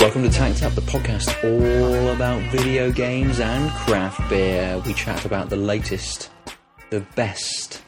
Welcome 0.00 0.22
to 0.22 0.30
Tanked 0.30 0.62
Up, 0.62 0.72
the 0.72 0.80
podcast 0.80 1.44
all 1.44 2.08
about 2.08 2.42
video 2.50 2.90
games 2.90 3.38
and 3.38 3.70
craft 3.70 4.28
beer. 4.28 4.82
We 4.84 4.94
chat 4.94 5.24
about 5.24 5.50
the 5.50 5.56
latest, 5.56 6.30
the 6.90 7.00
best, 7.14 7.82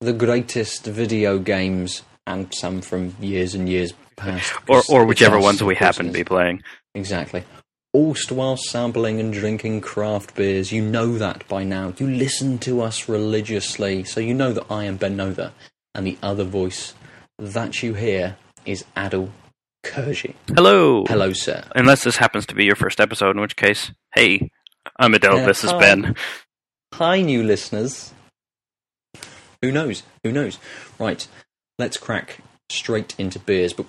the 0.00 0.12
greatest 0.12 0.86
video 0.86 1.38
games, 1.38 2.02
and 2.32 2.54
some 2.54 2.80
from 2.80 3.14
years 3.20 3.54
and 3.54 3.68
years 3.68 3.92
past. 4.16 4.52
or 4.68 4.82
or 4.88 5.04
whichever 5.04 5.38
ones 5.38 5.62
we 5.62 5.74
happen 5.74 6.06
to 6.06 6.12
be 6.12 6.24
playing. 6.24 6.62
Exactly. 6.94 7.44
All 7.92 8.16
while 8.30 8.56
sampling 8.56 9.20
and 9.20 9.32
drinking 9.32 9.82
craft 9.82 10.34
beers. 10.34 10.72
You 10.72 10.82
know 10.82 11.18
that 11.18 11.46
by 11.46 11.62
now. 11.62 11.92
You 11.98 12.08
listen 12.08 12.58
to 12.60 12.80
us 12.80 13.08
religiously, 13.08 14.04
so 14.04 14.18
you 14.18 14.32
know 14.32 14.52
that 14.54 14.64
I 14.70 14.84
am 14.84 14.96
Ben 14.96 15.16
Nova, 15.16 15.52
and 15.94 16.06
the 16.06 16.16
other 16.22 16.44
voice 16.44 16.94
that 17.38 17.82
you 17.82 17.92
hear 17.94 18.36
is 18.64 18.84
Adel 18.96 19.30
Kurji. 19.84 20.34
Hello. 20.54 21.04
Hello, 21.06 21.32
sir. 21.34 21.64
Unless 21.74 22.04
this 22.04 22.16
happens 22.16 22.46
to 22.46 22.54
be 22.54 22.64
your 22.64 22.76
first 22.76 22.98
episode, 22.98 23.36
in 23.36 23.42
which 23.42 23.56
case, 23.56 23.92
hey, 24.14 24.50
I'm 24.98 25.12
Adele. 25.12 25.40
Uh, 25.40 25.46
this 25.46 25.62
is 25.64 25.70
hi. 25.70 25.78
Ben. 25.80 26.16
Hi, 26.94 27.20
new 27.20 27.42
listeners. 27.42 28.12
Who 29.60 29.70
knows? 29.70 30.02
Who 30.24 30.32
knows? 30.32 30.58
Right, 30.98 31.26
let's 31.82 31.96
crack 31.96 32.38
straight 32.70 33.14
into 33.18 33.40
beers. 33.40 33.72
But 33.72 33.86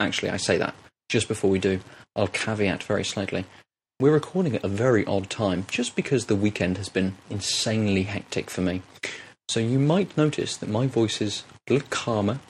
actually, 0.00 0.30
I 0.30 0.36
say 0.36 0.58
that 0.58 0.74
just 1.08 1.28
before 1.28 1.50
we 1.50 1.60
do, 1.60 1.80
I'll 2.16 2.26
caveat 2.26 2.82
very 2.82 3.04
slightly. 3.04 3.44
We're 4.00 4.12
recording 4.12 4.56
at 4.56 4.64
a 4.64 4.68
very 4.68 5.04
odd 5.06 5.30
time, 5.30 5.64
just 5.70 5.94
because 5.94 6.26
the 6.26 6.36
weekend 6.36 6.78
has 6.78 6.88
been 6.88 7.16
insanely 7.30 8.02
hectic 8.02 8.50
for 8.50 8.60
me. 8.60 8.82
So 9.48 9.60
you 9.60 9.78
might 9.78 10.16
notice 10.16 10.56
that 10.56 10.68
my 10.68 10.86
voice 10.88 11.20
is 11.20 11.44
a 11.68 11.74
little 11.74 11.88
calmer, 11.90 12.40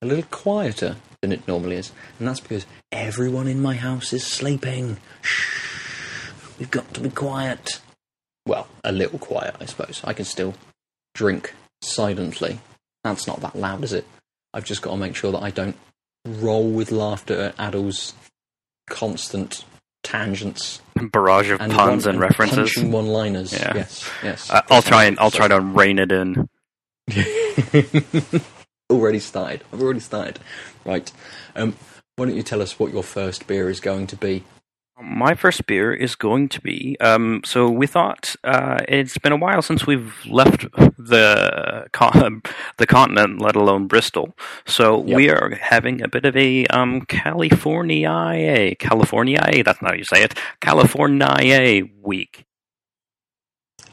a 0.00 0.06
little 0.06 0.24
quieter 0.30 0.96
than 1.22 1.32
it 1.32 1.48
normally 1.48 1.76
is, 1.76 1.90
and 2.18 2.28
that's 2.28 2.40
because 2.40 2.66
everyone 2.92 3.48
in 3.48 3.60
my 3.60 3.74
house 3.74 4.12
is 4.12 4.24
sleeping. 4.24 4.98
Shh, 5.22 6.30
we've 6.58 6.70
got 6.70 6.94
to 6.94 7.00
be 7.00 7.10
quiet 7.10 7.80
well, 8.46 8.68
a 8.84 8.92
little 8.92 9.18
quiet, 9.18 9.56
I 9.60 9.64
suppose. 9.64 10.00
I 10.04 10.12
can 10.12 10.24
still 10.24 10.54
drink 11.14 11.52
silently. 11.82 12.60
That's 13.02 13.26
not 13.26 13.40
that 13.40 13.56
loud, 13.56 13.82
is 13.82 13.92
it? 13.92 14.06
I've 14.56 14.64
just 14.64 14.80
got 14.82 14.92
to 14.92 14.96
make 14.96 15.14
sure 15.14 15.30
that 15.32 15.42
I 15.42 15.50
don't 15.50 15.76
roll 16.24 16.68
with 16.70 16.90
laughter 16.90 17.52
at 17.58 17.60
Adel's 17.60 18.14
constant 18.88 19.64
tangents 20.02 20.80
Barrage 21.12 21.50
of 21.50 21.60
and 21.60 21.70
puns 21.72 22.06
one- 22.06 22.14
and 22.14 22.20
references. 22.20 22.82
one-liners. 22.82 23.52
Yeah. 23.52 23.72
Yes, 23.74 24.10
yes. 24.22 24.50
I- 24.50 24.62
I'll 24.70 24.80
try 24.82 25.04
and 25.04 25.18
I'll 25.20 25.30
try 25.30 25.46
to 25.48 25.60
rein 25.60 25.98
it 25.98 26.10
in. 26.10 26.48
already 28.90 29.18
started. 29.18 29.62
I've 29.72 29.82
already 29.82 30.00
started. 30.00 30.38
Right. 30.84 31.10
Um, 31.54 31.76
why 32.16 32.26
don't 32.26 32.36
you 32.36 32.42
tell 32.42 32.62
us 32.62 32.78
what 32.78 32.92
your 32.92 33.02
first 33.02 33.46
beer 33.46 33.68
is 33.68 33.80
going 33.80 34.06
to 34.08 34.16
be? 34.16 34.44
My 34.98 35.34
first 35.34 35.66
beer 35.66 35.92
is 35.92 36.14
going 36.14 36.48
to 36.48 36.60
be. 36.62 36.96
Um, 37.00 37.42
so 37.44 37.68
we 37.68 37.86
thought 37.86 38.34
uh, 38.44 38.78
it's 38.88 39.18
been 39.18 39.32
a 39.32 39.36
while 39.36 39.60
since 39.60 39.86
we've 39.86 40.14
left 40.26 40.62
the 40.96 41.86
con- 41.92 42.40
the 42.78 42.86
continent, 42.86 43.42
let 43.42 43.56
alone 43.56 43.88
Bristol. 43.88 44.34
So 44.66 45.04
Yep. 45.04 45.16
we 45.16 45.28
are 45.30 45.50
having 45.60 46.00
a 46.02 46.08
bit 46.08 46.24
of 46.24 46.34
a 46.34 46.66
um, 46.68 47.02
California 47.02 48.74
California. 48.78 49.40
That's 49.62 49.82
not 49.82 49.90
how 49.90 49.96
you 49.96 50.04
say 50.04 50.22
it. 50.22 50.38
California 50.62 51.82
week. 52.02 52.45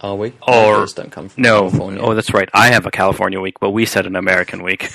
Are 0.03 0.16
we? 0.16 0.34
Or- 0.46 0.80
beers 0.80 0.94
don't 0.94 1.12
come 1.12 1.30
from 1.30 1.41
No, 1.41 1.62
California. 1.62 2.02
oh, 2.02 2.14
that's 2.14 2.34
right. 2.34 2.50
I 2.53 2.68
have 2.68 2.86
a 2.86 2.91
California 2.91 3.40
week, 3.40 3.59
but 3.62 3.72
we 3.72 3.86
said 3.86 4.06
an 4.06 4.16
American 4.18 4.62
week. 4.62 4.90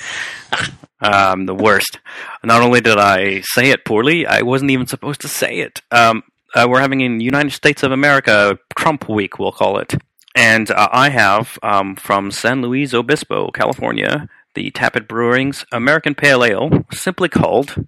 um, 1.01 1.45
the 1.47 1.55
worst. 1.55 1.99
Not 2.43 2.61
only 2.61 2.79
did 2.79 2.97
I 2.97 3.41
say 3.41 3.71
it 3.71 3.85
poorly, 3.85 4.27
I 4.27 4.43
wasn't 4.43 4.71
even 4.71 4.85
supposed 4.87 5.21
to 5.21 5.27
say 5.27 5.59
it. 5.59 5.81
Um, 5.91 6.23
uh, 6.53 6.67
we're 6.69 6.79
having 6.81 7.01
in 7.01 7.19
United 7.21 7.51
States 7.51 7.81
of 7.83 7.91
America 7.91 8.59
Trump 8.75 9.09
week, 9.09 9.39
we'll 9.39 9.51
call 9.51 9.77
it. 9.79 9.95
And 10.35 10.69
uh, 10.71 10.87
I 10.91 11.09
have 11.09 11.57
um, 11.63 11.95
from 11.95 12.29
San 12.31 12.61
Luis 12.61 12.93
Obispo, 12.93 13.49
California, 13.51 14.29
the 14.53 14.69
Tap 14.71 14.95
It 14.95 15.07
Brewing's 15.07 15.65
American 15.71 16.13
Pale 16.15 16.43
Ale, 16.43 16.85
simply 16.91 17.29
called 17.29 17.85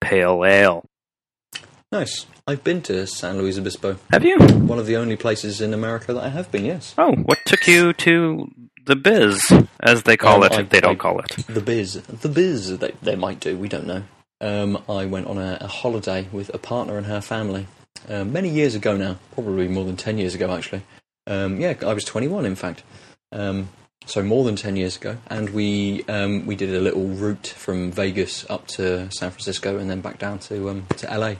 Pale 0.00 0.44
Ale. 0.44 0.88
Nice. 1.94 2.26
I've 2.48 2.64
been 2.64 2.82
to 2.82 3.06
San 3.06 3.38
Luis 3.38 3.56
Obispo. 3.56 3.96
Have 4.10 4.24
you? 4.24 4.36
One 4.40 4.80
of 4.80 4.86
the 4.86 4.96
only 4.96 5.14
places 5.14 5.60
in 5.60 5.72
America 5.72 6.12
that 6.12 6.24
I 6.24 6.28
have 6.28 6.50
been. 6.50 6.64
Yes. 6.64 6.92
Oh, 6.98 7.12
what 7.12 7.38
took 7.46 7.68
you 7.68 7.92
to 7.92 8.50
the 8.84 8.96
Biz, 8.96 9.40
as 9.78 10.02
they 10.02 10.16
call 10.16 10.38
Um, 10.38 10.42
it? 10.42 10.52
I- 10.54 10.60
if 10.62 10.70
they 10.70 10.80
don't 10.80 10.94
I- 10.94 10.96
call 10.96 11.20
it. 11.20 11.28
The 11.46 11.60
biz, 11.60 11.94
the 12.02 12.28
biz. 12.28 12.78
They, 12.78 12.92
they 13.00 13.14
might 13.14 13.38
do. 13.38 13.56
We 13.56 13.68
don't 13.68 13.86
know. 13.86 14.02
Um, 14.40 14.82
I 14.88 15.04
went 15.06 15.28
on 15.28 15.38
a, 15.38 15.56
a 15.60 15.68
holiday 15.68 16.26
with 16.32 16.52
a 16.52 16.58
partner 16.58 16.98
and 16.98 17.06
her 17.06 17.20
family 17.20 17.68
um, 18.08 18.32
many 18.32 18.48
years 18.48 18.74
ago 18.74 18.96
now, 18.96 19.18
probably 19.32 19.68
more 19.68 19.84
than 19.84 19.96
ten 19.96 20.18
years 20.18 20.34
ago 20.34 20.50
actually. 20.52 20.82
Um, 21.28 21.60
yeah, 21.60 21.74
I 21.80 21.94
was 21.94 22.02
twenty-one 22.04 22.44
in 22.44 22.56
fact. 22.56 22.82
Um, 23.30 23.68
so 24.04 24.20
more 24.22 24.42
than 24.44 24.56
ten 24.56 24.74
years 24.74 24.96
ago, 24.96 25.16
and 25.28 25.50
we 25.50 26.02
um, 26.08 26.44
we 26.44 26.56
did 26.56 26.74
a 26.74 26.80
little 26.80 27.06
route 27.06 27.46
from 27.56 27.92
Vegas 27.92 28.44
up 28.50 28.66
to 28.76 29.08
San 29.12 29.30
Francisco 29.30 29.78
and 29.78 29.88
then 29.88 30.00
back 30.00 30.18
down 30.18 30.40
to 30.40 30.68
um, 30.70 30.86
to 30.96 31.06
LA. 31.16 31.36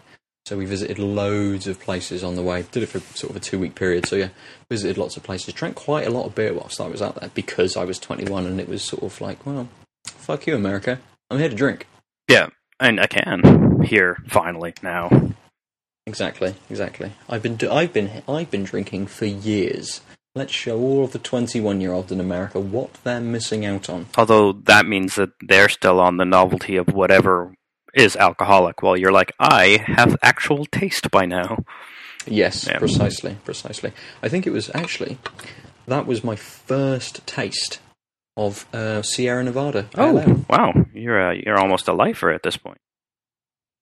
So 0.47 0.59
we 0.59 0.67
visited 0.67 0.99
loads 0.99 1.67
of 1.67 1.81
places 1.81 2.23
on 2.23 2.37
the 2.37 2.43
way. 2.43 2.67
Did 2.71 2.83
it 2.83 2.91
for 2.91 3.01
sort 3.17 3.31
of 3.31 3.37
a 3.37 3.41
two-week 3.41 3.75
period. 3.75 4.07
So 4.07 4.17
yeah, 4.17 4.29
visited 4.71 4.99
lots 4.99 5.17
of 5.17 5.23
places. 5.23 5.55
Drank 5.55 5.75
quite 5.75 6.07
a 6.07 6.11
lot 6.11 6.27
of 6.27 6.35
beer 6.35 6.53
whilst 6.53 6.81
I 6.83 6.87
was 6.87 7.01
out 7.01 7.19
there 7.19 7.31
because 7.35 7.77
I 7.77 7.85
was 7.85 7.99
twenty-one, 7.99 8.47
and 8.47 8.61
it 8.61 8.69
was 8.69 8.83
sort 8.83 9.03
of 9.03 9.21
like, 9.21 9.47
well, 9.47 9.69
fuck 10.05 10.47
you, 10.47 10.55
America. 10.55 11.01
I'm 11.31 11.39
here 11.39 11.49
to 11.49 11.55
drink. 11.55 11.87
Yeah, 12.29 12.49
and 12.79 13.01
I 13.01 13.07
can 13.07 13.81
here 13.85 14.19
finally 14.29 14.75
now. 14.83 15.33
Exactly, 16.07 16.55
exactly. 16.69 17.13
I've 17.29 17.43
been 17.43 17.57
do- 17.57 17.71
I've 17.73 17.95
been 17.95 18.23
I've 18.29 18.51
been 18.51 18.65
drinking 18.65 19.07
for 19.07 19.25
years. 19.25 20.03
Let's 20.35 20.53
show 20.53 20.79
all 20.79 21.05
of 21.05 21.13
the 21.13 21.19
21 21.19 21.81
year 21.81 21.93
olds 21.93 22.13
in 22.13 22.21
America 22.21 22.61
what 22.61 22.93
they're 23.05 23.21
missing 23.21 23.65
out 23.65 23.89
on. 23.89 24.07
Although 24.19 24.53
that 24.53 24.85
means 24.85 25.15
that 25.15 25.31
they're 25.41 25.69
still 25.69 26.01
on 26.01 26.17
the 26.17 26.25
novelty 26.25 26.77
of 26.77 26.89
whatever 26.89 27.55
is 27.95 28.17
alcoholic, 28.17 28.83
while 28.83 28.97
you're 28.97 29.13
like, 29.13 29.33
I 29.39 29.83
have 29.87 30.17
actual 30.23 30.67
taste 30.67 31.11
by 31.11 31.27
now. 31.27 31.65
Yes, 32.27 32.67
Yeah. 32.67 32.79
precisely, 32.79 33.37
precisely. 33.45 33.93
I 34.23 34.29
think 34.29 34.47
it 34.47 34.51
was 34.53 34.71
actually 34.75 35.19
that 35.87 36.07
was 36.07 36.25
my 36.25 36.37
first 36.37 37.27
taste 37.27 37.79
of 38.37 38.67
uh, 38.73 39.03
Sierra 39.03 39.45
Nevada. 39.45 39.89
Oh, 39.97 40.45
wow, 40.49 40.73
you're 40.95 41.21
a, 41.31 41.37
you're 41.37 41.59
almost 41.59 41.87
a 41.89 41.93
lifer 41.93 42.31
at 42.31 42.43
this 42.43 42.57
point. 42.57 42.79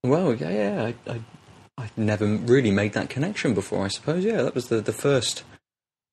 Well, 0.03 0.35
yeah, 0.35 0.51
yeah. 0.51 0.93
I, 1.07 1.11
I 1.13 1.21
I 1.79 1.89
never 1.97 2.27
really 2.27 2.71
made 2.73 2.93
that 2.95 3.09
connection 3.09 3.55
before. 3.55 3.85
I 3.85 3.89
suppose. 3.89 4.25
Yeah, 4.25 4.43
that 4.43 4.55
was 4.55 4.69
the 4.69 4.81
the 4.81 4.93
first 4.93 5.45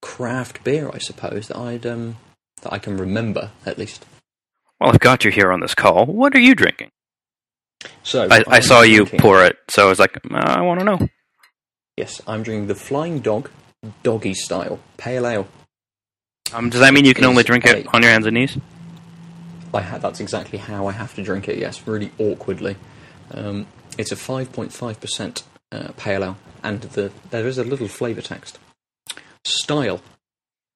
craft 0.02 0.64
beer. 0.64 0.90
I 0.94 1.00
suppose 1.00 1.48
that 1.48 1.58
I'd 1.58 1.86
um 1.86 2.18
that 2.62 2.72
I 2.72 2.78
can 2.78 2.98
remember 2.98 3.52
at 3.66 3.78
least. 3.80 4.06
Well, 4.80 4.92
I've 4.92 5.00
got 5.00 5.26
you 5.26 5.32
here 5.32 5.52
on 5.52 5.60
this 5.60 5.76
call. 5.76 6.06
What 6.06 6.36
are 6.36 6.40
you 6.40 6.54
drinking? 6.56 6.92
So 8.04 8.28
I, 8.30 8.44
I 8.48 8.60
saw 8.60 8.82
you 8.82 8.98
drinking- 9.06 9.20
pour 9.20 9.44
it, 9.46 9.58
so 9.70 9.86
I 9.86 9.90
was 9.90 10.00
like, 10.00 10.18
uh, 10.18 10.36
I 10.38 10.62
want 10.62 10.80
to 10.80 10.86
know. 10.86 11.00
Yes, 11.98 12.22
I'm 12.28 12.44
drinking 12.44 12.68
the 12.68 12.76
Flying 12.76 13.20
Dog 13.20 13.50
doggy 14.04 14.34
style 14.34 14.80
pale 14.98 15.26
ale. 15.28 15.48
Um, 16.54 16.70
does 16.70 16.82
that 16.82 16.94
mean 16.94 17.06
you 17.06 17.14
can 17.14 17.24
Is 17.24 17.30
only 17.30 17.44
drink 17.44 17.66
it 17.66 17.86
a- 17.86 17.90
on 17.96 18.02
your 18.02 18.12
hands 18.12 18.26
and 18.26 18.34
knees? 18.36 18.58
I 19.74 19.82
ha- 19.82 19.98
that's 20.00 20.20
exactly 20.20 20.58
how 20.58 20.88
I 20.88 20.92
have 20.94 21.14
to 21.16 21.24
drink 21.24 21.48
it. 21.48 21.58
Yes, 21.58 21.86
really 21.88 22.12
awkwardly. 22.18 22.76
Um, 23.32 23.68
it's 23.98 24.12
a 24.12 24.16
5.5% 24.16 25.44
uh, 25.72 25.90
pale 25.96 26.24
ale, 26.24 26.38
and 26.64 26.82
the, 26.82 27.12
there 27.30 27.48
is 27.48 27.58
a 27.58 27.64
little 27.64 27.88
flavour 27.88 28.22
text. 28.22 28.58
Style, 29.46 30.02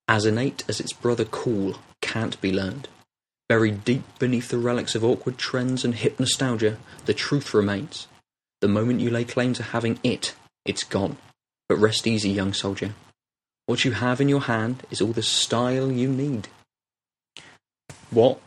as 0.07 0.25
innate 0.25 0.63
as 0.69 0.79
its 0.79 0.94
brother 0.94 1.25
cool, 1.25 1.75
can't 2.01 2.39
be 2.39 2.51
learned. 2.51 2.88
Buried 3.53 3.85
deep 3.85 4.01
beneath 4.17 4.50
the 4.50 4.57
relics 4.57 4.95
of 4.95 5.03
awkward 5.03 5.38
trends 5.38 5.85
and 5.85 5.94
hip 5.94 6.19
nostalgia, 6.19 6.79
the 7.05 7.13
truth 7.13 7.53
remains. 7.53 8.07
The 8.61 8.67
moment 8.67 9.00
you 9.00 9.11
lay 9.11 9.25
claim 9.25 9.53
to 9.53 9.61
having 9.61 10.00
it, 10.03 10.33
it's 10.65 10.83
gone. 10.83 11.17
But 11.69 11.77
rest 11.77 12.07
easy, 12.07 12.31
young 12.31 12.53
soldier. 12.53 12.95
What 13.67 13.85
you 13.85 13.91
have 13.91 14.19
in 14.19 14.27
your 14.27 14.41
hand 14.41 14.81
is 14.89 15.01
all 15.01 15.11
the 15.11 15.21
style 15.21 15.91
you 15.91 16.09
need. 16.09 16.47
What? 18.09 18.41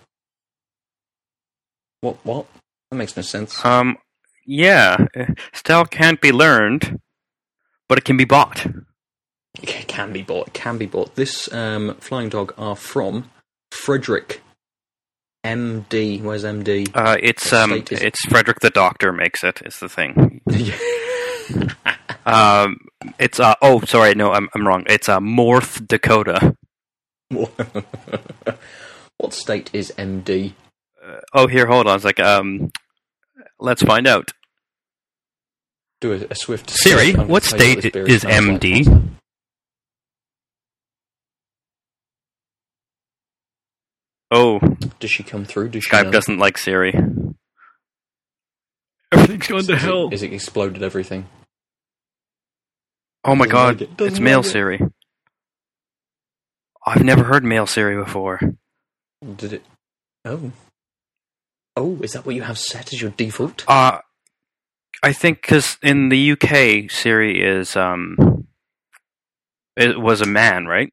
What? 2.00 2.16
What? 2.24 2.46
That 2.90 2.96
makes 2.96 3.16
no 3.16 3.22
sense. 3.22 3.64
Um, 3.64 3.98
yeah, 4.44 5.06
style 5.52 5.84
can't 5.84 6.20
be 6.20 6.32
learned, 6.32 6.98
but 7.88 7.96
it 7.96 8.04
can 8.04 8.16
be 8.16 8.24
bought. 8.24 8.66
It 9.62 9.86
can 9.86 10.12
be 10.12 10.22
bought. 10.22 10.48
It 10.48 10.54
can 10.54 10.78
be 10.78 10.86
bought. 10.86 11.14
This 11.14 11.48
um, 11.52 11.94
flying 12.00 12.28
dog 12.28 12.52
are 12.58 12.74
from 12.74 13.30
Frederick 13.70 14.40
MD. 15.46 16.22
Where's 16.22 16.44
MD? 16.44 16.90
Uh, 16.94 17.16
it's 17.22 17.52
um, 17.52 17.84
it's 17.90 18.24
Frederick 18.26 18.60
the 18.60 18.70
Doctor 18.70 19.12
makes 19.12 19.44
it. 19.44 19.62
Is 19.64 19.78
the 19.78 19.88
thing. 19.88 20.40
Um, 22.26 22.88
it's 23.20 23.38
uh, 23.38 23.54
oh, 23.62 23.80
sorry, 23.82 24.14
no, 24.16 24.32
I'm 24.32 24.48
I'm 24.54 24.66
wrong. 24.66 24.82
It's 24.88 25.08
uh, 25.08 25.20
North 25.20 25.86
Dakota. 25.86 26.56
what 27.28 27.52
state 29.30 29.70
is 29.72 29.92
MD? 29.96 30.54
Uh, 31.02 31.20
oh, 31.32 31.46
here, 31.46 31.66
hold 31.66 31.86
on. 31.86 31.94
It's 31.94 32.04
like 32.04 32.18
um, 32.18 32.72
let's 33.60 33.82
find 33.82 34.08
out. 34.08 34.32
Do 36.00 36.12
a, 36.12 36.26
a 36.30 36.34
swift 36.34 36.68
Siri. 36.68 37.12
What 37.12 37.44
gonna 37.44 37.62
tell 37.62 37.68
you 37.68 37.80
state 37.80 37.96
is. 37.96 38.24
MD? 38.24 39.15
Oh, 44.30 44.58
Does 44.98 45.10
she 45.10 45.22
come 45.22 45.44
through? 45.44 45.68
Does 45.70 45.84
she 45.84 45.90
Skype 45.90 46.04
know? 46.06 46.10
doesn't 46.10 46.38
like 46.38 46.58
Siri. 46.58 46.92
Everything's 49.12 49.46
going 49.46 49.64
to 49.66 49.72
Is 49.74 49.82
hell. 49.82 50.08
Is 50.12 50.22
it 50.22 50.32
exploded 50.32 50.82
everything? 50.82 51.26
Oh 53.24 53.34
my 53.34 53.46
Doesn't 53.46 53.66
like 53.66 53.78
god, 53.78 53.82
it. 53.82 54.06
It's 54.06 54.20
male 54.20 54.38
like 54.38 54.46
it. 54.46 54.50
Siri. 54.50 54.80
I've 56.86 57.04
never 57.04 57.24
heard 57.24 57.44
male 57.44 57.66
Siri 57.66 57.96
before. 57.96 58.40
Did 59.36 59.54
it? 59.54 59.62
Oh. 60.24 60.52
Oh, 61.76 61.98
is 62.02 62.12
that 62.12 62.24
what 62.24 62.34
you 62.34 62.42
have 62.42 62.58
set 62.58 62.92
as 62.92 63.00
your 63.02 63.10
default? 63.10 63.64
Uh, 63.68 63.98
I 65.02 65.12
think 65.12 65.42
because 65.42 65.76
in 65.82 66.08
the 66.08 66.32
UK, 66.32 66.90
Siri 66.90 67.42
is 67.42 67.76
um, 67.76 68.46
it 69.76 70.00
was 70.00 70.20
a 70.20 70.26
man, 70.26 70.66
right? 70.66 70.92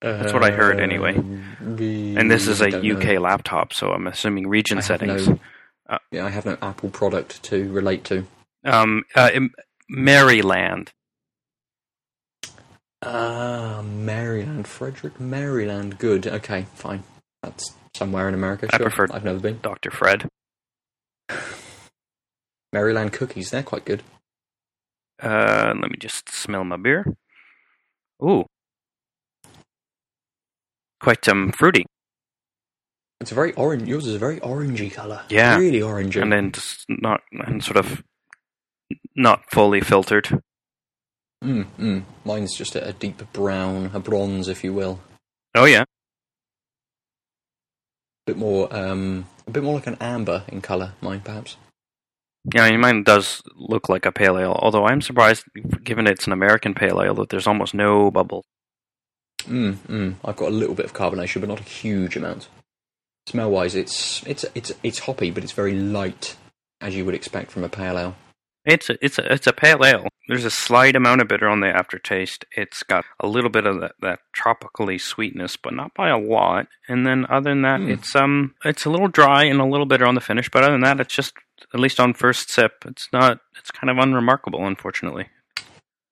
That's 0.00 0.32
what 0.32 0.42
I 0.42 0.50
heard 0.50 0.80
anyway. 0.80 1.14
And 1.14 1.80
And 2.18 2.30
this 2.30 2.46
is 2.48 2.60
a 2.62 2.68
UK 2.68 3.14
know. 3.14 3.20
laptop, 3.20 3.72
so 3.74 3.92
I'm 3.92 4.06
assuming 4.06 4.46
region 4.48 4.78
I 4.78 4.80
settings. 4.82 5.28
no- 5.28 5.38
Uh, 5.88 5.98
yeah, 6.12 6.24
I 6.24 6.30
have 6.30 6.46
no 6.46 6.56
Apple 6.62 6.88
product 6.90 7.42
to 7.44 7.70
relate 7.72 8.04
to. 8.04 8.24
Um, 8.64 9.02
uh, 9.14 9.30
Maryland. 9.88 10.92
Ah, 13.02 13.82
Maryland, 13.84 14.68
Frederick, 14.68 15.18
Maryland. 15.18 15.98
Good. 15.98 16.26
Okay, 16.26 16.66
fine. 16.74 17.02
That's 17.42 17.74
somewhere 17.94 18.28
in 18.28 18.34
America. 18.34 18.68
I 18.72 18.76
Sure. 18.76 18.90
prefer- 18.90 19.14
I've 19.14 19.24
never 19.24 19.40
been. 19.40 19.58
Dr. 19.62 19.90
Fred. 19.90 20.28
Maryland 22.72 23.12
cookies. 23.12 23.50
They're 23.50 23.62
quite 23.62 23.84
good. 23.84 24.02
Uh, 25.22 25.74
let 25.80 25.90
me 25.90 25.96
just 25.98 26.28
smell 26.28 26.64
my 26.64 26.76
beer. 26.76 27.04
Ooh, 28.22 28.44
quite 31.00 31.28
um 31.28 31.52
fruity, 31.52 31.84
It's 33.20 33.32
a 33.32 33.34
very 33.34 33.52
orange. 33.54 33.88
Yours 33.88 34.06
is 34.06 34.14
a 34.14 34.18
very 34.18 34.38
orangey 34.40 34.92
color. 34.92 35.22
Yeah. 35.28 35.56
really 35.58 35.80
orangey. 35.80 36.22
and 36.22 36.32
then 36.32 36.52
just 36.52 36.84
not 36.88 37.20
and 37.32 37.62
sort 37.62 37.76
of 37.76 38.02
not 39.16 39.42
fully 39.50 39.80
filtered. 39.80 40.40
mm, 41.44 41.66
mm. 41.78 42.02
Mine's 42.24 42.54
just 42.54 42.74
a, 42.76 42.88
a 42.88 42.92
deep 42.92 43.22
brown, 43.32 43.90
a 43.94 44.00
bronze, 44.00 44.48
if 44.48 44.62
you 44.64 44.72
will. 44.72 45.00
Oh 45.54 45.64
yeah, 45.64 45.82
a 45.82 45.86
bit 48.26 48.36
more, 48.36 48.74
um, 48.74 49.26
a 49.46 49.50
bit 49.50 49.62
more 49.62 49.74
like 49.74 49.86
an 49.86 49.96
amber 50.00 50.44
in 50.48 50.60
color. 50.60 50.92
Mine, 51.00 51.20
perhaps. 51.20 51.56
yeah. 52.54 52.62
I 52.64 52.70
mean, 52.70 52.80
mine 52.80 53.02
does 53.02 53.42
look 53.56 53.88
like 53.88 54.06
a 54.06 54.12
pale 54.12 54.38
ale, 54.38 54.56
although 54.62 54.86
I'm 54.86 55.00
surprised, 55.00 55.44
given 55.82 56.06
it's 56.06 56.26
an 56.26 56.32
American 56.32 56.74
pale 56.74 57.02
ale, 57.02 57.14
that 57.14 57.28
there's 57.30 57.46
almost 57.48 57.74
no 57.74 58.10
bubble. 58.10 58.44
Mm, 59.42 59.74
mm. 59.88 60.14
I've 60.24 60.36
got 60.36 60.48
a 60.48 60.54
little 60.54 60.74
bit 60.74 60.86
of 60.86 60.94
carbonation, 60.94 61.40
but 61.40 61.48
not 61.48 61.60
a 61.60 61.64
huge 61.64 62.16
amount. 62.16 62.48
Smell 63.26 63.50
wise, 63.50 63.74
it's 63.74 64.22
it's 64.26 64.44
it's 64.54 64.72
it's 64.82 65.00
hoppy, 65.00 65.30
but 65.30 65.42
it's 65.44 65.52
very 65.52 65.74
light, 65.74 66.36
as 66.80 66.96
you 66.96 67.04
would 67.04 67.14
expect 67.14 67.50
from 67.50 67.64
a 67.64 67.68
pale 67.68 67.98
ale. 67.98 68.16
It's 68.66 68.90
a, 68.90 69.02
it's 69.04 69.18
a, 69.18 69.32
it's 69.32 69.46
a 69.46 69.54
pale 69.54 69.84
ale. 69.84 70.06
There's 70.28 70.44
a 70.44 70.50
slight 70.50 70.94
amount 70.94 71.22
of 71.22 71.28
bitter 71.28 71.48
on 71.48 71.60
the 71.60 71.68
aftertaste. 71.68 72.44
It's 72.54 72.82
got 72.82 73.04
a 73.18 73.26
little 73.26 73.48
bit 73.48 73.66
of 73.66 73.80
that, 73.80 73.92
that 74.02 74.18
tropically 74.34 74.98
sweetness, 74.98 75.56
but 75.56 75.72
not 75.72 75.94
by 75.94 76.10
a 76.10 76.18
lot. 76.18 76.66
And 76.86 77.06
then 77.06 77.24
other 77.30 77.50
than 77.50 77.62
that, 77.62 77.80
Hmm. 77.80 77.90
it's 77.90 78.14
um 78.14 78.54
it's 78.64 78.84
a 78.84 78.90
little 78.90 79.08
dry 79.08 79.44
and 79.44 79.60
a 79.60 79.64
little 79.64 79.86
bitter 79.86 80.06
on 80.06 80.14
the 80.14 80.20
finish. 80.20 80.50
But 80.50 80.62
other 80.62 80.72
than 80.72 80.82
that, 80.82 81.00
it's 81.00 81.14
just 81.14 81.32
at 81.72 81.80
least 81.80 82.00
on 82.00 82.14
first 82.14 82.50
sip, 82.50 82.84
it's 82.86 83.08
not. 83.12 83.40
It's 83.58 83.70
kind 83.70 83.90
of 83.90 83.98
unremarkable, 83.98 84.66
unfortunately. 84.66 85.28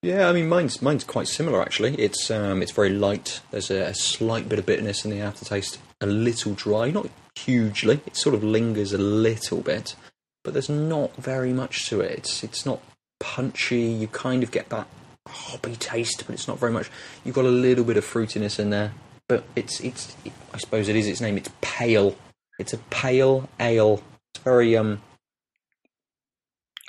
Yeah, 0.03 0.29
I 0.29 0.33
mean 0.33 0.49
mine's 0.49 0.81
mine's 0.81 1.03
quite 1.05 1.27
similar 1.27 1.61
actually. 1.61 1.95
It's 1.97 2.31
um 2.31 2.63
it's 2.63 2.73
very 2.73 2.91
light. 2.91 3.41
There's 3.51 3.71
a, 3.71 3.83
a 3.87 3.95
slight 3.95 4.49
bit 4.49 4.59
of 4.59 4.67
bitterness 4.67 5.05
in 5.05 5.11
the 5.11 5.21
aftertaste. 5.21 5.79
A 6.01 6.07
little 6.07 6.55
dry, 6.55 6.91
not 6.91 7.09
hugely. 7.35 8.01
It 8.07 8.17
sort 8.17 8.35
of 8.35 8.45
lingers 8.45 8.93
a 8.93 8.99
little 8.99 9.61
bit, 9.61 9.97
but 10.45 10.53
there's 10.53 10.69
not 10.69 11.17
very 11.17 11.53
much 11.53 11.89
to 11.89 12.01
it. 12.01 12.13
It's 12.19 12.45
it's 12.45 12.65
not 12.65 12.81
punchy. 13.19 13.81
You 13.81 14.07
kind 14.07 14.45
of 14.45 14.53
get 14.53 14.69
that 14.69 14.87
hoppy 15.27 15.75
taste, 15.75 16.25
but 16.27 16.35
it's 16.35 16.47
not 16.47 16.61
very 16.61 16.73
much. 16.73 16.91
You've 17.25 17.35
got 17.35 17.45
a 17.45 17.49
little 17.49 17.85
bit 17.85 17.97
of 17.97 18.05
fruitiness 18.05 18.61
in 18.61 18.71
there, 18.71 18.93
but 19.29 19.45
it's 19.57 19.81
it's. 19.81 20.17
I 20.55 20.59
suppose 20.59 20.89
it 20.89 20.95
is 20.95 21.09
its 21.09 21.21
name. 21.21 21.37
It's 21.37 21.51
pale. 21.61 22.17
It's 22.61 22.73
a 22.73 22.79
pale 22.79 23.49
ale. 23.59 24.01
It's 24.33 24.45
very 24.45 24.77
um. 24.77 25.03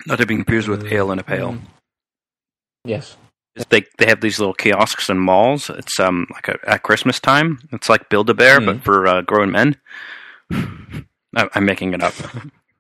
Not 0.05 0.19
to 0.19 0.27
be 0.27 0.35
confused 0.35 0.67
with 0.67 0.85
ale 0.91 1.11
in 1.11 1.17
a 1.17 1.23
pail. 1.23 1.53
Mm. 1.53 1.61
Yes. 2.85 3.17
They 3.69 3.83
they 3.97 4.05
have 4.05 4.21
these 4.21 4.39
little 4.39 4.53
kiosks 4.53 5.09
in 5.09 5.17
malls. 5.19 5.69
It's 5.69 5.99
um 5.99 6.27
like 6.31 6.47
a, 6.47 6.57
at 6.69 6.83
Christmas 6.83 7.19
time. 7.19 7.59
It's 7.71 7.89
like 7.89 8.09
Build 8.09 8.29
a 8.29 8.33
Bear, 8.33 8.59
Hmm. 8.59 8.65
but 8.65 8.83
for 8.83 9.05
uh, 9.07 9.21
grown 9.21 9.51
men. 9.51 9.75
I, 10.51 11.47
I'm 11.53 11.65
making 11.65 11.93
it 11.93 12.01
up. 12.01 12.13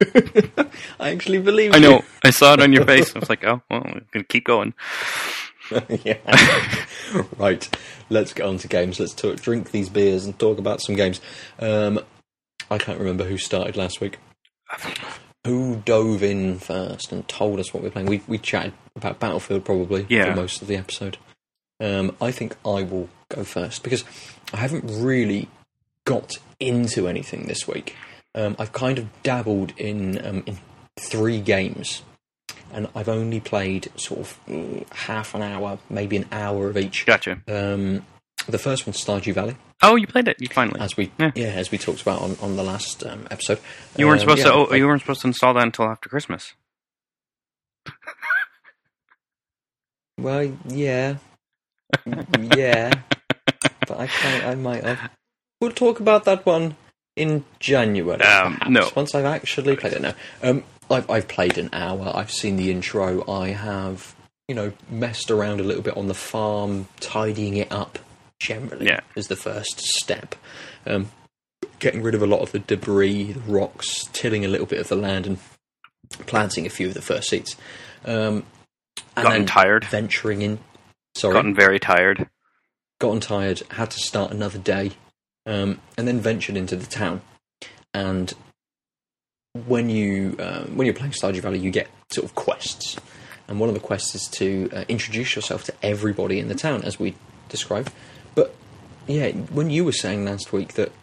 I 0.99 1.09
actually 1.11 1.39
believe. 1.39 1.75
I 1.75 1.79
know. 1.79 2.03
I 2.23 2.29
saw 2.29 2.53
it 2.53 2.61
on 2.61 2.71
your 2.73 2.85
face. 2.93 3.13
I 3.15 3.19
was 3.19 3.29
like, 3.29 3.43
oh, 3.43 3.61
well, 3.69 3.81
I'm 3.85 4.05
gonna 4.11 4.23
keep 4.25 4.45
going. 4.45 4.73
yeah. 6.03 6.17
right. 7.37 7.67
Let's 8.09 8.33
get 8.33 8.45
on 8.45 8.57
to 8.59 8.67
games. 8.67 8.99
Let's 8.99 9.13
talk, 9.13 9.39
drink 9.41 9.71
these 9.71 9.89
beers 9.89 10.25
and 10.25 10.37
talk 10.39 10.57
about 10.57 10.81
some 10.81 10.95
games. 10.95 11.19
Um, 11.59 11.99
I 12.71 12.77
can't 12.77 12.97
remember 12.99 13.25
who 13.25 13.37
started 13.37 13.75
last 13.75 14.01
week. 14.01 14.17
Who 15.45 15.77
dove 15.85 16.21
in 16.21 16.59
first 16.59 17.11
and 17.11 17.27
told 17.27 17.59
us 17.59 17.73
what 17.73 17.81
we're 17.81 17.89
playing? 17.91 18.07
We 18.09 18.21
we 18.27 18.37
chatted 18.37 18.73
about 18.95 19.19
Battlefield 19.19 19.63
probably 19.63 20.05
Yeah. 20.09 20.25
for 20.25 20.35
most 20.35 20.61
of 20.61 20.67
the 20.67 20.75
episode. 20.75 21.17
Um, 21.79 22.15
I 22.21 22.31
think 22.31 22.55
I 22.65 22.83
will 22.83 23.07
go 23.29 23.45
first 23.45 23.83
because 23.83 24.03
I 24.53 24.57
haven't 24.57 24.83
really 24.85 25.47
got 26.05 26.37
into 26.59 27.07
anything 27.07 27.45
this 27.47 27.67
week. 27.67 27.95
Um, 28.35 28.57
I've 28.59 28.73
kind 28.73 28.99
of 28.99 29.07
dabbled 29.23 29.71
in 29.77 30.23
um, 30.25 30.43
in 30.45 30.57
three 30.99 31.39
games, 31.39 32.01
and 32.73 32.89
I've 32.93 33.07
only 33.07 33.39
played 33.39 33.87
sort 33.95 34.19
of 34.19 34.39
mm, 34.45 34.91
half 34.93 35.33
an 35.35 35.41
hour, 35.41 35.79
maybe 35.89 36.17
an 36.17 36.25
hour 36.33 36.69
of 36.69 36.77
each. 36.77 37.05
Gotcha. 37.05 37.39
Um, 37.47 38.05
the 38.47 38.57
first 38.59 38.85
one's 38.85 39.01
Stardew 39.03 39.33
Valley, 39.33 39.55
Oh, 39.81 39.95
you 39.95 40.07
played 40.07 40.27
it. 40.27 40.37
You 40.41 40.47
finally. 40.49 40.79
as 40.81 40.97
we 40.97 41.11
Yeah. 41.17 41.31
yeah, 41.35 41.47
as 41.47 41.71
we 41.71 41.77
talked 41.77 42.01
about 42.01 42.21
on, 42.21 42.35
on 42.41 42.55
the 42.57 42.63
last 42.63 43.05
um, 43.05 43.27
episode. 43.31 43.59
You 43.97 44.07
weren't 44.07 44.21
Um, 44.21 44.27
supposed 44.27 44.39
yeah, 44.45 44.51
to. 44.51 44.67
Oh, 44.71 44.73
you 44.73 44.85
weren't 44.87 45.01
supposed 45.01 45.21
to 45.21 45.27
install 45.27 45.53
that 45.53 45.63
until 45.63 45.85
after 45.85 46.09
Christmas. 46.09 46.53
Well, 50.17 50.51
yeah, 50.67 51.15
yeah, 52.37 52.91
but 53.87 53.99
I 53.99 54.07
can't. 54.07 54.43
I 54.47 54.55
might 54.55 54.83
have. 54.83 55.09
We'll 55.61 55.71
talk 55.71 56.01
about 56.01 56.25
that 56.25 56.45
one 56.45 56.75
in 57.15 57.45
January. 57.61 58.21
Um, 58.21 58.55
perhaps, 58.57 58.69
no. 58.69 58.89
once 58.97 59.15
I've 59.15 59.23
actually 59.23 59.77
played 59.77 59.93
it. 59.93 60.01
No, 60.01 60.13
um, 60.43 60.63
I've 60.91 61.09
I've 61.09 61.27
played 61.29 61.57
an 61.57 61.69
hour. 61.71 62.11
I've 62.13 62.31
seen 62.31 62.57
the 62.57 62.69
intro. 62.69 63.23
I 63.31 63.49
have 63.51 64.13
you 64.49 64.55
know 64.55 64.73
messed 64.89 65.31
around 65.31 65.61
a 65.61 65.63
little 65.63 65.83
bit 65.83 65.95
on 65.95 66.07
the 66.07 66.13
farm, 66.13 66.89
tidying 66.99 67.55
it 67.55 67.71
up. 67.71 67.97
Generally, 68.39 68.85
Yeah. 68.87 69.01
is 69.15 69.27
the 69.27 69.35
first 69.35 69.79
step. 69.81 70.35
Um, 70.85 71.11
getting 71.79 72.01
rid 72.01 72.15
of 72.15 72.21
a 72.21 72.27
lot 72.27 72.39
of 72.41 72.51
the 72.51 72.59
debris, 72.59 73.33
the 73.33 73.39
rocks, 73.41 74.07
tilling 74.13 74.45
a 74.45 74.47
little 74.47 74.65
bit 74.65 74.79
of 74.79 74.87
the 74.87 74.95
land, 74.95 75.27
and 75.27 75.37
planting 76.25 76.65
a 76.65 76.69
few 76.69 76.87
of 76.87 76.93
the 76.93 77.01
first 77.01 77.29
seeds. 77.29 77.55
Um, 78.05 78.45
and 79.15 79.23
Gotten 79.23 79.31
then 79.31 79.45
tired. 79.45 79.85
venturing 79.85 80.41
in. 80.41 80.59
Sorry, 81.15 81.33
Gotten 81.33 81.55
very 81.55 81.79
tired. 81.79 82.29
gotten 82.99 83.19
tired, 83.21 83.61
had 83.71 83.89
to 83.91 83.99
start 83.99 84.31
another 84.31 84.59
day, 84.59 84.91
um, 85.45 85.79
and 85.97 86.07
then 86.07 86.19
ventured 86.19 86.57
into 86.57 86.75
the 86.75 86.85
town. 86.85 87.21
And 87.93 88.33
when 89.65 89.89
you 89.89 90.35
um, 90.39 90.75
when 90.77 90.85
you're 90.85 90.93
playing 90.93 91.13
Stardew 91.13 91.41
Valley, 91.41 91.59
you 91.59 91.71
get 91.71 91.87
sort 92.11 92.25
of 92.25 92.35
quests, 92.35 92.97
and 93.47 93.59
one 93.59 93.69
of 93.69 93.75
the 93.75 93.81
quests 93.81 94.15
is 94.15 94.27
to 94.33 94.69
uh, 94.73 94.85
introduce 94.87 95.35
yourself 95.35 95.63
to 95.65 95.73
everybody 95.81 96.39
in 96.39 96.47
the 96.49 96.55
town, 96.55 96.83
as 96.83 96.99
we 96.99 97.15
described. 97.49 97.91
But 98.39 98.55
yeah, 99.05 99.31
when 99.31 99.69
you 99.69 99.83
were 99.83 99.91
saying 99.91 100.23
last 100.23 100.53
week 100.53 100.75
that 100.75 100.93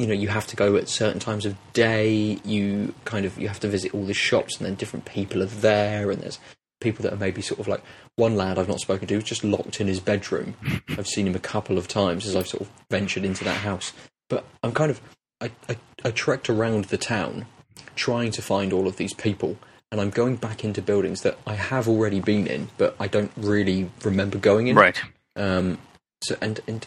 you 0.00 0.08
know 0.08 0.14
you 0.14 0.26
have 0.26 0.48
to 0.48 0.56
go 0.56 0.74
at 0.74 0.88
certain 0.88 1.20
times 1.20 1.46
of 1.46 1.56
day, 1.72 2.40
you 2.44 2.92
kind 3.04 3.24
of 3.24 3.38
you 3.38 3.46
have 3.46 3.60
to 3.60 3.68
visit 3.68 3.94
all 3.94 4.04
the 4.04 4.14
shops, 4.14 4.56
and 4.56 4.66
then 4.66 4.74
different 4.74 5.04
people 5.04 5.42
are 5.42 5.46
there, 5.46 6.10
and 6.10 6.22
there's 6.22 6.40
people 6.80 7.04
that 7.04 7.12
are 7.12 7.18
maybe 7.18 7.40
sort 7.40 7.60
of 7.60 7.68
like 7.68 7.84
one 8.16 8.34
lad 8.34 8.58
I've 8.58 8.66
not 8.66 8.80
spoken 8.80 9.06
to, 9.06 9.14
is 9.14 9.22
just 9.22 9.44
locked 9.44 9.80
in 9.80 9.86
his 9.86 10.00
bedroom. 10.00 10.56
I've 10.88 11.06
seen 11.06 11.28
him 11.28 11.36
a 11.36 11.38
couple 11.40 11.78
of 11.78 11.86
times 11.86 12.26
as 12.26 12.34
I've 12.34 12.48
sort 12.48 12.62
of 12.62 12.70
ventured 12.90 13.24
into 13.24 13.44
that 13.44 13.58
house. 13.58 13.92
But 14.28 14.44
I'm 14.64 14.72
kind 14.72 14.90
of 14.90 15.00
I, 15.40 15.52
I, 15.68 15.76
I 16.04 16.10
trekked 16.10 16.50
around 16.50 16.86
the 16.86 16.98
town 16.98 17.46
trying 17.94 18.32
to 18.32 18.42
find 18.42 18.72
all 18.72 18.88
of 18.88 18.96
these 18.96 19.14
people, 19.14 19.56
and 19.92 20.00
I'm 20.00 20.10
going 20.10 20.34
back 20.34 20.64
into 20.64 20.82
buildings 20.82 21.22
that 21.22 21.38
I 21.46 21.54
have 21.54 21.86
already 21.86 22.18
been 22.18 22.48
in, 22.48 22.70
but 22.76 22.96
I 22.98 23.06
don't 23.06 23.30
really 23.36 23.88
remember 24.02 24.38
going 24.38 24.66
in. 24.66 24.74
Right. 24.74 25.00
Um, 25.36 25.78
so 26.22 26.36
and 26.40 26.60
and 26.66 26.86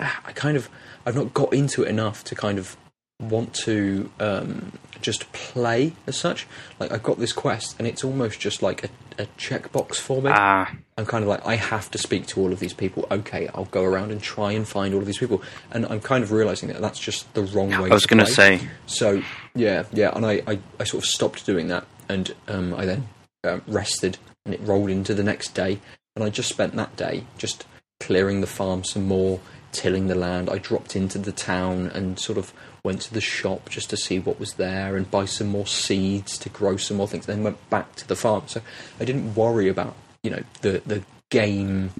ah, 0.00 0.20
I 0.24 0.32
kind 0.32 0.56
of 0.56 0.68
I've 1.06 1.16
not 1.16 1.34
got 1.34 1.52
into 1.52 1.82
it 1.82 1.88
enough 1.88 2.24
to 2.24 2.34
kind 2.34 2.58
of 2.58 2.76
want 3.20 3.52
to 3.52 4.10
um, 4.18 4.72
just 5.02 5.30
play 5.32 5.92
as 6.06 6.16
such. 6.16 6.46
Like 6.78 6.90
I've 6.90 7.02
got 7.02 7.18
this 7.18 7.32
quest, 7.32 7.76
and 7.78 7.86
it's 7.86 8.02
almost 8.02 8.40
just 8.40 8.62
like 8.62 8.84
a, 8.84 8.88
a 9.22 9.26
checkbox 9.38 9.96
for 9.96 10.22
me. 10.22 10.30
Ah, 10.32 10.72
I'm 10.96 11.06
kind 11.06 11.22
of 11.22 11.28
like 11.28 11.44
I 11.46 11.56
have 11.56 11.90
to 11.90 11.98
speak 11.98 12.26
to 12.28 12.40
all 12.40 12.52
of 12.52 12.60
these 12.60 12.72
people. 12.72 13.06
Okay, 13.10 13.48
I'll 13.54 13.66
go 13.66 13.84
around 13.84 14.10
and 14.10 14.22
try 14.22 14.52
and 14.52 14.66
find 14.66 14.94
all 14.94 15.00
of 15.00 15.06
these 15.06 15.18
people, 15.18 15.42
and 15.70 15.86
I'm 15.86 16.00
kind 16.00 16.24
of 16.24 16.32
realizing 16.32 16.68
that 16.70 16.80
that's 16.80 16.98
just 16.98 17.32
the 17.34 17.42
wrong 17.42 17.68
way. 17.68 17.76
To 17.76 17.82
go. 17.82 17.90
I 17.90 17.94
was 17.94 18.06
going 18.06 18.18
going 18.18 18.26
to 18.26 18.32
say, 18.32 18.60
So 18.86 19.22
yeah, 19.54 19.84
yeah, 19.92 20.12
and 20.14 20.24
I, 20.24 20.42
I, 20.46 20.58
I 20.78 20.84
sort 20.84 21.04
of 21.04 21.08
stopped 21.08 21.46
doing 21.46 21.68
that, 21.68 21.86
and 22.08 22.34
um, 22.48 22.74
I 22.74 22.86
then 22.86 23.08
um, 23.44 23.62
rested, 23.66 24.18
and 24.44 24.54
it 24.54 24.60
rolled 24.62 24.90
into 24.90 25.14
the 25.14 25.22
next 25.22 25.54
day, 25.54 25.80
and 26.14 26.24
I 26.24 26.30
just 26.30 26.48
spent 26.48 26.74
that 26.76 26.96
day 26.96 27.24
just 27.38 27.64
clearing 28.00 28.40
the 28.40 28.46
farm 28.46 28.82
some 28.82 29.06
more, 29.06 29.40
tilling 29.72 30.08
the 30.08 30.14
land. 30.14 30.50
I 30.50 30.58
dropped 30.58 30.96
into 30.96 31.18
the 31.18 31.32
town 31.32 31.86
and 31.88 32.18
sort 32.18 32.38
of 32.38 32.52
went 32.82 33.02
to 33.02 33.14
the 33.14 33.20
shop 33.20 33.68
just 33.68 33.90
to 33.90 33.96
see 33.96 34.18
what 34.18 34.40
was 34.40 34.54
there 34.54 34.96
and 34.96 35.10
buy 35.10 35.26
some 35.26 35.48
more 35.48 35.66
seeds 35.66 36.38
to 36.38 36.48
grow 36.48 36.76
some 36.76 36.96
more 36.96 37.06
things. 37.06 37.26
Then 37.26 37.44
went 37.44 37.70
back 37.70 37.94
to 37.96 38.08
the 38.08 38.16
farm, 38.16 38.44
so 38.46 38.62
I 38.98 39.04
didn't 39.04 39.34
worry 39.34 39.68
about 39.68 39.94
you 40.22 40.30
know 40.30 40.42
the 40.62 40.82
the 40.84 41.02
game 41.30 41.92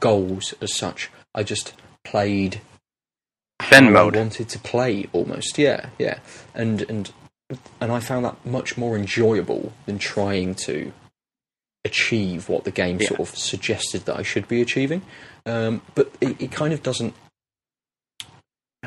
goals 0.00 0.54
as 0.60 0.74
such. 0.74 1.10
I 1.34 1.42
just 1.42 1.74
played 2.04 2.60
Ben 3.70 3.84
how 3.84 3.88
I 3.88 3.92
mode. 3.92 4.16
wanted 4.16 4.48
to 4.50 4.58
play 4.58 5.08
almost. 5.12 5.58
Yeah, 5.58 5.88
yeah, 5.98 6.18
and 6.54 6.82
and 6.82 7.12
and 7.80 7.92
I 7.92 8.00
found 8.00 8.24
that 8.24 8.44
much 8.44 8.76
more 8.76 8.96
enjoyable 8.96 9.72
than 9.86 9.98
trying 9.98 10.54
to 10.66 10.92
achieve 11.86 12.48
what 12.50 12.64
the 12.64 12.70
game 12.70 12.98
Yeah. 13.00 13.08
sort 13.08 13.20
of 13.20 13.28
suggested 13.36 14.04
that 14.06 14.16
I 14.16 14.22
should 14.22 14.46
be 14.48 14.60
achieving. 14.60 15.02
Um, 15.46 15.80
but 15.94 16.12
it, 16.20 16.40
it 16.40 16.52
kind 16.52 16.72
of 16.74 16.82
doesn't. 16.82 17.14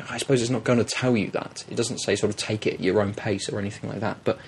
I 0.08 0.18
suppose 0.18 0.40
it's 0.40 0.50
not 0.50 0.64
going 0.64 0.78
to 0.78 0.84
tell 0.84 1.16
you 1.16 1.30
that. 1.32 1.64
It 1.70 1.74
doesn't 1.76 1.98
say 1.98 2.16
sort 2.16 2.30
of 2.30 2.36
take 2.36 2.66
it 2.66 2.74
at 2.74 2.80
your 2.80 3.00
own 3.02 3.12
pace 3.14 3.48
or 3.50 3.58
anything 3.58 3.90
like 3.90 4.00
that. 4.00 4.18
But 4.24 4.38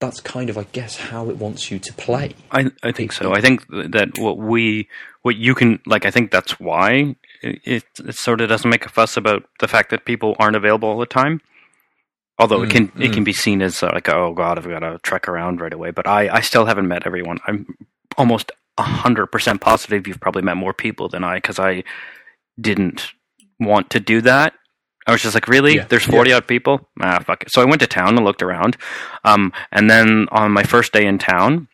that's 0.00 0.18
kind 0.20 0.48
of, 0.50 0.56
I 0.58 0.64
guess, 0.72 0.96
how 0.96 1.28
it 1.28 1.36
wants 1.36 1.70
you 1.70 1.78
to 1.78 1.92
play. 1.92 2.34
I 2.50 2.70
I 2.82 2.90
think 2.92 3.12
so. 3.12 3.32
I 3.34 3.40
think 3.40 3.66
that 3.68 4.18
what 4.18 4.38
we 4.38 4.88
what 5.22 5.36
you 5.36 5.54
can 5.54 5.78
like. 5.86 6.04
I 6.06 6.10
think 6.10 6.30
that's 6.30 6.58
why 6.58 7.14
it, 7.42 7.60
it, 7.64 7.84
it 8.06 8.14
sort 8.14 8.40
of 8.40 8.48
doesn't 8.48 8.70
make 8.70 8.86
a 8.86 8.88
fuss 8.88 9.16
about 9.16 9.44
the 9.60 9.68
fact 9.68 9.90
that 9.90 10.04
people 10.04 10.34
aren't 10.38 10.56
available 10.56 10.88
all 10.88 10.98
the 10.98 11.06
time. 11.06 11.40
Although 12.40 12.62
it 12.62 12.70
Mm, 12.70 12.72
can 12.72 12.84
it 13.02 13.10
mm. 13.10 13.14
can 13.14 13.24
be 13.24 13.32
seen 13.32 13.62
as 13.62 13.82
uh, 13.82 13.90
like 13.92 14.08
oh 14.08 14.32
god 14.32 14.58
I've 14.58 14.66
got 14.66 14.80
to 14.80 14.98
trek 15.02 15.28
around 15.28 15.60
right 15.60 15.72
away. 15.72 15.90
But 15.92 16.08
I 16.08 16.28
I 16.28 16.40
still 16.40 16.64
haven't 16.66 16.88
met 16.88 17.06
everyone. 17.06 17.38
I'm 17.46 17.76
almost 18.16 18.50
hundred 18.78 19.26
percent 19.26 19.60
positive 19.60 20.08
you've 20.08 20.20
probably 20.20 20.42
met 20.42 20.56
more 20.56 20.72
people 20.72 21.08
than 21.08 21.22
I 21.22 21.36
because 21.36 21.58
I 21.58 21.84
didn't 22.58 23.12
want 23.60 23.90
to 23.90 24.00
do 24.00 24.22
that. 24.22 24.54
I 25.06 25.12
was 25.12 25.22
just 25.22 25.34
like, 25.34 25.48
really? 25.48 25.76
Yeah. 25.76 25.86
There's 25.88 26.04
40 26.04 26.32
odd 26.32 26.46
people? 26.46 26.88
Ah, 27.00 27.18
fuck 27.20 27.42
it. 27.42 27.50
So 27.50 27.62
I 27.62 27.64
went 27.64 27.80
to 27.80 27.86
town 27.86 28.16
and 28.16 28.24
looked 28.24 28.42
around. 28.42 28.76
Um, 29.24 29.52
and 29.72 29.90
then 29.90 30.28
on 30.30 30.52
my 30.52 30.62
first 30.62 30.92
day 30.92 31.06
in 31.06 31.18
town, 31.18 31.68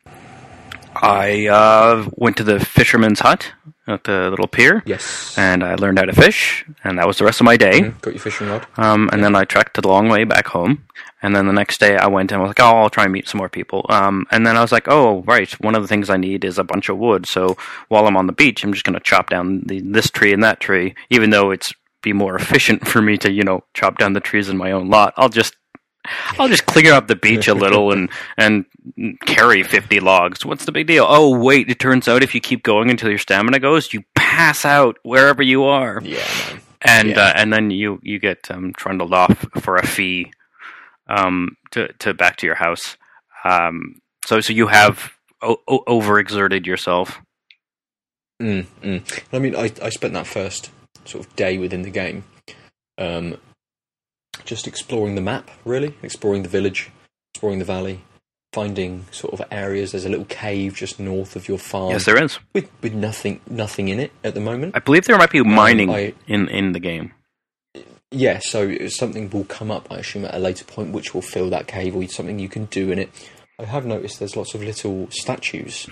I 1.02 1.46
uh, 1.46 2.08
went 2.16 2.36
to 2.38 2.44
the 2.44 2.58
fisherman's 2.60 3.20
hut 3.20 3.52
at 3.88 4.04
the 4.04 4.30
little 4.30 4.48
pier, 4.48 4.82
Yes. 4.84 5.34
and 5.38 5.62
I 5.62 5.76
learned 5.76 5.98
how 5.98 6.06
to 6.06 6.12
fish, 6.12 6.64
and 6.82 6.98
that 6.98 7.06
was 7.06 7.18
the 7.18 7.24
rest 7.24 7.40
of 7.40 7.44
my 7.44 7.56
day. 7.56 7.80
Mhm, 7.82 8.00
Got 8.00 8.14
your 8.14 8.20
fishing 8.20 8.48
rod. 8.48 8.66
Um, 8.76 9.08
and 9.12 9.22
then 9.22 9.36
I 9.36 9.44
trekked 9.44 9.78
a 9.78 9.86
long 9.86 10.08
way 10.08 10.24
back 10.24 10.48
home. 10.48 10.84
And 11.22 11.34
then 11.34 11.46
the 11.46 11.52
next 11.52 11.80
day 11.80 11.96
I 11.96 12.06
went 12.06 12.30
and 12.30 12.40
was 12.40 12.50
like, 12.50 12.60
oh, 12.60 12.76
I'll 12.76 12.90
try 12.90 13.04
and 13.04 13.12
meet 13.12 13.26
some 13.26 13.38
more 13.38 13.48
people. 13.48 13.84
Um, 13.88 14.26
and 14.30 14.46
then 14.46 14.56
I 14.56 14.60
was 14.60 14.70
like, 14.70 14.86
oh, 14.88 15.22
right, 15.22 15.50
one 15.60 15.74
of 15.74 15.82
the 15.82 15.88
things 15.88 16.10
I 16.10 16.16
need 16.16 16.44
is 16.44 16.58
a 16.58 16.62
bunch 16.64 16.88
of 16.88 16.98
wood. 16.98 17.26
So 17.26 17.56
while 17.88 18.06
I'm 18.06 18.16
on 18.16 18.26
the 18.26 18.32
beach, 18.32 18.62
I'm 18.62 18.72
just 18.72 18.84
going 18.84 18.94
to 18.94 19.00
chop 19.00 19.30
down 19.30 19.62
the, 19.66 19.80
this 19.80 20.10
tree 20.10 20.32
and 20.32 20.42
that 20.44 20.60
tree, 20.60 20.94
even 21.10 21.30
though 21.30 21.50
it's 21.50 21.72
be 22.02 22.12
more 22.12 22.36
efficient 22.36 22.86
for 22.92 23.00
me 23.02 23.16
to, 23.18 23.32
you 23.32 23.42
know, 23.42 23.64
chop 23.74 23.98
down 23.98 24.12
the 24.12 24.20
trees 24.20 24.48
in 24.48 24.56
my 24.56 24.70
own 24.70 24.88
lot. 24.90 25.14
I'll 25.16 25.28
just, 25.30 25.55
I'll 26.38 26.48
just 26.48 26.66
clear 26.66 26.92
up 26.92 27.08
the 27.08 27.16
beach 27.16 27.48
a 27.48 27.54
little 27.54 27.92
and, 27.92 28.08
and 28.36 28.64
carry 29.26 29.62
50 29.62 30.00
logs. 30.00 30.44
What's 30.44 30.64
the 30.64 30.72
big 30.72 30.86
deal? 30.86 31.06
Oh, 31.08 31.38
wait, 31.38 31.68
it 31.70 31.78
turns 31.78 32.08
out 32.08 32.22
if 32.22 32.34
you 32.34 32.40
keep 32.40 32.62
going 32.62 32.90
until 32.90 33.08
your 33.10 33.18
stamina 33.18 33.58
goes, 33.58 33.92
you 33.92 34.02
pass 34.14 34.64
out 34.64 34.98
wherever 35.02 35.42
you 35.42 35.64
are 35.64 36.00
Yeah, 36.02 36.16
man. 36.18 36.60
and 36.82 37.08
Yeah. 37.10 37.20
uh, 37.20 37.32
and 37.36 37.52
then 37.52 37.70
you 37.70 37.98
you 38.02 38.18
get 38.18 38.50
um, 38.50 38.72
trundled 38.76 39.12
off 39.14 39.46
for 39.60 39.76
a 39.76 39.86
fee 39.86 40.30
um, 41.08 41.56
to 41.72 41.92
to 42.00 42.14
back 42.14 42.36
to 42.38 42.46
your 42.46 42.56
house. 42.56 42.96
Um, 43.44 44.00
so 44.26 44.40
so 44.40 44.52
you 44.52 44.66
have 44.68 45.12
o- 45.42 45.60
o- 45.68 45.84
overexerted 45.86 46.66
yourself. 46.66 47.20
Mm, 48.42 48.66
mm. 48.82 49.22
I 49.32 49.38
mean, 49.38 49.56
I, 49.56 49.70
I 49.82 49.88
spent 49.90 50.12
that 50.14 50.26
first 50.26 50.70
sort 51.04 51.24
of 51.26 51.34
day 51.36 51.56
within 51.58 51.82
the 51.82 51.90
game 51.90 52.24
um, 52.98 53.36
just 54.46 54.66
exploring 54.66 55.14
the 55.14 55.20
map, 55.20 55.50
really, 55.64 55.94
exploring 56.02 56.42
the 56.42 56.48
village, 56.48 56.90
exploring 57.34 57.58
the 57.58 57.64
valley, 57.64 58.00
finding 58.52 59.04
sort 59.10 59.34
of 59.34 59.42
areas. 59.50 59.92
There's 59.92 60.06
a 60.06 60.08
little 60.08 60.24
cave 60.26 60.74
just 60.74 60.98
north 60.98 61.36
of 61.36 61.48
your 61.48 61.58
farm 61.58 61.90
yes, 61.90 62.04
there 62.06 62.22
is. 62.22 62.38
with, 62.54 62.70
with 62.82 62.94
nothing 62.94 63.40
nothing 63.50 63.88
in 63.88 64.00
it 64.00 64.12
at 64.24 64.34
the 64.34 64.40
moment. 64.40 64.74
I 64.74 64.78
believe 64.78 65.04
there 65.04 65.18
might 65.18 65.30
be 65.30 65.40
um, 65.40 65.52
mining 65.54 65.90
I- 65.90 66.14
in 66.26 66.48
in 66.48 66.72
the 66.72 66.80
game. 66.80 67.12
Yeah, 68.12 68.38
so 68.40 68.86
something 68.86 69.28
will 69.30 69.44
come 69.44 69.70
up, 69.70 69.90
I 69.90 69.96
assume, 69.98 70.24
at 70.24 70.34
a 70.34 70.38
later 70.38 70.64
point, 70.64 70.92
which 70.92 71.12
will 71.12 71.22
fill 71.22 71.50
that 71.50 71.66
cave 71.66 71.96
or 71.96 72.06
something 72.06 72.38
you 72.38 72.48
can 72.48 72.66
do 72.66 72.92
in 72.92 73.00
it. 73.00 73.10
I 73.58 73.64
have 73.64 73.84
noticed 73.84 74.20
there's 74.20 74.36
lots 74.36 74.54
of 74.54 74.62
little 74.62 75.08
statues 75.10 75.88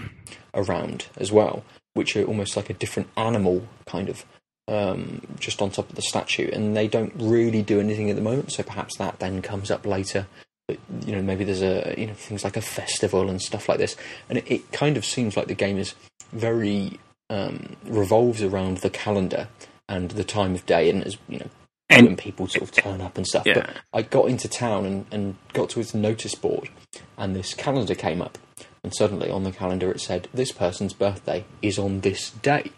around 0.55 1.07
as 1.17 1.33
well, 1.33 1.65
which 1.95 2.17
are 2.17 2.25
almost 2.25 2.57
like 2.57 2.71
a 2.71 2.75
different 2.75 3.09
animal, 3.17 3.67
kind 3.87 4.09
of, 4.09 4.25
um, 4.69 5.21
just 5.39 5.61
on 5.61 5.71
top 5.71 5.91
of 5.91 5.97
the 5.97 6.03
statue, 6.03 6.51
and 6.53 6.77
they 6.77 6.89
don't 6.89 7.13
really 7.17 7.63
do 7.63 7.81
anything 7.81 8.11
at 8.11 8.17
the 8.17 8.23
moment. 8.23 8.53
So 8.53 8.63
perhaps 8.63 8.97
that 8.99 9.19
then 9.19 9.43
comes 9.43 9.71
up 9.71 9.87
later. 9.87 10.27
But, 10.67 10.79
you 11.05 11.15
know, 11.15 11.21
maybe 11.21 11.45
there's 11.45 11.61
a 11.63 11.95
you 11.99 12.07
know 12.07 12.15
things 12.15 12.43
like 12.43 12.57
a 12.57 12.63
festival 12.63 13.29
and 13.29 13.41
stuff 13.43 13.69
like 13.69 13.79
this, 13.79 13.97
and 14.29 14.39
it, 14.39 14.51
it 14.51 14.73
kind 14.73 14.97
of 14.97 15.05
seems 15.05 15.37
like 15.37 15.47
the 15.47 15.55
game 15.55 15.77
is 15.77 15.95
very 16.33 16.99
um, 17.29 17.77
revolves 17.85 18.43
around 18.43 18.79
the 18.79 18.91
calendar 18.91 19.49
and 19.89 20.13
the 20.13 20.25
time 20.25 20.55
of 20.55 20.65
day, 20.65 20.89
and 20.89 21.05
as 21.05 21.19
you 21.29 21.39
know, 21.39 21.51
And- 21.91 22.07
when 22.07 22.17
people 22.17 22.49
sort 22.49 22.63
of 22.63 22.73
turn 22.73 23.03
up 23.03 23.19
and 23.19 23.27
stuff. 23.27 23.45
Yeah. 23.45 23.55
But 23.55 23.71
I 23.93 24.01
got 24.03 24.31
into 24.31 24.49
town 24.49 24.87
and, 24.87 25.07
and 25.11 25.37
got 25.53 25.69
to 25.71 25.81
its 25.81 25.93
notice 25.93 26.35
board, 26.35 26.71
and 27.19 27.37
this 27.37 27.53
calendar 27.53 27.95
came 27.95 28.23
up, 28.23 28.39
and 28.83 28.95
suddenly 28.95 29.29
on 29.29 29.45
the 29.45 29.53
calendar 29.53 29.91
it 29.91 30.01
said 30.01 30.29
this 30.33 30.51
person's 30.51 30.95
birthday 30.95 31.45
is 31.61 31.79
on 31.79 32.01
this 32.01 32.31
day. 32.31 32.73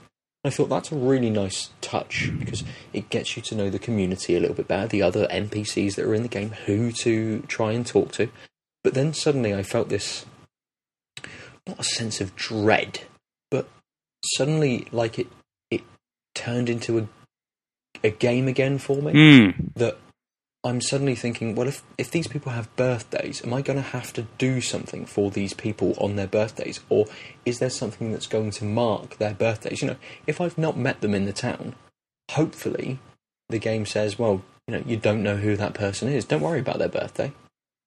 I 0.46 0.50
thought 0.50 0.68
that's 0.68 0.92
a 0.92 0.96
really 0.96 1.30
nice 1.30 1.70
touch 1.80 2.30
because 2.38 2.64
it 2.92 3.10
gets 3.10 3.36
you 3.36 3.42
to 3.42 3.54
know 3.54 3.70
the 3.70 3.78
community 3.78 4.36
a 4.36 4.40
little 4.40 4.54
bit 4.56 4.68
better, 4.68 4.86
the 4.86 5.02
other 5.02 5.26
NPCs 5.28 5.94
that 5.96 6.04
are 6.04 6.14
in 6.14 6.22
the 6.22 6.28
game, 6.28 6.50
who 6.66 6.92
to 6.92 7.40
try 7.48 7.72
and 7.72 7.86
talk 7.86 8.12
to. 8.12 8.28
But 8.84 8.94
then 8.94 9.12
suddenly 9.12 9.54
I 9.54 9.62
felt 9.62 9.88
this 9.88 10.26
not 11.66 11.80
a 11.80 11.84
sense 11.84 12.20
of 12.20 12.36
dread, 12.36 13.00
but 13.50 13.68
suddenly 14.36 14.86
like 14.92 15.18
it 15.18 15.26
it 15.70 15.82
turned 16.34 16.68
into 16.68 16.98
a 16.98 17.08
a 18.04 18.10
game 18.10 18.46
again 18.46 18.78
for 18.78 19.00
me 19.02 19.12
Hmm. 19.12 19.50
that 19.74 19.98
I'm 20.66 20.80
suddenly 20.80 21.14
thinking, 21.14 21.54
well, 21.54 21.68
if, 21.68 21.82
if 21.96 22.10
these 22.10 22.26
people 22.26 22.52
have 22.52 22.74
birthdays, 22.76 23.44
am 23.44 23.54
I 23.54 23.62
going 23.62 23.78
to 23.78 23.82
have 23.82 24.12
to 24.14 24.22
do 24.38 24.60
something 24.60 25.06
for 25.06 25.30
these 25.30 25.54
people 25.54 25.94
on 25.98 26.16
their 26.16 26.26
birthdays? 26.26 26.80
Or 26.88 27.06
is 27.44 27.58
there 27.58 27.70
something 27.70 28.12
that's 28.12 28.26
going 28.26 28.50
to 28.52 28.64
mark 28.64 29.18
their 29.18 29.34
birthdays? 29.34 29.82
You 29.82 29.88
know, 29.88 29.96
if 30.26 30.40
I've 30.40 30.58
not 30.58 30.76
met 30.76 31.00
them 31.00 31.14
in 31.14 31.24
the 31.24 31.32
town, 31.32 31.74
hopefully 32.32 32.98
the 33.48 33.58
game 33.58 33.86
says, 33.86 34.18
well, 34.18 34.42
you 34.66 34.74
know, 34.74 34.82
you 34.84 34.96
don't 34.96 35.22
know 35.22 35.36
who 35.36 35.56
that 35.56 35.74
person 35.74 36.08
is. 36.08 36.24
Don't 36.24 36.42
worry 36.42 36.60
about 36.60 36.78
their 36.78 36.88
birthday. 36.88 37.32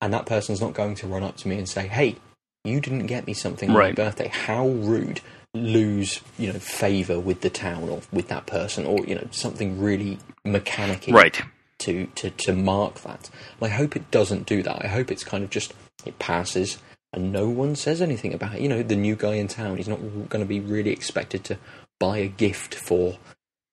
And 0.02 0.14
that 0.14 0.26
person's 0.26 0.62
not 0.62 0.74
going 0.74 0.96
to 0.96 1.08
run 1.08 1.24
up 1.24 1.36
to 1.38 1.48
me 1.48 1.58
and 1.58 1.68
say, 1.68 1.88
hey, 1.88 2.16
you 2.64 2.80
didn't 2.80 3.08
get 3.08 3.28
me 3.28 3.34
something 3.34 3.70
on 3.70 3.76
my 3.76 3.92
birthday. 3.92 4.30
How 4.30 4.68
rude. 4.68 5.22
Lose, 5.56 6.22
you 6.38 6.54
know, 6.54 6.60
favour 6.60 7.20
with 7.20 7.42
the 7.42 7.50
town 7.50 7.90
or 7.90 8.02
with 8.14 8.28
that 8.28 8.46
person 8.46 8.86
or, 8.86 9.04
you 9.06 9.16
know, 9.16 9.28
something 9.32 9.82
really 9.82 10.20
mechanical 10.46 11.12
Right. 11.12 11.42
To, 11.80 12.08
to, 12.16 12.30
to 12.30 12.54
mark 12.54 13.02
that. 13.02 13.30
And 13.60 13.72
I 13.72 13.76
hope 13.76 13.96
it 13.96 14.12
doesn't 14.12 14.46
do 14.46 14.64
that. 14.64 14.84
I 14.84 14.88
hope 14.88 15.12
it's 15.12 15.24
kind 15.24 15.44
of 15.44 15.50
just 15.50 15.74
it 16.06 16.20
passes 16.20 16.78
and 17.12 17.32
no 17.32 17.50
one 17.50 17.76
says 17.76 18.02
anything 18.02 18.34
about 18.34 18.56
it. 18.56 18.62
You 18.62 18.70
know, 18.70 18.84
the 18.84 18.96
new 18.96 19.16
guy 19.16 19.36
in 19.36 19.48
town, 19.48 19.78
he's 19.78 19.88
not 19.88 20.00
going 20.30 20.44
to 20.44 20.46
be 20.46 20.60
really 20.60 20.92
expected 20.92 21.44
to 21.46 21.58
buy 22.00 22.20
a 22.20 22.28
gift 22.28 22.76
for 22.76 23.18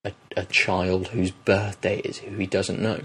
a, 0.04 0.12
a 0.36 0.44
child 0.46 1.08
whose 1.08 1.30
birthday 1.30 1.98
is 1.98 2.18
who 2.18 2.36
he 2.36 2.46
doesn't 2.46 2.80
know. 2.80 3.00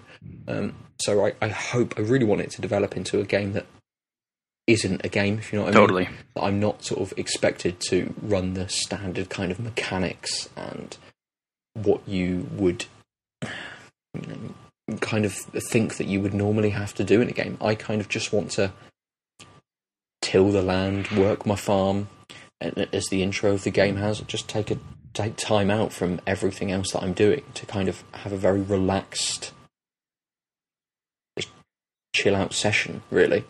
Um, 0.48 0.76
so 1.00 1.26
I, 1.26 1.34
I 1.42 1.50
hope, 1.50 1.96
I 1.98 2.02
really 2.02 2.26
want 2.26 2.42
it 2.42 2.52
to 2.52 2.62
develop 2.62 2.96
into 2.96 3.20
a 3.20 3.26
game 3.26 3.54
that 3.54 3.66
isn't 4.68 5.04
a 5.04 5.10
game, 5.10 5.38
if 5.40 5.52
you 5.52 5.60
know 5.60 5.66
what 5.66 5.76
I 5.76 5.80
mean. 5.80 5.88
Totally. 5.88 6.10
I'm 6.38 6.60
not 6.60 6.84
sort 6.84 7.02
of 7.02 7.14
expected 7.18 7.80
to 7.90 8.14
run 8.22 8.54
the 8.54 8.70
standard 8.70 9.30
kind 9.30 9.52
of 9.52 9.60
mechanics 9.60 10.48
and 10.56 10.96
what 11.74 12.08
you 12.08 12.48
would 12.54 12.86
kind 15.00 15.26
of 15.26 15.34
think 15.34 15.98
that 15.98 16.08
you 16.08 16.22
would 16.22 16.34
normally 16.34 16.72
have 16.72 16.94
to 16.96 17.04
do 17.04 17.22
in 17.22 17.30
a 17.30 17.34
game. 17.34 17.58
I 17.62 17.76
kind 17.76 18.02
of 18.02 18.10
just 18.10 18.34
want 18.34 18.52
to 18.52 18.72
till 20.22 20.52
the 20.52 20.62
land, 20.62 21.08
work 21.10 21.46
my 21.46 21.56
farm, 21.56 22.08
and 22.60 22.88
as 22.94 23.08
the 23.08 23.24
intro 23.24 23.52
of 23.54 23.64
the 23.64 23.72
game 23.72 23.96
has, 23.98 24.20
just 24.22 24.48
take 24.48 24.72
a 24.72 24.78
take 25.14 25.36
time 25.36 25.70
out 25.70 25.92
from 25.92 26.22
everything 26.26 26.72
else 26.72 26.92
that 26.92 27.04
I'm 27.04 27.14
doing 27.14 27.44
to 27.56 27.66
kind 27.66 27.90
of 27.90 28.04
have 28.14 28.32
a 28.32 28.38
very 28.38 28.62
relaxed, 28.62 29.52
chill 32.16 32.36
out 32.36 32.54
session. 32.54 33.02
Really, 33.10 33.44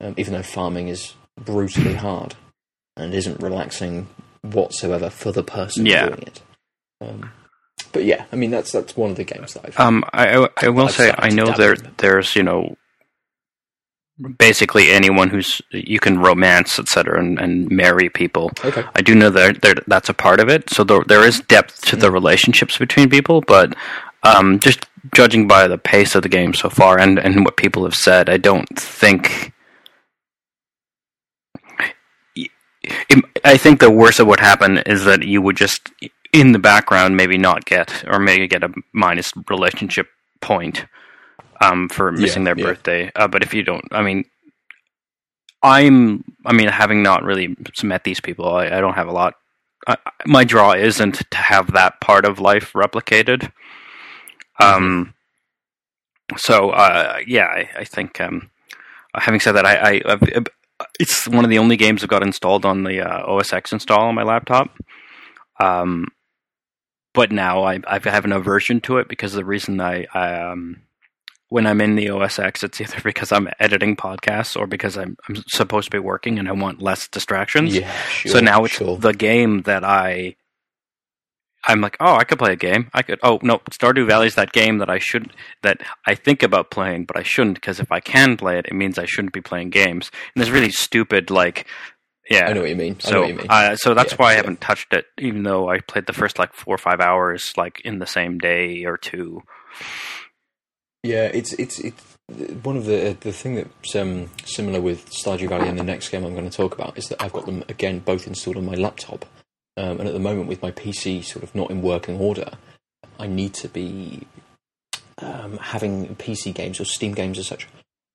um, 0.00 0.14
even 0.16 0.32
though 0.32 0.42
farming 0.42 0.88
is 0.88 1.14
brutally 1.36 1.94
hard 1.94 2.34
and 2.96 3.12
isn't 3.14 3.42
relaxing 3.42 4.08
whatsoever 4.42 5.10
for 5.10 5.32
the 5.32 5.42
person 5.42 5.86
Yeah. 5.86 6.06
doing 6.06 6.22
it. 6.22 6.42
Um, 7.00 7.30
but 7.92 8.04
yeah, 8.04 8.24
I 8.32 8.36
mean 8.36 8.50
that's 8.50 8.72
that's 8.72 8.96
one 8.96 9.10
of 9.10 9.16
the 9.16 9.24
games 9.24 9.54
that 9.54 9.64
I've. 9.66 9.78
Um, 9.80 10.04
I 10.12 10.48
I, 10.62 10.68
will 10.68 10.86
I've 10.86 10.92
say 10.92 11.14
I 11.18 11.28
know 11.30 11.52
there 11.52 11.74
in 11.74 11.94
there's 11.98 12.34
you 12.36 12.42
know 12.42 12.76
basically 14.38 14.90
anyone 14.90 15.28
who's 15.28 15.60
you 15.72 15.98
can 16.00 16.18
romance 16.18 16.78
etc 16.78 17.18
and, 17.20 17.38
and 17.38 17.68
marry 17.70 18.08
people. 18.08 18.50
okay. 18.64 18.82
I 18.94 19.02
do 19.02 19.14
know 19.14 19.28
that 19.30 19.60
there, 19.60 19.74
that's 19.86 20.08
a 20.08 20.14
part 20.14 20.40
of 20.40 20.48
it. 20.48 20.70
So 20.70 20.84
there, 20.84 21.02
there 21.06 21.22
is 21.26 21.40
depth 21.40 21.82
to 21.86 21.96
Mm. 21.96 22.00
the 22.00 22.10
relationships 22.10 22.78
between 22.78 23.10
people, 23.10 23.42
but 23.42 23.74
um, 24.22 24.58
just 24.58 24.86
judging 25.14 25.46
by 25.46 25.68
the 25.68 25.76
pace 25.76 26.14
of 26.14 26.22
the 26.22 26.30
game 26.30 26.54
so 26.54 26.70
far 26.70 26.98
and, 26.98 27.18
and 27.18 27.44
what 27.44 27.58
people 27.58 27.84
have 27.84 27.94
said, 27.94 28.30
I 28.30 28.38
don't 28.38 28.66
think. 28.78 29.52
It- 32.34 33.24
I 33.44 33.56
think 33.56 33.80
the 33.80 33.90
worst 33.90 34.18
that 34.18 34.26
would 34.26 34.40
happen 34.40 34.78
is 34.78 35.04
that 35.04 35.22
you 35.24 35.42
would 35.42 35.56
just, 35.56 35.90
in 36.36 36.52
the 36.52 36.58
background, 36.60 37.16
maybe 37.16 37.38
not 37.38 37.64
get, 37.64 38.04
or 38.08 38.20
maybe 38.20 38.48
get 38.48 38.64
a 38.64 38.72
minus 38.92 39.32
relationship 39.50 40.08
point 40.42 40.86
um, 41.62 41.88
for 41.88 42.12
missing 42.12 42.44
Yeah, 42.44 42.44
their 42.44 42.56
yeah. 42.56 42.64
birthday. 42.64 43.10
Uh, 43.16 43.28
but 43.28 43.42
if 43.42 43.54
you 43.54 43.62
don't, 43.62 43.86
I 43.92 44.02
mean, 44.02 44.24
I'm, 45.62 46.24
I 46.44 46.52
mean, 46.52 46.68
having 46.68 47.02
not 47.02 47.24
really 47.24 47.56
met 47.82 48.04
these 48.04 48.20
people, 48.20 48.48
I, 48.54 48.66
I 48.66 48.80
don't 48.80 48.94
have 48.94 49.08
a 49.08 49.12
lot. 49.12 49.34
I, 49.88 49.96
my 50.26 50.44
draw 50.44 50.72
isn't 50.72 51.30
to 51.30 51.38
have 51.38 51.72
that 51.72 52.00
part 52.00 52.26
of 52.26 52.40
life 52.40 52.72
replicated. 52.74 53.50
Um, 54.60 55.14
so 56.36 56.70
uh, 56.70 57.18
yeah, 57.26 57.46
I, 57.46 57.70
I 57.78 57.84
think. 57.84 58.20
Um, 58.20 58.50
having 59.14 59.40
said 59.40 59.52
that, 59.52 59.66
I, 59.66 59.76
I 59.96 60.02
I've, 60.06 60.46
it's 61.00 61.28
one 61.28 61.44
of 61.44 61.50
the 61.50 61.58
only 61.58 61.76
games 61.76 62.02
I've 62.02 62.10
got 62.10 62.22
installed 62.22 62.64
on 62.66 62.84
the 62.84 63.00
uh, 63.00 63.26
OS 63.26 63.52
X 63.52 63.72
install 63.72 64.08
on 64.08 64.14
my 64.14 64.24
laptop. 64.24 64.70
Um, 65.60 66.08
but 67.16 67.32
now 67.32 67.64
I 67.64 67.80
I 67.88 67.98
have 68.04 68.26
an 68.26 68.32
aversion 68.32 68.80
to 68.82 68.98
it 68.98 69.08
because 69.08 69.32
the 69.32 69.44
reason 69.44 69.80
I, 69.80 70.06
I 70.14 70.34
um 70.34 70.82
when 71.48 71.66
I'm 71.66 71.80
in 71.80 71.96
the 71.96 72.10
OS 72.10 72.38
X, 72.38 72.62
it's 72.62 72.80
either 72.80 73.00
because 73.04 73.32
I'm 73.32 73.48
editing 73.58 73.96
podcasts 73.96 74.54
or 74.54 74.68
because 74.68 74.96
I'm 74.96 75.16
I'm 75.28 75.36
supposed 75.48 75.86
to 75.86 75.96
be 75.96 75.98
working 75.98 76.38
and 76.38 76.46
I 76.46 76.52
want 76.52 76.82
less 76.82 77.08
distractions. 77.08 77.74
Yeah, 77.74 77.92
sure. 78.04 78.32
so 78.32 78.40
now 78.40 78.64
it's 78.64 78.74
sure. 78.74 78.96
the 78.98 79.14
game 79.14 79.62
that 79.62 79.82
I. 79.82 80.36
I'm 81.68 81.80
like, 81.80 81.96
oh, 81.98 82.14
I 82.14 82.22
could 82.22 82.38
play 82.38 82.52
a 82.52 82.56
game. 82.56 82.90
I 82.94 83.02
could. 83.02 83.18
Oh 83.24 83.40
no, 83.42 83.58
Stardew 83.70 84.06
Valley 84.06 84.28
is 84.28 84.36
that 84.36 84.52
game 84.52 84.78
that 84.78 84.90
I 84.90 85.00
should 85.00 85.32
that 85.62 85.80
I 86.06 86.14
think 86.14 86.44
about 86.44 86.70
playing, 86.70 87.06
but 87.06 87.16
I 87.16 87.24
shouldn't 87.24 87.56
because 87.56 87.80
if 87.80 87.90
I 87.90 87.98
can 87.98 88.36
play 88.36 88.58
it, 88.58 88.66
it 88.66 88.74
means 88.74 88.98
I 88.98 89.06
shouldn't 89.06 89.32
be 89.32 89.40
playing 89.40 89.70
games. 89.70 90.12
And 90.12 90.40
there's 90.40 90.52
really 90.52 90.70
stupid, 90.70 91.28
like, 91.28 91.66
yeah. 92.30 92.48
I 92.48 92.52
know 92.52 92.60
what 92.60 92.70
you 92.70 92.76
mean. 92.76 92.96
I 93.04 93.10
know 93.10 93.10
So, 93.10 93.20
what 93.20 93.28
you 93.28 93.34
mean. 93.36 93.46
uh, 93.48 93.76
so 93.76 93.94
that's 93.94 94.12
Yeah, 94.12 94.16
why 94.18 94.28
I 94.28 94.30
yeah. 94.32 94.36
haven't 94.36 94.60
touched 94.60 94.92
it, 94.92 95.06
even 95.18 95.42
though 95.44 95.68
I 95.68 95.80
played 95.80 96.06
the 96.06 96.12
first 96.12 96.38
like 96.38 96.52
four 96.54 96.74
or 96.74 96.78
five 96.78 97.00
hours, 97.00 97.52
like 97.56 97.80
in 97.80 97.98
the 97.98 98.06
same 98.06 98.38
day 98.38 98.84
or 98.84 98.96
two. 98.96 99.42
Yeah, 101.02 101.26
it's 101.32 101.52
it's 101.54 101.78
it's 101.78 102.16
one 102.62 102.76
of 102.76 102.84
the 102.86 103.16
the 103.20 103.32
thing 103.32 103.54
that's 103.54 103.94
um, 103.94 104.30
similar 104.44 104.80
with 104.80 105.08
Stardew 105.10 105.48
Valley 105.48 105.68
and 105.68 105.78
the 105.78 105.84
next 105.84 106.08
game 106.08 106.24
I'm 106.24 106.34
going 106.34 106.48
to 106.50 106.56
talk 106.56 106.74
about 106.74 106.98
is 106.98 107.08
that 107.08 107.22
I've 107.22 107.32
got 107.32 107.46
them 107.46 107.62
again 107.68 108.00
both 108.00 108.26
installed 108.26 108.56
on 108.56 108.64
my 108.66 108.74
laptop, 108.74 109.24
um, 109.76 110.00
and 110.00 110.08
at 110.08 110.12
the 110.14 110.18
moment 110.20 110.48
with 110.48 110.62
my 110.62 110.72
PC 110.72 111.24
sort 111.24 111.44
of 111.44 111.54
not 111.54 111.70
in 111.70 111.80
working 111.82 112.18
order, 112.18 112.50
I 113.20 113.28
need 113.28 113.54
to 113.54 113.68
be 113.68 114.26
um, 115.18 115.58
having 115.58 116.16
PC 116.16 116.52
games 116.52 116.80
or 116.80 116.84
Steam 116.84 117.12
games 117.12 117.38
as 117.38 117.46
such 117.46 117.68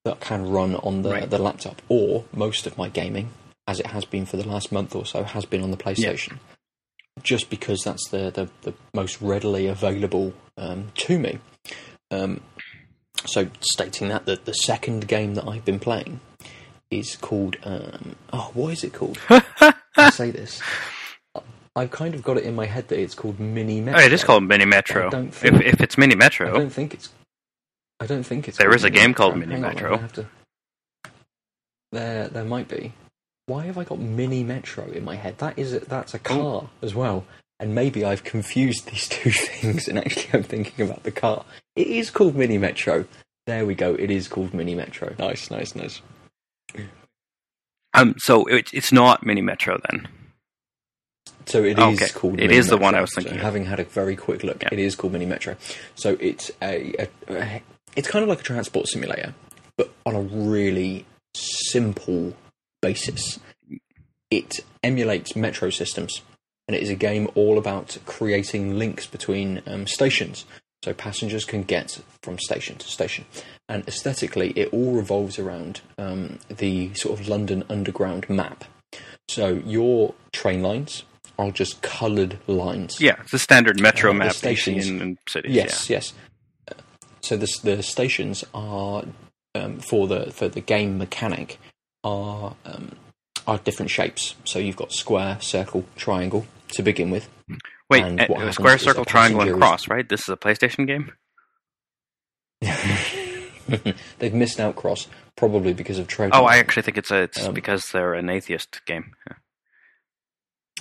that 0.03 0.19
can 0.19 0.49
run 0.49 0.75
on 0.75 1.03
the 1.03 1.11
Right. 1.11 1.29
the 1.29 1.37
laptop, 1.37 1.81
or 1.87 2.25
most 2.33 2.67
of 2.67 2.77
my 2.77 2.89
gaming, 2.89 3.29
as 3.71 3.79
it 3.79 3.87
has 3.87 4.03
been 4.05 4.25
for 4.25 4.35
the 4.37 4.47
last 4.47 4.71
month 4.71 4.95
or 4.95 5.05
so, 5.05 5.23
has 5.23 5.45
been 5.45 5.61
on 5.63 5.71
the 5.71 5.77
PlayStation. 5.77 6.37
Just 7.23 7.49
because 7.49 7.81
that's 7.83 8.09
the, 8.09 8.29
the, 8.31 8.49
the 8.63 8.73
most 8.93 9.21
readily 9.21 9.67
available 9.67 10.33
um, 10.57 10.91
to 10.95 11.17
me. 11.17 11.39
Um, 12.11 12.41
so 13.25 13.47
stating 13.61 14.09
that 14.09 14.25
the, 14.25 14.39
the 14.43 14.53
second 14.53 15.07
game 15.07 15.35
that 15.35 15.47
I've 15.47 15.63
been 15.65 15.79
playing 15.79 16.19
is 16.89 17.15
called 17.15 17.55
um, 17.63 18.15
oh 18.33 18.51
what 18.53 18.73
is 18.73 18.83
it 18.83 18.93
called 18.93 19.17
I 19.29 20.09
say 20.09 20.31
this 20.31 20.61
I've 21.75 21.91
kind 21.91 22.13
of 22.15 22.21
got 22.23 22.35
it 22.37 22.43
in 22.43 22.53
my 22.55 22.65
head 22.65 22.89
that 22.89 22.99
it's 22.99 23.15
called 23.15 23.39
Mini 23.39 23.79
Metro 23.79 24.01
Oh, 24.01 24.05
it 24.05 24.11
is 24.11 24.23
called 24.25 24.43
Mini 24.43 24.65
Metro. 24.65 25.09
Don't 25.09 25.27
If, 25.29 25.35
think- 25.35 25.61
if 25.63 25.79
it's 25.79 25.97
Mini 25.97 26.15
Metro, 26.15 26.49
I 26.49 26.57
don't 26.59 26.69
think 26.69 26.93
it's 26.93 27.09
I 28.01 28.07
don't 28.07 28.23
think 28.23 28.47
it's 28.49 28.57
There 28.57 28.73
is 28.75 28.83
a 28.83 28.89
game 28.89 29.13
called 29.13 29.37
Mini 29.37 29.53
Hang 29.53 29.63
on, 29.63 29.73
Metro. 29.75 29.97
have 29.97 30.13
to- 30.13 30.27
there 31.91 32.27
there 32.27 32.45
might 32.45 32.67
be 32.67 32.93
why 33.51 33.65
have 33.65 33.77
I 33.77 33.83
got 33.83 33.99
Mini 33.99 34.43
Metro 34.43 34.85
in 34.91 35.03
my 35.03 35.15
head 35.15 35.37
that 35.39 35.59
is 35.59 35.73
a, 35.73 35.79
that's 35.81 36.13
a 36.13 36.19
car 36.19 36.69
as 36.81 36.93
well 36.95 37.25
and 37.59 37.75
maybe 37.75 38.03
I've 38.05 38.23
confused 38.23 38.87
these 38.89 39.07
two 39.15 39.31
things 39.31 39.87
and 39.87 39.97
actually 39.99 40.29
I'm 40.33 40.43
thinking 40.43 40.85
about 40.87 41.03
the 41.03 41.11
car 41.11 41.43
it 41.75 41.87
is 41.87 42.09
called 42.09 42.35
Mini 42.35 42.57
Metro 42.57 43.05
there 43.47 43.65
we 43.65 43.75
go 43.75 43.93
it 43.95 44.09
is 44.11 44.27
called 44.27 44.53
Mini 44.53 44.75
Metro 44.75 45.13
nice 45.19 45.51
nice 45.51 45.75
nice 45.75 46.01
um, 47.93 48.15
so 48.17 48.45
it, 48.45 48.73
it's 48.73 48.91
not 48.93 49.25
Mini 49.25 49.41
Metro 49.41 49.77
then. 49.89 50.07
So 51.45 51.63
it 51.63 51.77
is 51.77 52.01
Okay. 52.01 52.09
called. 52.13 52.35
It 52.35 52.47
Mini 52.47 52.55
is 52.55 52.67
the 52.67 52.77
one 52.77 52.95
I 52.95 53.01
was 53.01 53.11
thinking 53.13 53.33
So 53.33 53.37
of. 53.37 53.43
having 53.43 53.65
had 53.65 53.79
a 53.81 53.83
very 53.83 54.15
quick 54.15 54.43
look, 54.45 54.61
Yeah. 54.63 54.69
it 54.71 54.79
is 54.79 54.95
called 54.95 55.11
Mini 55.11 55.25
Metro. 55.25 55.57
So 55.95 56.15
it's 56.21 56.51
a, 56.61 56.93
a, 56.97 57.07
a- 57.33 57.61
it's 57.97 58.07
kind 58.07 58.23
of 58.23 58.29
like 58.29 58.39
a 58.39 58.43
transport 58.43 58.87
simulator, 58.87 59.33
but 59.75 59.91
on 60.05 60.15
a 60.15 60.21
really 60.21 61.05
simple 61.35 62.33
basis. 62.81 63.39
It 64.29 64.59
emulates 64.83 65.35
metro 65.35 65.69
systems, 65.69 66.21
and 66.67 66.75
it 66.75 66.81
is 66.83 66.89
a 66.89 66.95
game 66.95 67.29
all 67.35 67.57
about 67.57 67.97
creating 68.05 68.77
links 68.77 69.05
between 69.05 69.61
um, 69.67 69.87
stations, 69.87 70.45
so 70.83 70.93
passengers 70.93 71.45
can 71.45 71.63
get 71.63 71.99
from 72.23 72.39
station 72.39 72.77
to 72.77 72.87
station. 72.87 73.25
And 73.67 73.87
aesthetically, 73.87 74.51
it 74.51 74.69
all 74.73 74.93
revolves 74.93 75.37
around 75.37 75.81
um, 75.97 76.39
the 76.49 76.93
sort 76.93 77.19
of 77.19 77.27
London 77.27 77.63
Underground 77.69 78.29
map. 78.29 78.63
So 79.29 79.61
your 79.65 80.13
train 80.33 80.61
lines 80.61 81.03
are 81.37 81.51
just 81.51 81.81
coloured 81.81 82.37
lines. 82.47 82.99
Yeah, 82.99 83.15
it's 83.21 83.31
the 83.31 83.39
standard 83.39 83.79
Metro 83.79 84.11
Uh, 84.11 84.15
map 84.15 84.33
stations. 84.33 84.87
in, 84.87 85.01
in 85.01 85.17
cities. 85.27 85.51
Yes, 85.53 85.89
yes. 85.89 86.13
Uh, 86.69 86.75
So 87.21 87.37
the 87.37 87.47
the 87.63 87.83
stations 87.83 88.43
are 88.53 89.03
um, 89.55 89.79
for 89.79 90.07
the 90.07 90.31
for 90.31 90.47
the 90.49 90.61
game 90.61 90.97
mechanic 90.97 91.59
are 92.03 92.55
um, 92.65 92.91
are 93.47 93.57
different 93.59 93.91
shapes. 93.91 94.35
So 94.45 94.59
you've 94.59 94.75
got 94.75 94.91
square, 94.91 95.39
circle, 95.41 95.85
triangle 95.95 96.45
to 96.69 96.83
begin 96.83 97.09
with. 97.09 97.29
Wait, 97.89 98.03
And 98.03 98.21
uh, 98.21 98.27
what 98.27 98.53
square, 98.53 98.77
circle, 98.77 99.05
triangle, 99.05 99.41
and 99.41 99.59
cross, 99.59 99.87
right? 99.87 100.07
This 100.07 100.21
is 100.21 100.29
a 100.29 100.37
PlayStation 100.37 100.87
game. 100.87 101.11
They've 104.19 104.33
missed 104.33 104.59
out 104.59 104.75
cross 104.75 105.07
probably 105.35 105.73
because 105.73 105.99
of 105.99 106.07
trade. 106.07 106.31
Oh, 106.33 106.45
I 106.45 106.57
actually 106.57 106.83
think 106.83 106.97
it's 106.97 107.11
a, 107.11 107.23
it's 107.23 107.45
Um, 107.45 107.53
because 107.53 107.83
they're 107.91 108.13
an 108.13 108.29
atheist 108.29 108.81
game. 108.85 109.13
Yeah. 109.27 109.35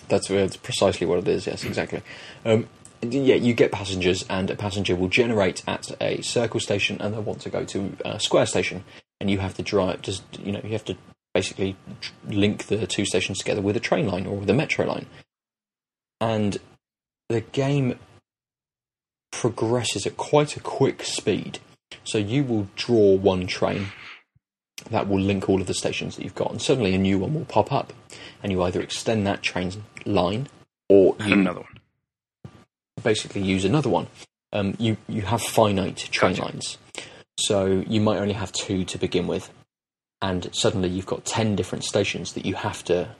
That's, 0.08 0.28
that's 0.28 0.56
precisely 0.56 1.06
what 1.06 1.18
it 1.20 1.28
is. 1.28 1.46
Yes, 1.46 1.64
exactly. 1.64 2.02
Um, 2.44 2.68
yeah, 3.02 3.36
you 3.36 3.54
get 3.54 3.72
passengers, 3.72 4.24
and 4.28 4.50
a 4.50 4.56
passenger 4.56 4.94
will 4.94 5.08
generate 5.08 5.62
at 5.66 5.90
a 6.00 6.20
circle 6.22 6.60
station, 6.60 6.98
and 7.00 7.14
they 7.14 7.18
want 7.18 7.40
to 7.42 7.50
go 7.50 7.64
to 7.64 7.96
a 8.04 8.20
square 8.20 8.46
station, 8.46 8.84
and 9.20 9.30
you 9.30 9.38
have 9.38 9.54
to 9.54 9.62
drive. 9.62 10.02
Just 10.02 10.22
you 10.38 10.52
know, 10.52 10.60
you 10.62 10.70
have 10.70 10.84
to 10.86 10.96
basically 11.34 11.76
link 12.26 12.66
the 12.66 12.86
two 12.86 13.04
stations 13.04 13.38
together 13.38 13.60
with 13.60 13.76
a 13.76 13.80
train 13.80 14.06
line 14.08 14.26
or 14.26 14.36
with 14.36 14.50
a 14.50 14.54
metro 14.54 14.86
line, 14.86 15.06
and 16.20 16.58
the 17.28 17.40
game 17.40 17.98
progresses 19.30 20.06
at 20.06 20.16
quite 20.16 20.56
a 20.56 20.60
quick 20.60 21.04
speed. 21.04 21.58
So 22.04 22.18
you 22.18 22.44
will 22.44 22.68
draw 22.76 23.16
one 23.16 23.46
train 23.46 23.88
that 24.90 25.08
will 25.08 25.20
link 25.20 25.48
all 25.48 25.60
of 25.60 25.66
the 25.66 25.74
stations 25.74 26.16
that 26.16 26.24
you've 26.24 26.34
got, 26.34 26.50
and 26.50 26.62
suddenly 26.62 26.94
a 26.94 26.98
new 26.98 27.18
one 27.18 27.34
will 27.34 27.44
pop 27.44 27.72
up, 27.72 27.92
and 28.42 28.50
you 28.50 28.62
either 28.62 28.80
extend 28.80 29.26
that 29.26 29.42
train 29.42 29.72
line 30.06 30.48
or 30.88 31.14
you 31.24 31.34
another 31.34 31.60
one. 31.60 31.78
basically 33.02 33.42
use 33.42 33.64
another 33.64 33.90
one. 33.90 34.08
Um, 34.52 34.74
you 34.78 34.96
you 35.08 35.22
have 35.22 35.42
finite 35.42 36.08
train 36.10 36.32
Gotcha. 36.34 36.44
lines, 36.44 36.78
so 37.40 37.84
you 37.86 38.00
might 38.00 38.18
only 38.18 38.34
have 38.34 38.52
two 38.52 38.84
to 38.84 38.98
begin 38.98 39.26
with, 39.26 39.50
and 40.20 40.48
suddenly 40.52 40.88
you've 40.88 41.06
got 41.06 41.24
ten 41.24 41.56
different 41.56 41.84
stations 41.84 42.32
that 42.34 42.44
you 42.46 42.54
have 42.54 42.84
to 42.84 43.14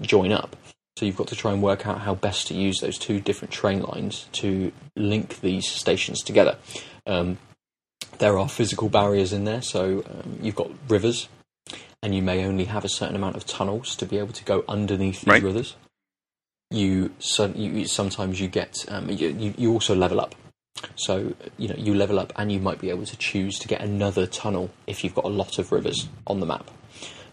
join 0.00 0.32
up. 0.32 0.56
So 0.96 1.04
you've 1.06 1.16
got 1.16 1.26
to 1.28 1.36
try 1.36 1.52
and 1.52 1.60
work 1.60 1.86
out 1.86 2.00
how 2.02 2.14
best 2.14 2.46
to 2.48 2.54
use 2.54 2.78
those 2.80 2.98
two 2.98 3.20
different 3.20 3.52
train 3.52 3.82
lines 3.82 4.28
to 4.32 4.70
link 4.96 5.40
these 5.40 5.66
stations 5.68 6.22
together. 6.22 6.56
Um, 7.04 7.38
there 8.18 8.38
are 8.38 8.48
physical 8.48 8.88
barriers 8.88 9.32
in 9.32 9.44
there. 9.44 9.60
So 9.60 10.04
um, 10.08 10.38
you've 10.40 10.54
got 10.54 10.70
rivers, 10.88 11.28
and 12.00 12.14
you 12.14 12.22
may 12.22 12.44
only 12.44 12.66
have 12.66 12.84
a 12.84 12.88
certain 12.88 13.16
amount 13.16 13.34
of 13.34 13.44
tunnels 13.44 13.96
to 13.96 14.06
be 14.06 14.18
able 14.18 14.32
to 14.34 14.44
go 14.44 14.64
underneath 14.68 15.22
these 15.22 15.26
Right. 15.26 15.42
rivers. 15.42 15.74
You, 16.70 17.12
so, 17.18 17.46
you 17.46 17.86
sometimes 17.86 18.40
you 18.40 18.48
get 18.48 18.84
um, 18.88 19.10
you 19.10 19.54
you 19.56 19.72
also 19.72 19.94
level 19.94 20.20
up. 20.20 20.34
So 20.96 21.34
you 21.56 21.68
know 21.68 21.76
you 21.76 21.94
level 21.94 22.18
up, 22.18 22.32
and 22.36 22.50
you 22.50 22.60
might 22.60 22.80
be 22.80 22.90
able 22.90 23.06
to 23.06 23.16
choose 23.16 23.58
to 23.60 23.68
get 23.68 23.80
another 23.80 24.26
tunnel 24.26 24.70
if 24.86 25.02
you've 25.04 25.14
got 25.14 25.24
a 25.24 25.28
lot 25.28 25.58
of 25.58 25.72
rivers 25.72 26.08
on 26.26 26.40
the 26.40 26.46
map 26.46 26.70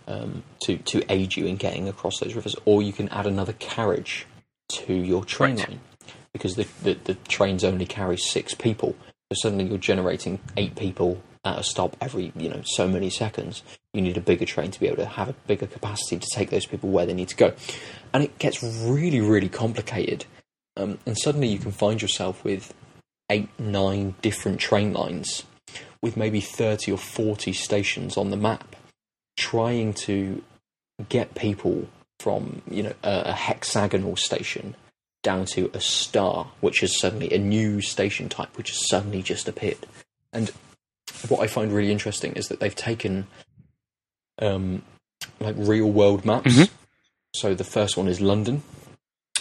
um, 0.08 0.44
to 0.64 0.78
to 0.78 1.04
aid 1.12 1.36
you 1.36 1.46
in 1.46 1.58
getting 1.58 1.88
across 1.88 2.20
those 2.20 2.36
rivers, 2.36 2.56
or 2.66 2.82
you 2.82 2.94
can 2.94 3.10
add 3.10 3.26
another 3.26 3.54
carriage 3.54 4.26
to 4.70 4.94
your 4.94 5.26
train 5.26 5.58
Right. 5.58 5.70
line 5.70 5.80
because 6.34 6.56
the, 6.56 6.68
the 6.84 6.94
the 7.04 7.14
trains 7.28 7.64
only 7.64 7.86
carry 7.86 8.18
six 8.18 8.54
people. 8.54 8.96
So 9.32 9.44
suddenly 9.44 9.66
you're 9.66 9.78
generating 9.78 10.40
eight 10.58 10.76
people 10.76 11.22
at 11.44 11.58
a 11.58 11.64
stop 11.64 11.98
every 12.00 12.32
you 12.36 12.50
know 12.50 12.62
so 12.64 12.88
many 12.88 13.10
seconds. 13.10 13.64
You 13.94 14.02
need 14.02 14.18
a 14.18 14.22
bigger 14.22 14.46
train 14.46 14.72
to 14.72 14.80
be 14.80 14.88
able 14.88 14.98
to 14.98 15.06
have 15.06 15.30
a 15.30 15.34
bigger 15.34 15.68
capacity 15.68 16.20
to 16.20 16.28
take 16.34 16.52
those 16.52 16.66
people 16.66 16.90
where 16.90 17.06
they 17.06 17.14
need 17.14 17.30
to 17.30 17.36
go, 17.36 17.54
and 18.14 18.24
it 18.24 18.38
gets 18.40 18.64
really 18.64 19.20
really 19.20 19.50
complicated. 19.50 20.26
Um, 20.78 21.00
and 21.06 21.18
suddenly 21.18 21.50
you 21.50 21.60
can 21.60 21.72
find 21.72 22.02
yourself 22.02 22.46
with 22.46 22.74
eight 23.32 23.50
nine 23.58 24.14
different 24.22 24.60
train 24.60 24.94
lines 24.94 25.44
with 26.02 26.18
maybe 26.18 26.42
30 26.42 26.92
or 26.92 26.98
40 26.98 27.54
stations 27.54 28.18
on 28.18 28.30
the 28.30 28.38
map 28.38 28.76
trying 29.38 29.94
to 29.94 30.44
get 31.10 31.34
people 31.34 31.88
from 32.20 32.62
you 32.70 32.84
know 32.84 32.94
a, 33.04 33.22
a 33.28 33.34
hexagonal 33.34 34.16
station 34.16 34.76
down 35.24 35.46
to 35.46 35.72
a 35.74 35.80
star 35.80 36.52
which 36.60 36.84
is 36.84 37.00
suddenly 37.00 37.32
a 37.34 37.40
new 37.40 37.82
station 37.82 38.28
type 38.30 38.56
which 38.58 38.70
has 38.70 38.88
suddenly 38.90 39.22
just 39.24 39.48
appeared. 39.48 39.86
And 40.34 40.52
what 41.28 41.42
i 41.42 41.48
find 41.48 41.72
really 41.72 41.92
interesting 41.92 42.34
is 42.34 42.48
that 42.48 42.60
they've 42.60 42.76
taken 42.76 43.28
um 44.42 44.82
like 45.40 45.56
real 45.58 45.90
world 45.92 46.26
maps. 46.26 46.54
Mhm. 46.56 46.70
so 47.34 47.54
the 47.54 47.64
first 47.64 47.96
one 47.98 48.08
is 48.08 48.20
london 48.22 48.64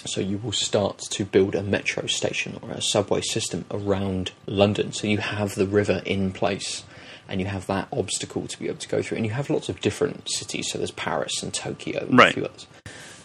so 0.07 0.21
you 0.21 0.39
will 0.39 0.53
start 0.53 0.99
to 1.11 1.25
build 1.25 1.55
a 1.55 1.63
metro 1.63 2.07
station 2.07 2.59
or 2.63 2.71
a 2.71 2.83
subway 2.83 3.21
system 3.21 3.65
around 3.71 4.33
London. 4.47 4.93
So 4.93 5.07
you 5.07 5.19
have 5.19 5.55
the 5.55 5.67
river 5.67 6.03
in 6.05 6.33
place 6.33 6.85
and 7.29 7.41
you 7.41 7.47
have 7.47 7.67
that 7.69 7.89
obstacle 7.93 8.47
to 8.49 8.59
be 8.59 8.67
able 8.67 8.79
to 8.79 8.89
go 8.89 9.03
through. 9.03 9.19
And 9.19 9.27
you 9.27 9.33
have 9.33 9.51
lots 9.51 9.69
of 9.69 9.81
different 9.81 10.29
cities. 10.31 10.71
So 10.71 10.79
there's 10.79 10.91
Paris 10.91 11.43
and 11.43 11.55
Tokyo 11.55 12.01
and 12.09 12.19
Right. 12.19 12.31
a 12.31 12.35
few 12.35 12.45
others. 12.45 12.67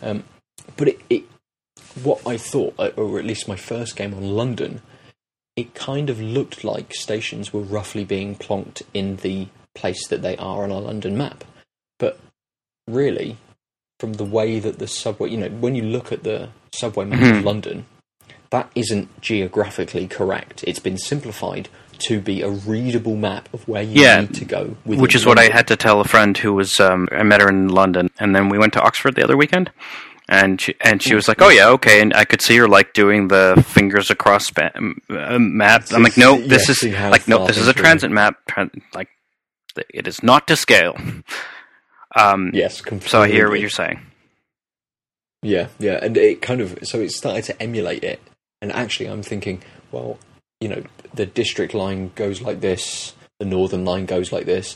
Um, 0.02 0.24
but 0.78 0.90
it, 0.90 1.00
it, 1.10 1.24
what 2.04 2.26
I 2.28 2.38
thought, 2.38 2.76
uh, 2.78 2.92
or 2.96 3.18
at 3.18 3.26
least 3.26 3.48
my 3.48 3.56
first 3.56 3.96
game 3.96 4.14
on 4.14 4.22
London, 4.24 4.82
it 5.56 5.74
kind 5.74 6.10
of 6.10 6.22
looked 6.22 6.64
like 6.64 6.94
stations 6.94 7.52
were 7.54 7.62
roughly 7.62 8.04
being 8.04 8.36
plonked 8.36 8.84
in 8.94 9.16
the 9.18 9.48
place 9.74 10.08
that 10.10 10.22
they 10.22 10.38
are 10.38 10.64
on 10.64 10.72
a 10.72 10.80
London 10.80 11.18
map. 11.18 11.44
But 11.98 12.20
really, 12.88 13.38
from 14.00 14.14
the 14.14 14.26
way 14.26 14.60
that 14.60 14.80
the 14.80 14.88
subway, 14.88 15.30
you 15.30 15.38
know, 15.38 15.50
when 15.50 15.76
you 15.76 15.84
look 15.84 16.12
at 16.12 16.24
the 16.24 16.50
subway 16.74 17.06
map 17.06 17.22
of 17.38 17.44
London, 17.44 17.86
that 18.50 18.70
isn't 18.76 19.22
geographically 19.22 20.08
correct. 20.08 20.64
It's 20.68 20.80
been 20.80 20.98
simplified 20.98 21.70
to 22.00 22.20
be 22.20 22.42
a 22.42 22.50
readable 22.50 23.16
map 23.16 23.48
of 23.54 23.68
where 23.68 23.82
you 23.82 24.02
Yeah, 24.02 24.22
need 24.22 24.34
to 24.36 24.46
go. 24.46 24.76
Which 24.84 25.16
is 25.16 25.26
what 25.26 25.40
I 25.40 25.46
had 25.46 25.68
to 25.70 25.76
tell 25.78 26.02
a 26.02 26.06
friend 26.06 26.38
who 26.38 26.54
was 26.54 26.80
um, 26.80 27.08
I 27.12 27.24
met 27.24 27.42
her 27.42 27.50
in 27.50 27.70
London, 27.70 28.10
and 28.20 28.36
then 28.36 28.50
we 28.50 28.58
went 28.58 28.74
to 28.74 28.82
Oxford 28.82 29.16
the 29.16 29.24
other 29.24 29.38
weekend, 29.38 29.72
and 30.28 30.60
she, 30.60 30.76
and 30.82 31.02
she 31.02 31.16
was 31.16 31.30
like, 31.30 31.42
"Oh 31.42 31.50
yeah, 31.50 31.70
okay," 31.70 32.02
and 32.02 32.14
I 32.14 32.26
could 32.26 32.42
see 32.42 32.58
her 32.58 32.68
like 32.68 32.92
doing 32.94 33.30
the 33.30 33.64
fingers 33.66 34.12
across 34.12 34.52
um, 34.76 35.00
uh, 35.10 35.40
map. 35.40 35.86
I'm 35.92 36.04
like, 36.04 36.18
"No, 36.18 36.38
Yeah, 36.38 36.48
this 36.48 36.66
see 36.68 36.90
is 36.90 37.00
like 37.00 37.30
no, 37.30 37.48
this 37.48 37.58
is 37.58 37.70
a 37.70 37.74
transit 37.74 38.12
map. 38.12 38.36
Tran- 38.50 38.82
like, 38.94 39.08
it 39.90 40.06
is 40.06 40.22
not 40.22 40.48
to 40.48 40.58
scale." 40.58 40.98
Um, 42.16 42.52
Yes, 42.54 42.82
completely. 42.82 43.10
so 43.10 43.22
I 43.22 43.28
hear 43.28 43.50
what 43.50 43.60
you're 43.60 43.70
saying. 43.70 44.00
Yeah, 45.42 45.68
yeah, 45.80 46.00
and 46.02 46.18
it 46.18 46.42
kind 46.42 46.62
of 46.62 46.80
so 46.84 47.00
it 47.00 47.12
started 47.12 47.44
to 47.46 47.62
emulate 47.62 48.04
it, 48.04 48.20
and 48.62 48.72
actually, 48.72 49.08
I'm 49.08 49.22
thinking, 49.22 49.62
well, 49.92 50.18
you 50.60 50.68
know, 50.70 50.84
the 51.14 51.26
district 51.26 51.74
line 51.74 52.12
goes 52.16 52.42
like 52.42 52.62
this, 52.62 53.14
the 53.40 53.46
northern 53.46 53.86
line 53.86 54.06
goes 54.06 54.32
like 54.32 54.46
this. 54.46 54.76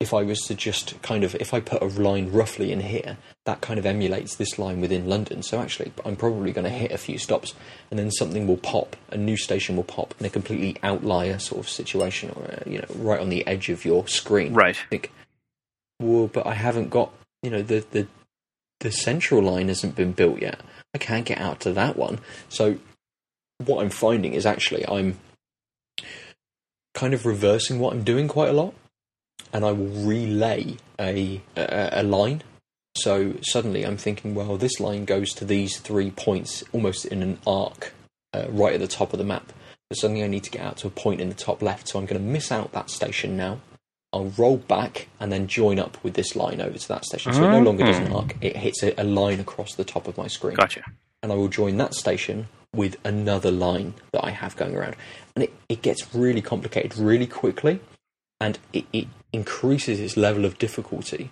If 0.00 0.14
I 0.14 0.22
was 0.22 0.38
to 0.42 0.54
just 0.54 1.02
kind 1.02 1.24
of, 1.24 1.34
if 1.34 1.52
I 1.52 1.58
put 1.58 1.82
a 1.82 1.86
line 1.86 2.30
roughly 2.30 2.70
in 2.70 2.78
here, 2.80 3.16
that 3.46 3.60
kind 3.60 3.80
of 3.80 3.84
emulates 3.84 4.36
this 4.36 4.56
line 4.56 4.80
within 4.80 5.08
London. 5.08 5.42
So 5.42 5.58
actually, 5.60 5.90
I'm 6.06 6.14
probably 6.14 6.52
going 6.52 6.64
to 6.64 6.70
hit 6.70 6.92
a 6.92 6.98
few 6.98 7.18
stops, 7.18 7.52
and 7.90 7.98
then 7.98 8.12
something 8.12 8.46
will 8.46 8.58
pop, 8.58 8.94
a 9.10 9.16
new 9.16 9.36
station 9.36 9.74
will 9.74 9.82
pop 9.82 10.14
in 10.20 10.24
a 10.24 10.30
completely 10.30 10.76
outlier 10.84 11.40
sort 11.40 11.60
of 11.64 11.68
situation, 11.68 12.30
or 12.36 12.44
uh, 12.44 12.62
you 12.64 12.78
know, 12.78 12.86
right 12.94 13.18
on 13.20 13.28
the 13.28 13.44
edge 13.48 13.68
of 13.70 13.84
your 13.84 14.06
screen. 14.06 14.54
Right. 14.54 14.76
think, 14.88 15.10
well, 16.00 16.28
but 16.28 16.46
I 16.46 16.54
haven't 16.54 16.90
got, 16.90 17.12
you 17.42 17.50
know, 17.50 17.62
the 17.62 17.84
the 17.90 18.06
the 18.80 18.92
central 18.92 19.42
line 19.42 19.68
hasn't 19.68 19.96
been 19.96 20.12
built 20.12 20.40
yet. 20.40 20.60
I 20.94 20.98
can't 20.98 21.26
get 21.26 21.38
out 21.38 21.60
to 21.60 21.72
that 21.72 21.96
one. 21.96 22.20
So 22.48 22.78
what 23.64 23.82
I'm 23.82 23.90
finding 23.90 24.34
is 24.34 24.46
actually 24.46 24.86
I'm 24.86 25.18
kind 26.94 27.14
of 27.14 27.26
reversing 27.26 27.78
what 27.78 27.92
I'm 27.92 28.04
doing 28.04 28.28
quite 28.28 28.50
a 28.50 28.52
lot, 28.52 28.74
and 29.52 29.64
I 29.64 29.72
will 29.72 30.06
relay 30.06 30.76
a 31.00 31.40
a, 31.56 32.00
a 32.00 32.02
line. 32.02 32.42
So 32.96 33.34
suddenly 33.42 33.84
I'm 33.84 33.96
thinking, 33.96 34.34
well, 34.34 34.56
this 34.56 34.80
line 34.80 35.04
goes 35.04 35.32
to 35.34 35.44
these 35.44 35.78
three 35.78 36.10
points 36.10 36.64
almost 36.72 37.04
in 37.04 37.22
an 37.22 37.38
arc 37.46 37.92
uh, 38.34 38.46
right 38.48 38.74
at 38.74 38.80
the 38.80 38.88
top 38.88 39.12
of 39.12 39.18
the 39.18 39.24
map. 39.24 39.52
But 39.88 39.98
suddenly 39.98 40.24
I 40.24 40.28
need 40.28 40.44
to 40.44 40.50
get 40.50 40.62
out 40.62 40.76
to 40.78 40.88
a 40.88 40.90
point 40.90 41.20
in 41.20 41.28
the 41.28 41.34
top 41.34 41.62
left, 41.62 41.88
so 41.88 41.98
I'm 41.98 42.06
going 42.06 42.20
to 42.20 42.28
miss 42.28 42.52
out 42.52 42.72
that 42.72 42.90
station 42.90 43.36
now. 43.36 43.60
I'll 44.12 44.32
roll 44.38 44.56
back 44.56 45.08
and 45.20 45.30
then 45.30 45.46
join 45.48 45.78
up 45.78 46.02
with 46.02 46.14
this 46.14 46.34
line 46.34 46.60
over 46.60 46.78
to 46.78 46.88
that 46.88 47.04
station. 47.04 47.32
So 47.34 47.44
it 47.44 47.50
no 47.50 47.60
longer 47.60 47.84
does 47.84 47.98
an 47.98 48.08
Mhm. 48.08 48.16
arc; 48.16 48.36
it 48.40 48.56
hits 48.56 48.82
a, 48.82 48.94
a 49.00 49.04
line 49.04 49.38
across 49.40 49.74
the 49.74 49.84
top 49.84 50.08
of 50.08 50.16
my 50.16 50.28
screen 50.28 50.56
Gotcha. 50.56 50.82
and 51.22 51.30
I 51.30 51.34
will 51.34 51.48
join 51.48 51.76
that 51.76 51.94
station 51.94 52.48
with 52.74 52.96
another 53.04 53.50
line 53.50 53.94
that 54.12 54.24
I 54.24 54.30
have 54.30 54.56
going 54.56 54.74
around. 54.76 54.96
And 55.34 55.44
it, 55.44 55.52
it 55.68 55.82
gets 55.82 56.14
really 56.14 56.40
complicated 56.42 56.96
really 56.96 57.26
quickly, 57.26 57.80
and 58.40 58.58
it, 58.72 58.86
it 58.92 59.08
increases 59.32 60.00
its 60.00 60.16
level 60.16 60.44
of 60.44 60.58
difficulty 60.58 61.30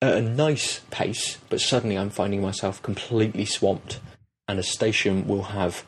at 0.00 0.14
a 0.14 0.22
nice 0.22 0.80
pace, 0.90 1.38
but 1.50 1.60
suddenly 1.60 1.98
I'm 1.98 2.10
finding 2.10 2.40
myself 2.40 2.80
completely 2.82 3.44
swamped, 3.44 4.00
and 4.46 4.58
a 4.58 4.62
station 4.62 5.26
will 5.26 5.42
have 5.44 5.84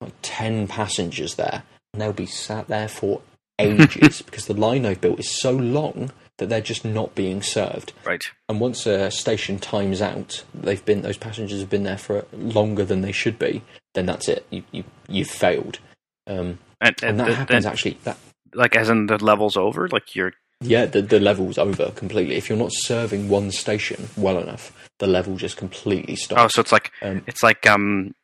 like 0.00 0.12
10 0.22 0.68
passengers 0.68 1.34
there, 1.36 1.62
and 1.92 2.00
they'll 2.02 2.12
be 2.12 2.26
sat 2.26 2.68
there 2.68 2.88
for 2.88 3.22
ages 3.58 4.22
because 4.26 4.46
the 4.46 4.54
line 4.54 4.84
I've 4.86 5.00
built 5.00 5.20
is 5.20 5.30
so 5.40 5.50
long 5.50 6.10
that 6.38 6.48
they're 6.48 6.60
just 6.60 6.84
not 6.84 7.14
being 7.14 7.42
served. 7.42 7.92
Right. 8.04 8.22
And 8.48 8.58
once 8.60 8.86
a 8.86 9.10
station 9.10 9.58
times 9.58 10.02
out, 10.02 10.44
they've 10.52 10.84
been 10.84 11.02
those 11.02 11.16
passengers 11.16 11.60
have 11.60 11.70
been 11.70 11.84
there 11.84 11.98
for 11.98 12.26
longer 12.32 12.84
than 12.84 13.02
they 13.02 13.12
should 13.12 13.38
be. 13.38 13.62
Then 13.94 14.06
that's 14.06 14.28
it. 14.28 14.44
You, 14.50 14.64
you 14.72 14.84
you've 15.08 15.30
failed. 15.30 15.78
Um, 16.26 16.58
And, 16.80 16.96
and 17.02 17.10
and, 17.10 17.20
that 17.20 17.28
and- 17.28 17.36
happens 17.36 17.66
actually. 17.66 17.98
That 18.04 18.18
like 18.54 18.74
as 18.76 18.88
in 18.90 19.06
the 19.06 19.22
levels 19.22 19.56
over, 19.56 19.88
like 19.88 20.14
you're 20.16 20.32
yeah, 20.60 20.86
the 20.86 21.02
the 21.02 21.20
level's 21.20 21.58
over 21.58 21.90
completely. 21.92 22.34
If 22.36 22.48
you're 22.48 22.58
not 22.58 22.72
serving 22.72 23.28
one 23.28 23.50
station 23.52 24.08
well 24.16 24.38
enough, 24.38 24.72
the 24.98 25.06
level 25.06 25.36
just 25.36 25.56
completely 25.56 26.16
stops. 26.16 26.40
oh, 26.42 26.48
so 26.48 26.60
it's 26.62 26.72
like 26.72 26.90
Um, 27.02 27.22
it's 27.26 27.42
like 27.42 27.66
um 27.66 28.14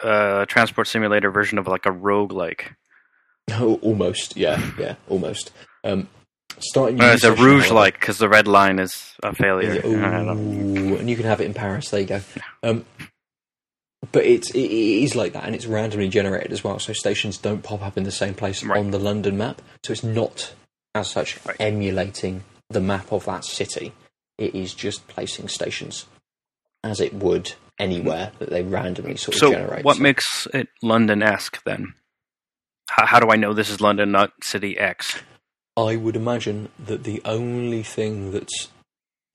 a 0.00 0.44
transport 0.48 0.86
simulator 0.88 1.30
version 1.30 1.58
of 1.58 1.66
like 1.66 1.86
a 1.86 1.92
rogue 1.92 2.32
like. 2.32 2.74
No, 3.48 3.74
almost. 3.82 4.36
Yeah, 4.36 4.60
yeah, 4.78 4.94
almost. 5.08 5.52
Um, 5.84 6.08
starting. 6.58 7.00
Uh, 7.00 7.12
it's 7.12 7.24
a 7.24 7.34
rouge 7.34 7.70
like 7.70 7.94
because 8.00 8.18
the 8.18 8.28
red 8.28 8.46
line 8.48 8.78
is 8.78 9.14
a 9.22 9.34
failure. 9.34 9.70
Is 9.72 9.76
it- 9.76 9.84
I 9.84 10.10
don't 10.10 10.26
know. 10.26 10.92
Ooh, 10.92 10.96
and 10.96 11.08
you 11.10 11.16
can 11.16 11.24
have 11.26 11.40
it 11.40 11.44
in 11.46 11.54
Paris. 11.54 11.90
There 11.90 12.00
you 12.00 12.06
go. 12.06 12.20
Um, 12.62 12.84
but 14.12 14.24
it's 14.24 14.50
it, 14.50 14.58
it 14.60 15.02
is 15.04 15.14
like 15.16 15.32
that, 15.32 15.44
and 15.44 15.54
it's 15.54 15.66
randomly 15.66 16.08
generated 16.08 16.52
as 16.52 16.62
well. 16.62 16.78
So 16.78 16.92
stations 16.92 17.38
don't 17.38 17.62
pop 17.62 17.82
up 17.82 17.96
in 17.96 18.04
the 18.04 18.10
same 18.12 18.34
place 18.34 18.62
Right. 18.62 18.78
on 18.78 18.90
the 18.90 18.98
London 18.98 19.36
map. 19.36 19.62
So 19.84 19.92
it's 19.92 20.04
not 20.04 20.54
as 20.94 21.10
such 21.10 21.38
Right. 21.44 21.56
emulating 21.60 22.44
the 22.70 22.80
map 22.80 23.12
of 23.12 23.24
that 23.26 23.44
city. 23.44 23.92
It 24.38 24.54
is 24.54 24.74
just 24.74 25.06
placing 25.08 25.48
stations 25.48 26.06
as 26.84 27.00
it 27.00 27.14
would 27.14 27.52
anywhere 27.78 28.32
that 28.38 28.50
they 28.50 28.62
randomly 28.62 29.16
sort 29.16 29.34
of 29.34 29.40
So 29.40 29.50
generate. 29.52 29.84
what 29.84 29.98
makes 29.98 30.46
it 30.54 30.68
London-esque 30.82 31.62
then? 31.64 31.94
How, 32.88 33.06
how 33.06 33.20
do 33.20 33.30
I 33.30 33.36
know 33.36 33.52
this 33.52 33.70
is 33.70 33.80
London, 33.80 34.12
not 34.12 34.32
City 34.42 34.78
X? 34.78 35.20
I 35.76 35.96
would 35.96 36.16
imagine 36.16 36.68
that 36.78 37.04
the 37.04 37.20
only 37.24 37.82
thing 37.82 38.30
that's 38.32 38.68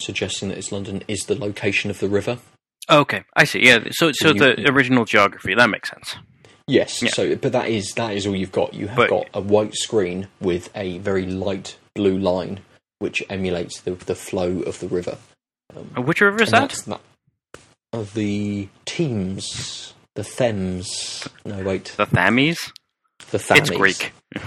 suggesting 0.01 0.49
that 0.49 0.57
it's 0.57 0.71
London 0.71 1.03
is 1.07 1.25
the 1.25 1.35
location 1.35 1.91
of 1.91 1.99
the 1.99 2.09
river. 2.09 2.39
Okay, 2.89 3.23
I 3.35 3.43
see. 3.43 3.63
Yeah, 3.65 3.83
so 3.91 4.11
so 4.13 4.29
you- 4.29 4.39
the 4.39 4.69
original 4.71 5.05
geography 5.05 5.53
that 5.53 5.69
makes 5.69 5.89
sense. 5.89 6.15
Yes. 6.67 7.01
Yeah. 7.01 7.09
So, 7.11 7.35
but 7.35 7.51
that 7.51 7.67
is 7.67 7.93
that 7.95 8.13
is 8.15 8.25
all 8.25 8.35
you've 8.35 8.51
got. 8.51 8.73
You 8.73 8.87
have 8.87 8.95
But- 8.97 9.09
got 9.09 9.29
a 9.33 9.41
white 9.41 9.75
screen 9.75 10.27
with 10.39 10.69
a 10.75 10.97
very 10.99 11.25
light 11.25 11.75
blue 11.95 12.17
line, 12.17 12.61
which 12.99 13.21
emulates 13.29 13.81
the 13.81 13.91
the 13.91 14.15
flow 14.15 14.61
of 14.61 14.79
the 14.79 14.87
river. 14.87 15.17
Um, 15.75 15.91
Uh, 15.97 16.01
Which 16.01 16.21
river 16.21 16.41
is 16.41 16.51
that? 16.51 16.69
that. 16.87 17.01
Of 17.93 18.13
the 18.13 18.69
Thames, 18.85 19.93
the 20.15 20.23
Thames. 20.23 21.27
No, 21.45 21.61
wait, 21.63 21.93
The 21.97 22.05
Thames. 22.05 22.71
The 23.31 23.39
Thames. 23.39 23.69
It's 23.69 23.77
Greek. 23.77 24.11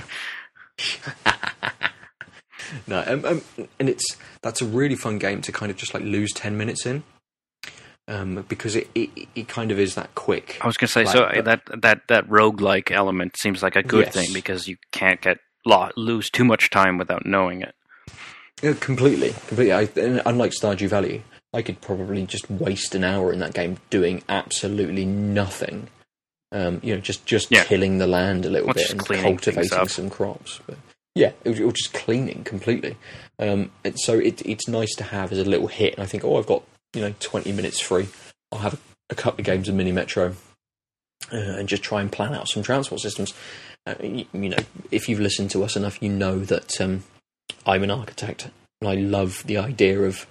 no, 2.87 3.03
um, 3.07 3.25
um, 3.25 3.43
and 3.79 3.89
it's 3.89 4.17
that's 4.43 4.61
a 4.63 4.67
really 4.67 4.97
fun 4.97 5.19
game 5.19 5.41
to 5.43 5.53
kind 5.53 5.71
of 5.71 5.77
just 5.77 5.95
like 5.95 6.03
lose 6.03 6.33
ten 6.33 6.57
minutes 6.57 6.87
in, 6.87 7.03
um, 8.09 8.45
because 8.49 8.75
it, 8.77 8.89
it 8.95 9.11
it 9.35 9.49
kind 9.49 9.71
of 9.71 9.79
is 9.79 9.95
that 9.95 10.15
quick. 10.15 10.59
I 10.61 10.67
was 10.67 10.77
going 10.77 10.89
to 10.89 10.93
say, 10.93 11.05
Like, 11.05 11.13
so 11.13 11.29
but- 11.35 11.45
that 11.45 11.63
that 11.83 12.01
that 12.09 12.29
roguelike 12.29 12.91
element 12.91 13.37
seems 13.37 13.63
like 13.63 13.77
a 13.77 13.83
good 13.83 14.07
Yes. 14.07 14.15
thing 14.15 14.33
because 14.33 14.67
you 14.69 14.77
can't 14.93 15.21
get 15.21 15.39
lo- 15.65 15.91
lose 15.97 16.31
too 16.31 16.45
much 16.45 16.71
time 16.71 16.99
without 16.99 17.25
knowing 17.27 17.63
it. 17.63 17.75
Yeah, 18.63 18.75
completely, 18.75 19.35
completely. 19.49 19.73
I, 19.73 19.89
unlike 20.25 20.53
Stardew 20.53 20.89
Valley, 20.89 21.23
I 21.53 21.61
could 21.63 21.81
probably 21.81 22.25
just 22.25 22.49
waste 22.51 22.95
an 22.95 23.05
hour 23.05 23.33
in 23.33 23.41
that 23.41 23.53
game 23.53 23.79
doing 23.91 24.23
absolutely 24.29 25.05
nothing. 25.05 25.89
Um, 26.55 26.79
you 26.85 26.95
know, 26.95 27.01
just 27.01 27.27
just 27.27 27.51
Yeah. 27.51 27.65
killing 27.65 27.99
the 27.99 28.07
land 28.07 28.47
a 28.47 28.51
little 28.51 28.73
bit 28.73 28.89
and 28.91 29.05
cultivating 29.05 29.89
some 29.89 30.09
crops. 30.09 30.61
But 30.67 30.77
yeah, 31.17 31.33
it 31.43 31.49
was, 31.51 31.59
it 31.59 31.65
was 31.65 31.75
just 31.75 31.93
cleaning 31.93 32.45
completely. 32.45 32.97
Um, 33.41 33.73
and 33.85 33.99
so 33.99 34.19
it, 34.19 34.41
it's 34.47 34.69
nice 34.69 34.95
to 34.97 35.05
have 35.05 35.33
as 35.33 35.39
a 35.39 35.45
little 35.45 35.67
hit. 35.67 35.95
And 35.95 36.03
I 36.05 36.07
think, 36.07 36.25
oh, 36.25 36.37
I've 36.39 36.47
got 36.47 36.63
you 36.95 37.01
know 37.03 37.13
twenty 37.19 37.51
minutes 37.53 37.81
free. 37.81 38.07
I'll 38.53 38.61
have 38.61 38.75
a, 38.75 38.79
a 39.11 39.15
couple 39.17 39.41
of 39.41 39.47
games 39.47 39.69
of 39.69 39.75
Mini 39.75 39.91
Metro 39.91 40.37
uh, 41.33 41.37
and 41.37 41.69
just 41.69 41.83
try 41.83 42.01
and 42.01 42.13
plan 42.13 42.35
out 42.35 42.49
some 42.49 42.63
transport 42.63 43.01
systems. 43.01 43.35
Uh, 43.87 43.95
you, 44.01 44.25
you 44.33 44.49
know, 44.51 44.59
if 44.93 45.09
you've 45.09 45.21
listened 45.21 45.51
to 45.51 45.65
us 45.65 45.75
enough, 45.77 46.01
you 46.01 46.09
know 46.09 46.39
that 46.39 46.81
um, 46.81 47.03
I'm 47.67 47.83
an 47.83 47.91
architect 47.91 48.49
and 48.81 48.89
I 48.89 48.95
love 48.95 49.43
the 49.47 49.59
idea 49.59 50.01
of 50.03 50.27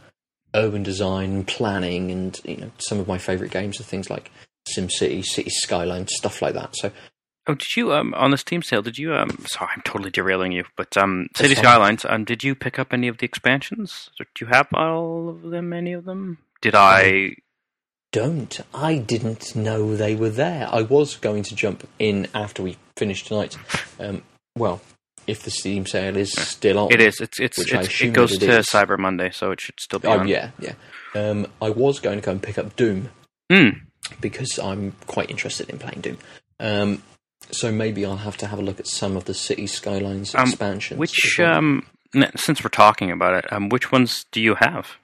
urban 0.55 0.83
design 0.83 1.31
and 1.31 1.47
planning. 1.47 2.11
And 2.11 2.39
you 2.45 2.57
know, 2.57 2.71
some 2.77 2.99
of 2.99 3.07
my 3.09 3.17
favourite 3.17 3.51
games 3.51 3.79
are 3.79 3.83
things 3.83 4.09
like 4.09 4.31
SimCity, 4.67 5.23
City 5.25 5.49
Skyline, 5.49 6.07
stuff 6.07 6.41
like 6.41 6.53
that. 6.53 6.75
So 6.75 6.91
Oh, 7.45 7.55
did 7.55 7.75
you 7.75 7.91
um 7.93 8.13
on 8.13 8.31
the 8.31 8.37
Steam 8.37 8.61
sale? 8.61 8.81
Did 8.81 8.97
you 8.97 9.13
um? 9.13 9.29
Sorry, 9.47 9.69
I'm 9.75 9.81
totally 9.81 10.09
derailing 10.11 10.53
you, 10.53 10.63
but 10.77 10.95
um, 10.95 11.27
City. 11.35 11.55
Skylines. 11.55 12.05
Um, 12.07 12.23
did 12.23 12.41
you 12.41 12.55
pick 12.55 12.79
up 12.79 12.93
any 12.93 13.09
of 13.09 13.17
the 13.17 13.25
expansions? 13.25 14.09
Do 14.17 14.25
you 14.39 14.47
have 14.47 14.67
all 14.73 15.27
of 15.27 15.41
them? 15.51 15.73
Any 15.73 15.91
of 15.91 16.05
them? 16.05 16.37
Did 16.61 16.73
I? 16.75 17.35
don't 18.13 18.59
I 18.73 18.99
didn't 18.99 19.55
know 19.55 19.95
they 19.95 20.15
were 20.15 20.29
there. 20.29 20.69
I 20.71 20.83
was 20.83 21.15
going 21.17 21.43
to 21.43 21.55
jump 21.55 21.85
in 21.99 22.27
after 22.33 22.61
we 22.63 22.77
finished 22.95 23.27
tonight. 23.27 23.57
Um, 23.99 24.21
well, 24.55 24.81
if 25.27 25.41
the 25.43 25.49
Steam 25.51 25.85
sale 25.85 26.15
is 26.15 26.31
still 26.31 26.77
on, 26.79 26.91
It 26.93 27.01
is. 27.01 27.19
It's 27.19 27.39
it's, 27.39 27.57
it's 27.59 28.01
it 28.01 28.13
goes 28.13 28.33
it 28.33 28.39
to 28.39 28.59
is. 28.59 28.67
Cyber 28.67 28.97
Monday, 28.97 29.31
so 29.31 29.51
it 29.51 29.59
should 29.59 29.79
still 29.79 29.99
be 29.99 30.07
Oh 30.07 30.19
on. 30.19 30.27
yeah, 30.29 30.51
yeah. 30.59 30.73
Um, 31.15 31.47
I 31.61 31.71
was 31.71 31.99
going 31.99 32.19
to 32.21 32.25
go 32.25 32.31
and 32.31 32.41
pick 32.41 32.57
up 32.57 32.75
Doom 32.77 33.09
Mm. 33.51 33.81
Because 34.21 34.57
I'm 34.59 34.93
quite 35.07 35.29
interested 35.29 35.69
in 35.69 35.79
playing 35.79 36.01
Doom. 36.01 36.17
Um, 36.59 37.03
so 37.51 37.71
maybe 37.71 38.05
I'll 38.05 38.17
have 38.17 38.37
to 38.37 38.47
have 38.47 38.59
a 38.59 38.61
look 38.61 38.79
at 38.79 38.87
some 38.87 39.17
of 39.17 39.25
the 39.25 39.33
City 39.33 39.67
Skylines 39.67 40.33
Um, 40.35 40.47
expansions. 40.49 40.97
Which 40.99 41.39
um, 41.39 41.85
since 42.35 42.63
we're 42.63 42.69
talking 42.69 43.11
about 43.11 43.33
it, 43.43 43.51
um, 43.51 43.69
which 43.69 43.91
ones 43.91 44.25
do 44.31 44.41
you 44.41 44.55
have? 44.55 44.97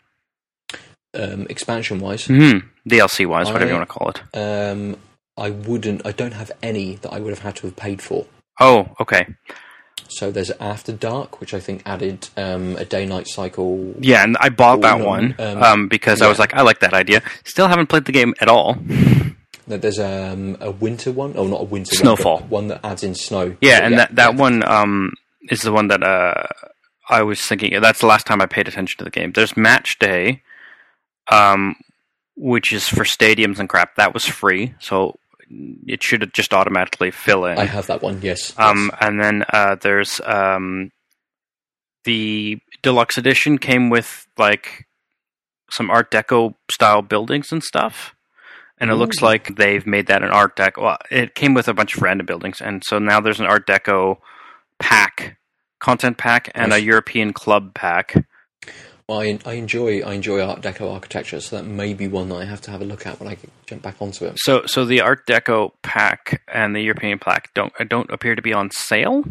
um, 1.16 1.48
expansion 1.50 2.00
wise, 2.00 2.26
Hmm. 2.26 2.60
DLC 2.88 3.26
wise, 3.26 3.48
whatever 3.48 3.66
I- 3.66 3.68
you 3.70 3.74
want 3.80 3.90
to 3.90 3.94
call 3.94 4.10
it. 4.12 4.22
um, 4.38 4.96
I 5.38 5.50
wouldn't. 5.50 6.06
I 6.06 6.12
don't 6.12 6.34
have 6.34 6.52
any 6.62 6.96
that 6.98 7.12
I 7.12 7.20
would 7.20 7.32
have 7.32 7.40
had 7.40 7.56
to 7.58 7.68
have 7.68 7.76
paid 7.76 8.02
for. 8.02 8.28
Oh, 8.60 8.90
okay. 9.00 9.26
So 10.12 10.32
there's 10.32 10.52
After 10.60 10.92
Dark, 10.92 11.40
which 11.40 11.54
I 11.54 11.60
think 11.60 11.84
added 11.86 12.30
um, 12.36 12.76
a 12.78 12.86
day-night 12.86 13.28
cycle. 13.28 13.94
Yeah, 14.00 14.24
and 14.24 14.38
I 14.40 14.50
bought 14.50 14.82
that 14.82 15.00
one 15.00 15.36
um, 15.40 15.64
um, 15.64 15.88
because 15.88 16.22
I 16.22 16.28
was 16.28 16.40
like, 16.40 16.54
I 16.54 16.62
like 16.62 16.80
that 16.80 16.94
idea. 16.94 17.22
Still 17.44 17.68
haven't 17.68 17.88
played 17.88 18.06
the 18.06 18.12
game 18.12 18.34
at 18.42 18.48
all. 18.48 18.78
There's 19.68 20.00
um, 20.00 20.58
a 20.60 20.72
winter 20.72 21.12
one. 21.12 21.34
Oh, 21.36 21.46
not 21.46 21.62
a 21.62 21.66
winter 21.66 21.96
Snowfall. 21.96 22.40
one, 22.40 22.50
one 22.50 22.68
that 22.70 22.84
adds 22.84 23.04
in 23.04 23.14
snow. 23.14 23.56
Yeah, 23.62 23.86
and 23.86 24.00
that 24.00 24.16
that 24.16 24.34
yeah. 24.34 24.40
one 24.40 24.64
um 24.68 25.14
is 25.44 25.62
the 25.62 25.72
one 25.72 25.90
that 25.90 26.02
uh 26.02 26.48
I 27.08 27.22
was 27.22 27.40
thinking. 27.40 27.80
That's 27.80 28.00
the 28.00 28.08
last 28.08 28.26
time 28.26 28.42
I 28.42 28.48
paid 28.48 28.68
attention 28.68 28.98
to 28.98 29.04
the 29.04 29.12
game. 29.12 29.32
There's 29.32 29.56
Match 29.56 30.00
Day, 30.00 30.42
um, 31.32 31.76
which 32.36 32.74
is 32.74 32.88
for 32.88 33.04
stadiums 33.04 33.60
and 33.60 33.70
crap. 33.70 33.96
That 33.96 34.14
was 34.14 34.26
free, 34.26 34.74
so 34.80 35.19
it 35.50 36.04
should 36.04 36.34
just 36.34 36.54
automatically 36.54 37.12
fill 37.12 37.46
in. 37.46 37.58
I 37.58 37.66
have 37.66 37.88
that 37.88 38.02
one. 38.02 38.22
Yes. 38.22 38.54
Um, 38.58 38.92
and 39.02 39.20
then 39.20 39.44
uh, 39.52 39.76
there's 39.76 40.22
um, 40.26 40.92
the 42.04 42.60
deluxe 42.82 43.18
edition 43.18 43.58
came 43.58 43.90
with 43.90 44.28
like 44.38 44.88
some 45.72 45.90
Art 45.90 46.12
Deco 46.12 46.56
style 46.72 47.02
buildings 47.02 47.52
and 47.52 47.64
stuff, 47.64 48.16
and 48.80 48.90
it 48.90 48.96
looks 48.96 49.22
like 49.22 49.56
they've 49.56 49.86
made 49.86 50.08
that 50.08 50.24
an 50.24 50.30
Art 50.30 50.56
Deco. 50.56 50.84
Well, 50.84 50.98
it 51.12 51.36
came 51.36 51.54
with 51.54 51.68
a 51.68 51.74
bunch 51.74 51.96
of 51.96 52.02
random 52.02 52.26
buildings, 52.26 52.62
and 52.62 52.84
so 52.84 53.00
now 53.00 53.20
there's 53.20 53.40
an 53.40 53.46
Art 53.46 53.68
Deco 53.68 54.18
pack, 54.80 55.38
content 55.80 56.18
pack, 56.18 56.52
and 56.56 56.74
a 56.74 56.82
European 56.82 57.34
club 57.34 57.74
pack. 57.74 58.16
Well, 59.10 59.22
I, 59.22 59.40
I 59.44 59.54
enjoy 59.54 60.02
I 60.02 60.14
enjoy 60.14 60.40
Art 60.40 60.62
Deco 60.62 60.94
architecture, 60.94 61.40
so 61.40 61.56
that 61.56 61.64
may 61.64 61.96
be 61.96 62.08
one 62.08 62.30
that 62.30 62.36
I 62.36 62.46
have 62.46 62.62
to 62.62 62.72
have 62.72 62.80
a 62.80 62.86
look 62.86 63.08
at 63.08 63.20
when 63.20 63.28
I 63.28 63.38
jump 63.66 63.82
back 63.82 63.96
onto 64.00 64.26
it. 64.26 64.38
So, 64.38 64.68
so 64.68 64.86
the 64.86 65.02
Art 65.02 65.26
Deco 65.26 65.72
pack 65.82 66.44
and 66.48 66.76
the 66.76 66.82
European 66.82 67.18
pack 67.18 67.52
don't 67.56 67.74
don't 67.90 68.12
appear 68.12 68.36
to 68.36 68.42
be 68.44 68.54
on 68.54 68.70
sale. 68.70 69.24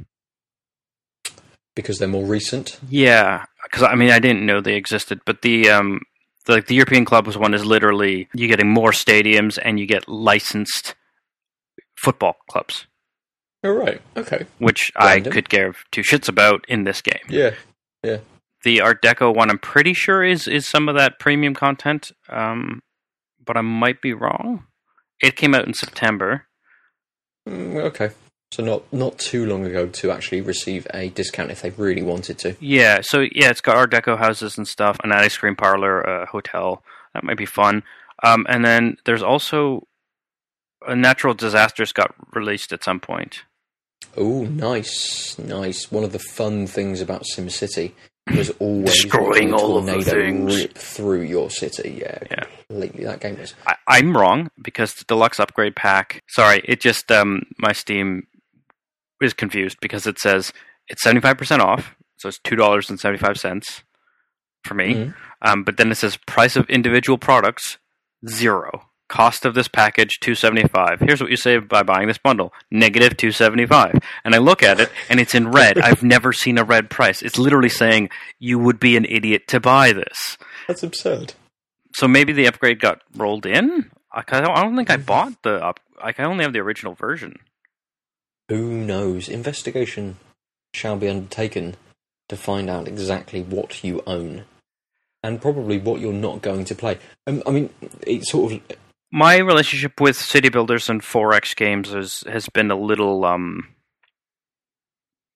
because 1.77 1.99
they're 1.99 2.09
more 2.09 2.25
recent. 2.27 2.77
Yeah, 2.89 3.45
because 3.63 3.85
I 3.85 3.95
mean 3.95 4.11
I 4.11 4.19
didn't 4.19 4.45
know 4.45 4.61
they 4.61 4.75
existed, 4.75 5.21
but 5.25 5.43
the 5.43 5.71
um 5.71 6.01
the 6.47 6.61
the 6.61 6.75
European 6.75 7.05
clubs 7.05 7.39
one 7.39 7.55
is 7.55 7.65
literally 7.65 8.29
you 8.35 8.49
getting 8.49 8.69
more 8.69 8.91
stadiums 8.91 9.61
and 9.65 9.79
you 9.79 9.87
get 9.87 10.09
licensed 10.09 10.97
football 11.97 12.35
clubs, 12.51 12.89
Oh 13.63 13.71
right, 13.71 14.01
okay, 14.17 14.47
which 14.59 14.91
I 14.97 15.21
could 15.21 15.49
give 15.49 15.85
two 15.93 16.03
shits 16.03 16.29
about 16.29 16.65
in 16.69 16.83
this 16.83 17.01
game. 17.01 17.23
Yeah, 17.29 17.55
yeah, 18.03 18.19
The 18.65 18.81
Art 18.81 19.03
Deco 19.03 19.35
one, 19.35 19.51
I'm 19.51 19.59
pretty 19.59 19.95
sure 19.95 20.25
is 20.25 20.49
is 20.49 20.67
some 20.67 20.89
of 20.89 20.97
that 20.97 21.19
premium 21.19 21.55
content, 21.55 22.13
um, 22.29 22.81
but 23.45 23.57
I 23.57 23.61
might 23.61 24.03
be 24.03 24.13
wrong. 24.13 24.65
It 25.23 25.37
came 25.37 25.55
out 25.55 25.67
in 25.67 25.75
September. 25.75 26.47
Mm, 27.49 27.77
okay. 27.85 28.11
So 28.51 28.65
not 28.65 28.91
not 28.93 29.19
too 29.19 29.45
long 29.47 29.67
ago 29.67 29.87
to 29.87 30.11
actually 30.11 30.41
receive 30.41 30.87
a 30.95 31.11
discount 31.11 31.51
if 31.51 31.63
they 31.63 31.71
really 31.71 32.03
wanted 32.03 32.39
to. 32.39 32.57
Yeah, 32.61 33.01
so 33.03 33.21
yeah, 33.21 33.51
it's 33.51 33.61
got 33.61 33.77
Art 33.77 33.91
Deco 33.91 34.19
houses 34.19 34.57
and 34.57 34.67
stuff, 34.67 34.99
an 35.05 35.13
ice 35.13 35.37
cream 35.37 35.55
parlor, 35.55 36.01
a 36.01 36.27
hotel. 36.27 36.83
That 37.15 37.25
might 37.25 37.37
be 37.37 37.47
fun. 37.47 37.83
Um, 38.23 38.47
and 38.49 38.65
then 38.65 38.97
there's 39.05 39.23
also 39.23 39.87
a 40.87 40.97
natural 40.97 41.35
disasters 41.35 41.93
got 41.93 42.15
released 42.33 42.73
at 42.73 42.83
some 42.83 43.01
point. 43.01 43.45
Oh, 44.17 44.45
nice, 44.45 45.39
nice. 45.39 45.93
One 45.93 46.05
of 46.05 46.13
the 46.13 46.19
fun 46.19 46.67
things 46.67 47.01
about 47.01 47.25
SimCity 47.35 47.93
was 48.37 48.51
always 48.59 48.85
Destroying 48.93 49.53
all 49.55 49.77
of 49.77 49.87
the 49.87 50.03
things. 50.03 50.57
rip 50.57 50.75
through 50.77 51.23
your 51.23 51.51
city. 51.51 51.99
Yeah, 52.01 52.19
Yeah. 52.31 52.45
completely. 52.69 53.05
That 53.05 53.21
game 53.21 53.39
was. 53.39 53.55
I, 53.67 53.75
I'm 53.87 54.17
wrong 54.17 54.51
because 54.63 54.95
the 54.95 55.05
deluxe 55.05 55.39
upgrade 55.41 55.77
pack. 55.77 56.23
Sorry, 56.29 56.61
it 56.65 56.81
just 56.81 57.11
um 57.13 57.43
my 57.59 57.73
Steam 57.73 58.27
is 59.21 59.33
confused 59.35 59.79
because 59.81 60.07
it 60.07 60.19
says 60.19 60.53
it's 60.89 61.03
75 61.03 61.37
percent 61.39 61.63
off, 61.63 61.97
so 62.19 62.29
it's 62.29 62.39
two 62.45 62.57
dollars 62.57 62.89
and 62.91 62.99
75 63.01 63.39
cents 63.39 63.83
for 64.65 64.75
me. 64.75 64.95
Mhm. 64.95 65.15
Um, 65.43 65.63
but 65.65 65.77
then 65.77 65.91
it 65.91 65.97
says 65.97 66.17
price 66.27 66.57
of 66.57 66.69
individual 66.69 67.19
products 67.19 67.79
zero. 68.29 68.88
Cost 69.09 69.47
of 69.47 69.55
this 69.55 69.69
package 69.69 70.21
two 70.21 70.35
seventy 70.35 70.69
five. 70.69 71.01
Here's 71.01 71.21
what 71.21 71.31
you 71.31 71.37
save 71.37 71.67
by 71.67 71.83
buying 71.83 72.09
this 72.09 72.19
bundle: 72.19 72.53
negative 72.71 73.17
two 73.17 73.33
seventy 73.33 73.67
five. 73.67 73.99
And 74.25 74.35
I 74.35 74.39
look 74.39 74.63
at 74.63 74.81
it, 74.81 74.91
and 75.09 75.19
it's 75.19 75.35
in 75.35 75.51
red. 75.51 75.79
I've 75.83 76.03
never 76.03 76.33
seen 76.33 76.59
a 76.59 76.65
red 76.65 76.91
price. 76.91 77.23
It's 77.23 77.39
literally 77.39 77.71
saying 77.71 78.11
you 78.39 78.59
would 78.59 78.79
be 78.79 78.97
an 78.97 79.07
idiot 79.07 79.49
to 79.49 79.61
buy 79.61 79.93
this. 79.93 80.37
That's 80.67 80.83
absurd. 80.83 81.35
So 81.95 82.07
maybe 82.07 82.33
the 82.33 82.47
upgrade 82.47 82.81
got 82.81 83.01
rolled 83.17 83.47
in. 83.47 83.91
I 84.13 84.23
I 84.27 84.41
don't, 84.41 84.77
think 84.77 84.91
I 84.91 84.97
bought 84.97 85.43
the 85.43 85.65
up. 85.65 85.81
I 86.01 86.13
only 86.19 86.45
have 86.45 86.53
the 86.53 86.61
original 86.61 86.95
version. 86.95 87.39
Who 88.49 88.73
knows? 88.73 89.29
Investigation 89.29 90.17
shall 90.73 90.97
be 90.97 91.09
undertaken 91.09 91.77
to 92.29 92.37
find 92.37 92.71
out 92.71 92.89
exactly 92.89 93.43
what 93.43 93.83
you 93.85 94.03
own. 94.07 94.45
And 95.23 95.43
probably 95.43 95.79
what 95.79 96.01
you're 96.01 96.13
not 96.13 96.43
going 96.43 96.65
to 96.67 96.75
play. 96.75 96.99
Um, 97.27 97.43
I 97.47 97.51
mean, 97.51 97.71
it's 98.07 98.31
sort 98.31 98.53
of 98.53 98.61
My 99.11 99.39
relationship 99.39 100.01
with 100.01 100.17
city 100.17 100.49
builders 100.51 100.91
and 100.91 101.01
4X 101.01 101.57
games 101.57 101.95
is, 101.95 102.25
has 102.29 102.49
been 102.51 102.71
a 102.71 102.77
little 102.79 103.25
um, 103.25 103.69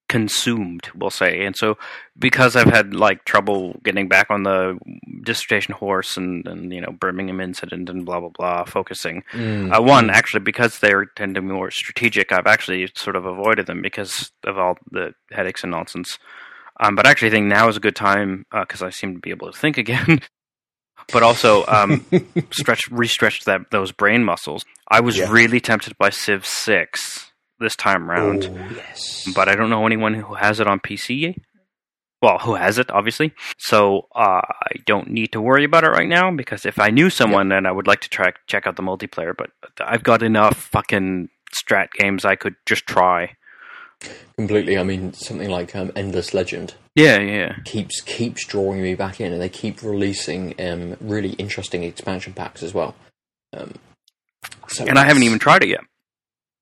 consumed, 0.08 0.90
we'll 0.94 1.10
say. 1.10 1.44
And 1.46 1.56
so, 1.56 1.78
because 2.18 2.54
I've 2.54 2.68
had 2.68 2.92
like 2.92 3.24
trouble 3.24 3.80
getting 3.82 4.08
back 4.08 4.30
on 4.30 4.42
the 4.42 4.78
dissertation 5.24 5.72
horse 5.74 6.18
and, 6.18 6.46
and 6.46 6.70
you 6.72 6.80
know 6.82 6.92
Birmingham 6.92 7.40
incident 7.40 7.88
and 7.88 8.04
blah 8.04 8.20
blah 8.20 8.28
blah, 8.28 8.64
focusing. 8.64 9.22
mm, 9.32 9.74
Uh, 9.74 9.80
one 9.82 10.10
actually 10.10 10.40
because 10.40 10.78
they're 10.80 11.06
tend 11.06 11.34
to 11.36 11.40
be 11.40 11.46
more 11.48 11.70
strategic. 11.70 12.30
I've 12.30 12.46
actually 12.46 12.90
sort 12.94 13.16
of 13.16 13.24
avoided 13.24 13.66
them 13.66 13.80
because 13.80 14.30
of 14.44 14.58
all 14.58 14.76
the 14.90 15.14
headaches 15.30 15.62
and 15.62 15.70
nonsense. 15.70 16.18
Um, 16.80 16.94
but 16.94 17.06
I 17.06 17.10
actually 17.10 17.30
think 17.30 17.46
now 17.46 17.68
is 17.68 17.76
a 17.76 17.80
good 17.80 17.96
time 17.96 18.44
because 18.52 18.82
I 18.82 18.90
seem 18.90 19.14
to 19.14 19.20
be 19.20 19.30
able 19.30 19.50
to 19.50 19.58
think 19.58 19.78
again. 19.78 20.20
but 21.12 21.22
also 21.22 21.64
um, 21.66 22.04
stretch, 22.52 22.82
re-stretch 22.90 23.44
that 23.44 23.70
those 23.70 23.92
brain 23.92 24.24
muscles. 24.24 24.64
I 24.88 25.00
was 25.00 25.16
Yeah. 25.16 25.30
really 25.30 25.60
tempted 25.60 25.96
by 25.98 26.10
Civ 26.10 26.44
Six, 26.46 27.30
this 27.60 27.74
time 27.76 28.08
round, 28.10 28.44
Oh, 28.50 28.74
yes. 28.74 29.24
but 29.34 29.48
I 29.48 29.54
don't 29.54 29.70
know 29.70 29.86
anyone 29.86 30.14
who 30.14 30.34
has 30.34 30.60
it 30.60 30.66
on 30.66 30.80
PC. 30.80 31.36
Well, 32.20 32.38
who 32.38 32.54
has 32.54 32.78
it, 32.78 32.88
obviously. 32.92 33.32
So 33.58 34.06
uh, 34.14 34.42
I 34.46 34.76
don't 34.86 35.08
need 35.10 35.32
to 35.32 35.40
worry 35.40 35.64
about 35.64 35.82
it 35.82 35.88
right 35.88 36.08
now 36.08 36.30
because 36.30 36.64
if 36.64 36.78
I 36.78 36.90
knew 36.90 37.10
someone, 37.10 37.48
then 37.48 37.66
I 37.66 37.72
would 37.72 37.88
like 37.88 38.00
to 38.02 38.08
try 38.08 38.30
check 38.46 38.66
out 38.66 38.76
the 38.76 38.82
multiplayer. 38.82 39.32
But 39.36 39.50
I've 39.80 40.04
got 40.04 40.22
enough 40.22 40.56
fucking 40.56 41.30
strat 41.52 41.88
games 41.98 42.24
I 42.24 42.36
could 42.36 42.54
just 42.64 42.86
try. 42.86 43.34
Completely. 44.36 44.78
I 44.78 44.82
mean, 44.82 45.12
something 45.12 45.50
like 45.50 45.74
um, 45.76 45.92
Endless 45.96 46.34
Legend 46.34 46.74
Yeah, 46.94 47.18
yeah. 47.20 47.56
keeps 47.64 48.00
keeps 48.00 48.46
drawing 48.46 48.82
me 48.82 48.94
back 48.94 49.20
in, 49.20 49.32
and 49.32 49.40
they 49.40 49.48
keep 49.48 49.82
releasing 49.82 50.54
um, 50.60 50.96
really 51.00 51.30
interesting 51.32 51.82
expansion 51.82 52.32
packs 52.32 52.62
as 52.62 52.74
well. 52.74 52.94
Um, 53.52 53.74
so 54.68 54.84
And 54.86 54.98
I 54.98 55.04
haven't 55.04 55.22
even 55.22 55.38
tried 55.38 55.62
it 55.62 55.68
yet. 55.68 55.80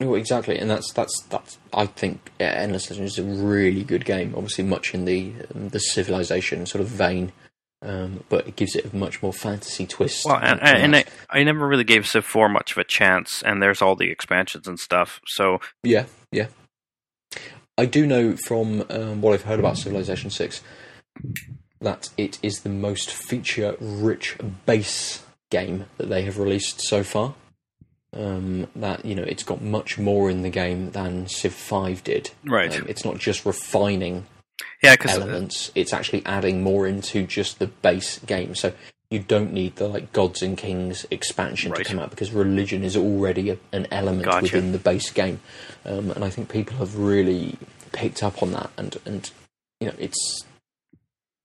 No, 0.00 0.14
exactly, 0.14 0.58
and 0.58 0.70
that's 0.70 0.92
that's 0.92 1.22
that's. 1.28 1.58
I 1.74 1.86
think 1.86 2.30
yeah, 2.40 2.52
Endless 2.52 2.90
Legend 2.90 3.06
is 3.06 3.18
a 3.18 3.22
really 3.22 3.84
good 3.84 4.04
game. 4.06 4.34
Obviously, 4.34 4.64
much 4.64 4.94
in 4.94 5.04
the 5.04 5.32
um, 5.54 5.68
the 5.68 5.78
Civilization 5.78 6.64
sort 6.64 6.80
of 6.80 6.88
vein, 6.88 7.32
um, 7.82 8.24
but 8.30 8.48
it 8.48 8.56
gives 8.56 8.74
it 8.74 8.90
a 8.90 8.96
much 8.96 9.22
more 9.22 9.32
fantasy 9.32 9.86
twist. 9.86 10.24
Well, 10.24 10.38
and, 10.40 10.58
and 10.62 10.96
I. 10.96 11.04
I 11.28 11.42
never 11.42 11.68
really 11.68 11.84
gave 11.84 12.06
Civ 12.06 12.24
4 12.24 12.48
much 12.48 12.72
of 12.72 12.78
a 12.78 12.84
chance, 12.84 13.42
and 13.42 13.62
there's 13.62 13.82
all 13.82 13.94
the 13.94 14.10
expansions 14.10 14.66
and 14.66 14.80
stuff. 14.80 15.20
So, 15.26 15.60
yeah, 15.82 16.06
yeah. 16.32 16.46
I 17.80 17.86
do 17.86 18.06
know 18.06 18.36
from 18.36 18.84
um, 18.90 19.22
what 19.22 19.32
I've 19.32 19.44
heard 19.44 19.58
about 19.58 19.78
Civilization 19.78 20.28
Six 20.28 20.62
that 21.80 22.10
it 22.18 22.38
is 22.42 22.60
the 22.60 22.68
most 22.68 23.10
feature-rich 23.10 24.36
base 24.66 25.24
game 25.48 25.86
that 25.96 26.10
they 26.10 26.22
have 26.22 26.38
released 26.38 26.82
so 26.82 27.02
far. 27.02 27.34
Um, 28.12 28.66
that 28.76 29.06
you 29.06 29.14
know, 29.14 29.22
it's 29.22 29.44
got 29.44 29.62
much 29.62 29.98
more 29.98 30.28
in 30.28 30.42
the 30.42 30.50
game 30.50 30.90
than 30.90 31.26
Civ 31.26 31.54
Five 31.54 32.04
did. 32.04 32.32
right. 32.44 32.78
Um, 32.78 32.84
it's 32.86 33.04
not 33.04 33.16
just 33.16 33.46
refining 33.46 34.26
yeah, 34.82 34.94
because 34.94 35.16
elements. 35.16 35.72
It's 35.74 35.94
actually 35.94 36.26
adding 36.26 36.62
more 36.62 36.86
into 36.86 37.26
just 37.26 37.60
the 37.60 37.68
base 37.68 38.18
game. 38.18 38.54
So 38.54 38.74
you 39.10 39.18
don't 39.18 39.52
need 39.52 39.76
the 39.76 39.88
like 39.88 40.12
Gods 40.12 40.40
and 40.42 40.56
Kings 40.56 41.04
expansion 41.10 41.72
Right. 41.72 41.78
to 41.78 41.84
come 41.84 41.98
out 41.98 42.10
because 42.10 42.30
religion 42.32 42.84
is 42.84 42.96
already 42.96 43.50
a, 43.50 43.58
an 43.72 43.86
element 43.90 44.24
Gotcha. 44.26 44.42
within 44.42 44.72
the 44.72 44.78
base 44.78 45.10
game. 45.10 45.40
Um, 45.84 46.10
and 46.12 46.24
I 46.24 46.30
think 46.30 46.48
people 46.48 46.76
have 46.76 46.96
really 46.96 47.56
picked 47.92 48.22
up 48.22 48.42
on 48.42 48.52
that. 48.52 48.70
And 48.76 48.96
and 49.04 49.30
you 49.80 49.88
know 49.88 49.94
it's 49.98 50.44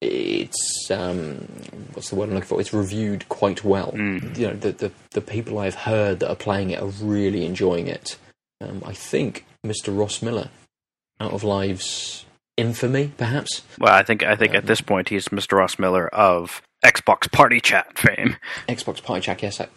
it's 0.02 0.92
um, 0.92 1.38
what's 1.94 2.10
the 2.10 2.16
word 2.16 2.30
I'm 2.30 2.36
looking 2.36 2.48
for? 2.48 2.60
It's 2.60 2.74
reviewed 2.74 3.28
quite 3.30 3.64
well. 3.64 3.92
Mm. 3.94 4.38
You 4.38 4.48
know 4.50 4.54
the, 4.56 4.72
the 4.72 4.92
the 5.12 5.22
people 5.22 5.58
I've 5.58 5.76
heard 5.76 6.20
that 6.20 6.30
are 6.30 6.36
playing 6.36 6.72
it 6.72 6.82
are 6.82 6.86
really 6.88 7.46
enjoying 7.46 7.88
it. 7.88 8.18
Um, 8.62 8.84
I 8.86 8.94
think 8.94 9.46
Mr. 9.66 9.98
Ross 9.98 10.22
Miller, 10.22 10.50
out 11.20 11.34
of 11.34 11.44
Lives 11.44 12.26
infamy, 12.58 13.12
perhaps. 13.18 13.64
Well, 13.80 13.94
I 13.94 14.04
think 14.04 14.24
I 14.24 14.36
think 14.36 14.54
at 14.54 14.66
this 14.66 14.82
point 14.82 15.10
he's 15.10 15.30
Mr. 15.30 15.58
Ross 15.58 15.78
Miller 15.80 16.08
of 16.14 16.62
Xbox 16.84 17.32
Party 17.32 17.60
Chat 17.60 17.98
fame. 17.98 18.38
Xbox 18.68 19.04
Party 19.04 19.22
Chat, 19.22 19.42
yes, 19.42 19.60
uh, 19.60 19.68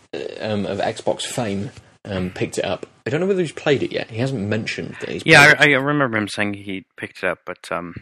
um, 0.40 0.66
of 0.66 0.78
Xbox 0.78 1.22
fame, 1.22 1.70
um, 2.04 2.30
picked 2.30 2.58
it 2.58 2.64
up. 2.64 2.86
I 3.06 3.10
don't 3.10 3.20
know 3.20 3.26
whether 3.26 3.40
he's 3.40 3.52
played 3.52 3.82
it 3.82 3.92
yet. 3.92 4.10
He 4.10 4.18
hasn't 4.18 4.46
mentioned 4.46 4.96
that 5.00 5.08
he's. 5.08 5.22
Yeah, 5.24 5.54
I, 5.58 5.72
I 5.72 5.76
remember 5.76 6.16
him 6.16 6.28
saying 6.28 6.54
he 6.54 6.84
picked 6.96 7.22
it 7.22 7.24
up, 7.24 7.40
but 7.44 7.70
um, 7.70 7.94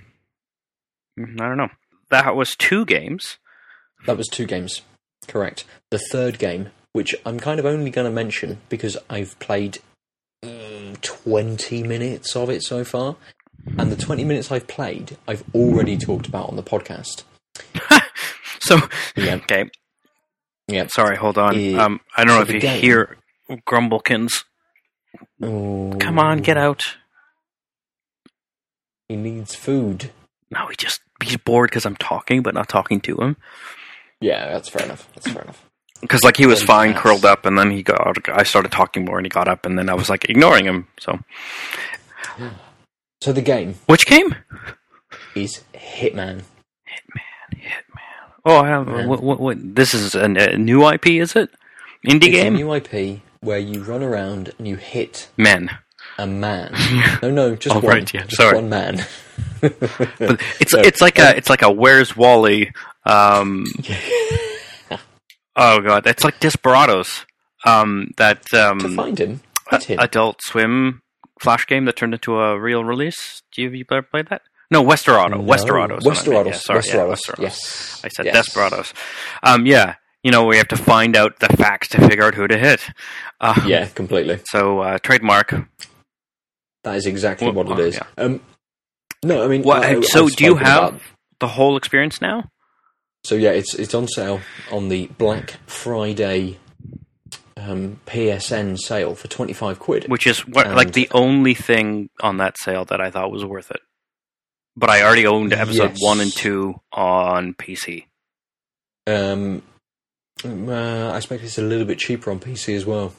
I 1.18 1.48
don't 1.48 1.56
know. 1.56 1.70
That 2.10 2.36
was 2.36 2.54
two 2.56 2.84
games. 2.84 3.38
That 4.06 4.16
was 4.16 4.28
two 4.28 4.46
games, 4.46 4.82
correct. 5.26 5.64
The 5.90 5.98
third 5.98 6.38
game, 6.38 6.68
which 6.92 7.14
I'm 7.24 7.40
kind 7.40 7.58
of 7.58 7.66
only 7.66 7.90
going 7.90 8.04
to 8.04 8.14
mention 8.14 8.60
because 8.68 8.96
I've 9.10 9.36
played 9.40 9.78
mm, 10.44 11.00
20 11.00 11.82
minutes 11.82 12.36
of 12.36 12.50
it 12.50 12.62
so 12.62 12.84
far, 12.84 13.16
and 13.78 13.90
the 13.92 13.96
20 13.96 14.24
minutes 14.24 14.50
I've 14.52 14.66
played, 14.66 15.16
I've 15.28 15.44
already 15.54 15.96
talked 15.96 16.26
about 16.26 16.48
on 16.48 16.56
the 16.56 16.62
podcast. 16.62 17.24
So 18.60 18.80
Yeah, 19.14 19.36
okay, 19.36 19.70
yeah. 20.66 20.88
sorry, 20.88 21.16
hold 21.16 21.38
on. 21.38 21.56
Yeah. 21.60 21.84
Um, 21.84 22.00
I 22.16 22.24
don't 22.24 22.34
know 22.34 22.42
if 22.42 22.50
you 22.50 22.58
game- 22.58 22.80
hear 22.80 23.16
Grumblekins. 23.48 24.42
Oh, 25.40 25.94
Come 26.00 26.18
on, 26.18 26.38
get 26.38 26.56
out. 26.56 26.82
He 29.08 29.14
needs 29.14 29.54
food. 29.54 30.10
No, 30.50 30.66
he 30.66 30.74
just 30.76 31.00
he's 31.22 31.36
bored 31.36 31.70
because 31.70 31.86
I'm 31.86 31.94
talking, 31.96 32.42
but 32.42 32.54
not 32.54 32.68
talking 32.68 33.00
to 33.02 33.16
him. 33.18 33.36
Yeah, 34.20 34.52
that's 34.52 34.68
fair 34.68 34.84
enough. 34.84 35.08
That's 35.14 35.28
fair 35.30 35.42
enough. 35.42 35.64
Because 36.00 36.24
like 36.24 36.36
he 36.36 36.46
was 36.46 36.58
Then 36.58 36.66
fine, 36.66 36.94
curled 36.94 37.24
up, 37.24 37.46
and 37.46 37.56
then 37.56 37.70
he 37.70 37.84
got. 37.84 38.28
I 38.28 38.42
started 38.42 38.72
talking 38.72 39.04
more, 39.04 39.18
and 39.18 39.24
he 39.26 39.30
got 39.30 39.46
up, 39.46 39.64
and 39.64 39.78
then 39.78 39.88
I 39.88 39.94
was 39.94 40.10
like 40.10 40.28
ignoring 40.28 40.64
him. 40.64 40.88
So 40.98 41.20
So 43.20 43.32
the 43.32 43.42
game 43.42 43.74
which 43.86 44.06
game? 44.06 44.34
is 45.34 45.62
Hitman. 45.74 46.42
Hitman, 46.86 47.54
Hitman. 47.54 48.02
Oh, 48.44 48.58
I 48.58 48.68
have, 48.68 48.86
Yeah. 48.88 49.06
what, 49.06 49.22
what, 49.22 49.40
what, 49.40 49.56
this 49.74 49.94
is 49.94 50.14
a, 50.14 50.24
a 50.24 50.56
new 50.56 50.86
IP, 50.88 51.06
is 51.08 51.34
it? 51.36 51.50
Indie 52.06 52.24
It's 52.24 52.26
game? 52.28 52.54
a 52.54 52.56
new 52.58 52.72
IP 52.74 53.20
where 53.40 53.58
you 53.58 53.82
run 53.82 54.02
around 54.02 54.52
and 54.58 54.68
you 54.68 54.76
hit 54.76 55.28
Men. 55.36 55.70
a 56.18 56.26
man. 56.26 56.72
no, 57.22 57.30
no, 57.30 57.56
just 57.56 57.74
Oh, 57.74 57.80
one. 57.80 57.88
right, 57.96 58.14
yeah, 58.14 58.22
just 58.24 58.36
sorry. 58.36 58.54
one 58.56 58.68
man. 58.68 59.04
But 59.60 60.40
it's 60.60 60.70
So, 60.72 60.80
it's 60.80 61.00
like 61.00 61.18
a 61.18 61.34
it's 61.36 61.48
like 61.50 61.62
a 61.62 61.70
Where's 61.70 62.16
Wally? 62.16 62.72
Um, 63.04 63.64
oh 65.56 65.80
god, 65.80 66.06
it's 66.06 66.24
like 66.24 66.38
Desperados. 66.40 67.24
Um, 67.64 68.12
that 68.18 68.44
to 68.50 68.70
um, 68.70 68.94
find 68.94 69.18
him, 69.18 69.40
hit 69.70 69.84
him. 69.84 69.98
Adult 69.98 70.42
Swim 70.42 71.02
flash 71.40 71.66
game 71.66 71.84
that 71.86 71.96
turned 71.96 72.14
into 72.14 72.38
a 72.38 72.58
real 72.58 72.84
release. 72.84 73.42
Do 73.52 73.62
you, 73.62 73.68
have 73.68 73.74
you 73.74 73.84
ever 73.90 74.02
played 74.02 74.28
that? 74.28 74.42
No, 74.70 74.82
Westerado. 74.82 75.36
No. 75.36 75.42
Westerados. 75.42 76.04
what 76.04 76.26
I 76.26 76.32
meant. 76.42 76.46
Westerados. 76.46 76.46
Yeah, 76.46 76.52
sorry, 76.58 76.82
yeah, 76.86 76.92
Westerados. 76.94 77.08
Westerados. 77.36 77.38
Yes. 77.42 78.00
I 78.04 78.08
said 78.08 78.26
yes. 78.26 78.34
Desperados. 78.46 78.92
Um, 79.42 79.66
yeah, 79.66 79.94
you 80.24 80.30
know 80.32 80.44
we 80.44 80.56
have 80.56 80.68
to 80.68 80.76
find 80.76 81.16
out 81.16 81.38
the 81.38 81.48
facts 81.56 81.88
to 81.88 82.08
figure 82.08 82.24
out 82.24 82.34
who 82.34 82.48
to 82.48 82.58
hit. 82.58 82.80
Uh, 83.40 83.60
Yeah, 83.66 83.86
completely. 83.86 84.40
So 84.50 84.80
uh, 84.80 84.98
trademark. 84.98 85.54
That 86.84 86.96
is 86.96 87.06
exactly 87.06 87.50
Well, 87.50 87.64
what 87.64 87.78
it 87.78 87.86
is. 87.86 87.98
uh, 87.98 88.04
yeah. 88.18 88.24
Um, 88.24 88.40
no, 89.24 89.44
I 89.44 89.48
mean, 89.48 89.62
What- 89.62 89.84
I- 89.84 90.00
so 90.02 90.28
do 90.28 90.44
you 90.44 90.56
have- 90.56 90.88
about- 90.94 91.00
The 91.38 91.48
whole 91.48 91.76
experience 91.76 92.20
now. 92.20 92.50
So 93.24 93.34
yeah, 93.34 93.50
it's 93.50 93.74
it's 93.74 93.94
on 93.94 94.08
sale 94.08 94.40
on 94.72 94.88
the 94.88 95.08
Black 95.18 95.56
Friday 95.66 96.58
um, 97.66 98.00
PSN 98.06 98.78
sale 98.78 99.14
for 99.14 99.28
twenty 99.28 99.52
five 99.52 99.78
quid. 99.78 100.06
which 100.08 100.26
is 100.26 100.46
what, 100.46 100.68
like 100.74 100.92
the 100.92 101.08
only 101.12 101.54
thing 101.54 102.08
on 102.20 102.36
that 102.38 102.58
sale 102.58 102.84
that 102.86 103.00
I 103.00 103.10
thought 103.10 103.30
was 103.32 103.44
worth 103.44 103.70
it. 103.70 103.80
But 104.76 104.90
I 104.90 105.02
already 105.02 105.26
owned 105.26 105.52
episode 105.52 105.92
Yes. 105.92 105.98
one 106.02 106.20
and 106.20 106.32
two 106.32 106.74
on 106.92 107.54
PC. 107.54 108.04
Um, 109.06 109.62
uh, 110.44 111.10
I 111.12 111.16
expect 111.16 111.42
it's 111.44 111.56
a 111.58 111.62
little 111.62 111.86
bit 111.86 111.98
cheaper 111.98 112.30
on 112.30 112.40
PC 112.40 112.74
as 112.76 112.84
well. 112.84 113.14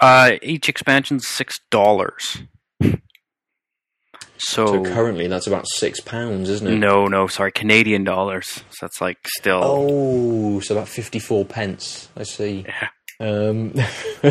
Uh, 0.00 0.32
each 0.42 0.68
expansion's 0.68 1.26
six 1.26 1.58
dollars. 1.70 2.38
So, 4.42 4.66
So 4.66 4.84
currently, 4.84 5.26
that's 5.26 5.46
about 5.46 5.66
six 5.68 6.00
pounds, 6.00 6.48
isn't 6.48 6.66
it? 6.66 6.76
no, 6.76 7.06
no, 7.06 7.26
sorry, 7.26 7.52
Canadian 7.52 8.04
dollars. 8.04 8.46
So 8.70 8.76
that's 8.86 9.00
like 9.00 9.18
still. 9.26 9.60
Oh, 9.62 10.60
so 10.60 10.74
about 10.74 10.88
fifty-four 10.88 11.44
pence. 11.44 12.08
I 12.16 12.22
see. 12.22 12.64
Yeah. 12.66 12.88
Um, 13.20 13.74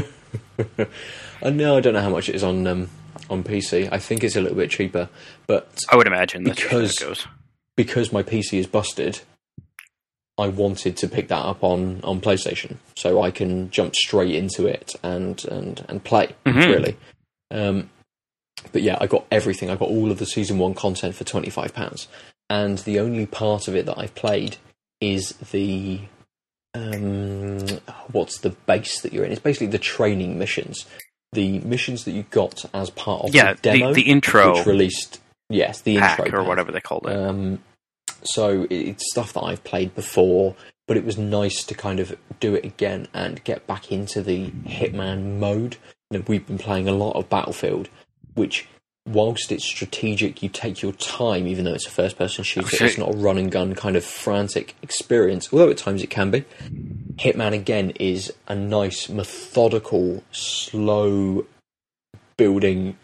I 1.42 1.50
know 1.52 1.78
I 1.78 1.82
don't 1.82 1.94
know 1.94 2.02
how 2.02 2.10
much 2.10 2.28
it 2.30 2.36
is 2.36 2.44
on 2.44 2.68
um, 2.68 2.90
on 3.30 3.44
PC. 3.44 3.88
I 3.92 4.00
think 4.00 4.24
it's 4.24 4.36
a 4.36 4.42
little 4.42 4.58
bit 4.58 4.70
cheaper, 4.72 5.10
but 5.48 5.70
I 5.92 5.96
would 5.96 6.08
imagine 6.08 6.44
that's 6.44 6.60
usually 6.60 6.72
how 6.82 6.82
Because- 6.88 7.02
it 7.02 7.06
goes. 7.06 7.28
because 7.76 8.12
my 8.12 8.24
PC 8.24 8.58
is 8.60 8.68
busted, 8.68 9.22
I 10.38 10.48
wanted 10.48 10.98
to 10.98 11.08
pick 11.08 11.28
that 11.30 11.46
up 11.46 11.64
on, 11.64 12.02
on 12.04 12.20
PlayStation 12.22 12.78
so 12.96 13.22
I 13.22 13.32
can 13.32 13.70
jump 13.72 13.96
straight 13.96 14.36
into 14.36 14.66
it 14.68 14.96
and 15.04 15.44
and 15.46 15.86
and 15.88 16.04
play 16.04 16.36
Mhm. 16.46 16.66
really. 16.66 16.98
Um, 17.52 17.90
but 18.74 18.82
yeah, 18.82 18.98
I 19.00 19.08
got 19.08 19.26
everything. 19.32 19.70
I 19.70 19.76
got 19.76 19.88
all 19.90 20.12
of 20.12 20.20
the 20.20 20.26
season 20.26 20.58
one 20.58 20.74
content 20.74 21.16
for 21.16 21.24
twenty 21.24 21.50
five 21.50 21.74
pounds, 21.74 22.08
and 22.50 22.80
the 22.80 23.00
only 23.00 23.26
part 23.26 23.68
of 23.70 23.76
it 23.76 23.86
that 23.86 23.98
I've 23.98 24.16
played 24.16 24.58
is 25.00 25.30
the 25.52 26.02
um, 26.74 27.60
what's 28.12 28.40
the 28.40 28.52
base 28.52 29.02
that 29.02 29.14
you're 29.14 29.26
in? 29.26 29.32
It's 29.32 29.42
basically 29.42 29.68
the 29.68 29.80
training 29.80 30.38
missions, 30.38 30.86
the 31.34 31.60
missions 31.60 32.06
that 32.06 32.12
you 32.12 32.24
got 32.30 32.66
as 32.74 32.90
part 32.90 33.26
of 33.26 33.36
Yeah, 33.36 33.54
the 33.54 33.62
demo, 33.62 33.88
the, 33.94 34.04
the 34.04 34.10
intro 34.10 34.58
which 34.58 34.66
released. 34.66 35.20
Yes, 35.50 35.82
the 35.82 35.96
intro 35.96 36.26
or 36.26 36.40
pack. 36.42 36.48
whatever 36.48 36.72
they 36.72 36.80
called 36.82 37.08
it. 37.08 37.16
Um, 37.16 37.60
so 38.24 38.68
it's 38.70 39.10
stuff 39.12 39.34
that 39.34 39.42
I've 39.42 39.64
played 39.64 39.96
before, 39.96 40.56
but 40.88 40.98
it 40.98 41.06
was 41.06 41.18
nice 41.18 41.64
to 41.64 41.74
kind 41.74 42.00
of 42.00 42.16
do 42.40 42.54
it 42.56 42.66
again 42.66 43.08
and 43.14 43.44
get 43.44 43.66
back 43.66 43.92
into 43.92 44.22
the 44.22 44.50
Hitman 44.66 45.40
mode. 45.40 45.78
You 46.12 46.20
know, 46.20 46.26
we've 46.28 46.46
been 46.46 46.58
playing 46.58 46.88
a 46.88 46.92
lot 46.94 47.16
of 47.16 47.30
Battlefield, 47.30 47.90
which, 48.36 48.68
whilst 49.10 49.52
it's 49.52 49.66
strategic, 49.66 50.42
you 50.44 50.50
take 50.50 50.82
your 50.82 50.92
time, 50.94 51.48
even 51.48 51.66
though 51.66 51.74
it's 51.74 51.88
a 51.88 51.92
first-person 51.92 52.44
shooter. 52.44 52.68
Okay. 52.76 52.86
It's 52.86 52.98
not 52.98 53.14
a 53.14 53.18
run 53.18 53.38
and 53.38 53.52
gun 53.52 53.76
kind 53.76 53.96
of 53.96 54.06
frantic 54.06 54.76
experience, 54.82 55.52
although 55.52 55.70
at 55.70 55.78
times 55.78 56.04
it 56.04 56.10
can 56.10 56.32
be. 56.32 56.46
Hitman 57.16 57.54
again 57.54 57.92
is 58.00 58.32
a 58.48 58.56
nice, 58.56 59.10
methodical, 59.10 60.24
slow 60.32 61.46
building 62.38 62.98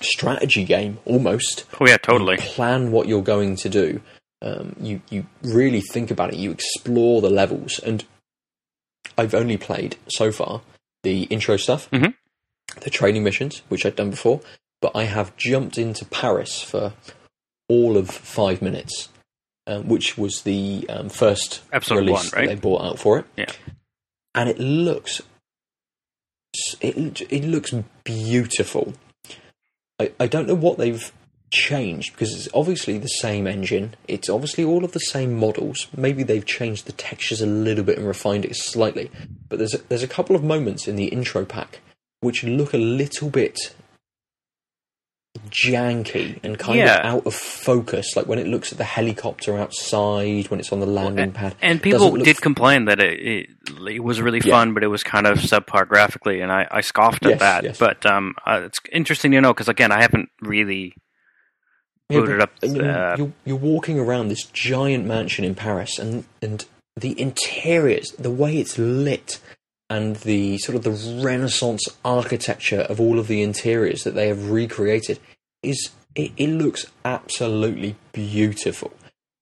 strategy 0.00 0.64
game 0.64 0.98
almost. 1.04 1.64
Oh 1.80 1.86
yeah, 1.86 1.96
totally. 1.96 2.34
You 2.34 2.42
plan 2.42 2.92
what 2.92 3.08
you're 3.08 3.22
going 3.22 3.56
to 3.56 3.68
do. 3.68 4.00
Um, 4.40 4.74
you 4.80 5.00
you 5.10 5.26
really 5.42 5.80
think 5.80 6.10
about 6.10 6.32
it. 6.32 6.36
You 6.36 6.50
explore 6.50 7.20
the 7.20 7.30
levels, 7.30 7.78
and 7.78 8.04
I've 9.16 9.34
only 9.34 9.56
played 9.56 9.96
so 10.08 10.32
far 10.32 10.62
the 11.04 11.24
intro 11.24 11.56
stuff, 11.56 11.88
Mhm. 11.90 12.14
The 12.80 12.90
training 12.90 13.24
missions, 13.24 13.62
which 13.68 13.86
I'd 13.86 13.96
done 13.96 14.10
before, 14.10 14.40
but 14.80 14.92
I 14.94 15.04
have 15.04 15.36
jumped 15.36 15.78
into 15.78 16.04
Paris 16.04 16.62
for 16.62 16.92
all 17.68 17.96
of 17.96 18.10
five 18.10 18.60
minutes, 18.60 19.08
um, 19.66 19.88
which 19.88 20.18
was 20.18 20.42
the 20.42 20.86
um, 20.88 21.08
first 21.08 21.62
Episode 21.72 21.96
release 21.96 22.32
one, 22.32 22.44
that 22.46 22.54
they 22.54 22.60
brought 22.60 22.84
out 22.84 22.98
for 22.98 23.18
it. 23.18 23.26
Yeah. 23.36 23.52
and 24.34 24.48
it 24.48 24.58
looks 24.58 25.22
it 26.80 27.22
it 27.32 27.44
looks 27.44 27.72
beautiful. 28.04 28.94
I, 29.98 30.12
I 30.20 30.26
don't 30.26 30.46
know 30.46 30.54
what 30.54 30.78
they've 30.78 31.12
changed 31.50 32.12
because 32.12 32.34
it's 32.34 32.48
obviously 32.54 32.98
the 32.98 33.08
same 33.08 33.46
engine. 33.46 33.94
It's 34.08 34.28
obviously 34.28 34.64
all 34.64 34.84
of 34.84 34.92
the 34.92 34.98
same 34.98 35.34
models. 35.34 35.86
Maybe 35.96 36.22
they've 36.22 36.44
changed 36.44 36.86
the 36.86 36.92
textures 36.92 37.40
a 37.40 37.46
little 37.46 37.84
bit 37.84 37.98
and 37.98 38.06
refined 38.06 38.44
it 38.44 38.56
slightly. 38.56 39.10
But 39.48 39.58
there's 39.58 39.74
a, 39.74 39.78
there's 39.88 40.02
a 40.02 40.08
couple 40.08 40.34
of 40.34 40.42
moments 40.42 40.88
in 40.88 40.96
the 40.96 41.06
intro 41.06 41.44
pack 41.44 41.80
which 42.22 42.42
look 42.44 42.72
a 42.72 42.78
little 42.78 43.28
bit 43.28 43.58
janky 45.50 46.38
and 46.42 46.58
kind 46.58 46.78
Yeah. 46.78 46.98
of 47.00 47.04
out 47.06 47.26
of 47.26 47.34
focus. 47.34 48.16
Like 48.16 48.26
when 48.26 48.38
it 48.38 48.46
looks 48.46 48.70
at 48.72 48.78
the 48.78 48.84
helicopter 48.84 49.58
outside, 49.58 50.48
when 50.50 50.60
it's 50.60 50.72
on 50.72 50.80
the 50.80 50.86
landing 50.86 51.32
pad. 51.32 51.54
And 51.62 51.82
people 51.82 52.12
did 52.16 52.36
f- 52.36 52.40
complain 52.40 52.84
that 52.86 53.00
it, 53.00 53.18
it 53.20 53.46
it 53.88 54.04
was 54.04 54.20
really 54.20 54.40
Yeah. 54.44 54.52
fun, 54.52 54.74
but 54.74 54.82
it 54.84 54.88
was 54.88 55.02
kind 55.02 55.26
of 55.26 55.38
subpar 55.38 55.88
graphically, 55.88 56.40
and 56.40 56.52
I, 56.52 56.66
I 56.70 56.80
scoffed 56.82 57.24
at 57.26 57.30
Yes, 57.32 57.40
that. 57.40 57.64
yes. 57.64 57.78
But 57.78 58.04
um, 58.06 58.34
uh, 58.46 58.62
it's 58.64 58.78
interesting 58.92 59.32
to 59.32 59.40
know 59.40 59.52
because 59.52 59.68
again, 59.68 59.90
I 59.92 60.00
haven't 60.02 60.28
really 60.40 60.94
Yeah, 62.10 62.20
but, 62.20 62.40
up. 62.40 62.50
Uh, 62.62 63.14
you're, 63.16 63.32
you're 63.44 63.56
walking 63.56 63.98
around 63.98 64.28
this 64.28 64.44
giant 64.44 65.06
mansion 65.06 65.44
in 65.44 65.54
Paris, 65.54 65.98
and 65.98 66.24
and 66.42 66.64
the 66.96 67.18
interiors, 67.18 68.10
the 68.18 68.30
way 68.30 68.58
it's 68.58 68.76
lit, 68.78 69.38
and 69.92 70.16
the 70.16 70.56
sort 70.56 70.74
of 70.74 70.84
the 70.84 71.22
Renaissance 71.22 71.86
architecture 72.02 72.80
of 72.80 72.98
all 72.98 73.18
of 73.18 73.28
the 73.28 73.42
interiors 73.42 74.04
that 74.04 74.14
they 74.14 74.28
have 74.28 74.50
recreated 74.50 75.18
is 75.62 75.90
it, 76.14 76.32
it 76.38 76.48
looks 76.48 76.86
absolutely 77.04 77.96
beautiful. 78.12 78.90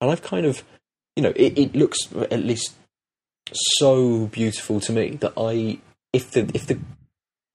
And 0.00 0.10
I've 0.10 0.22
kind 0.22 0.46
of, 0.46 0.64
you 1.14 1.22
know, 1.22 1.32
it, 1.36 1.56
it 1.56 1.76
looks 1.76 1.98
at 2.32 2.42
least 2.42 2.72
so 3.52 4.26
beautiful 4.26 4.80
to 4.80 4.92
me 4.92 5.10
that 5.20 5.34
I, 5.36 5.78
if 6.12 6.32
the 6.32 6.50
if 6.52 6.66
the 6.66 6.80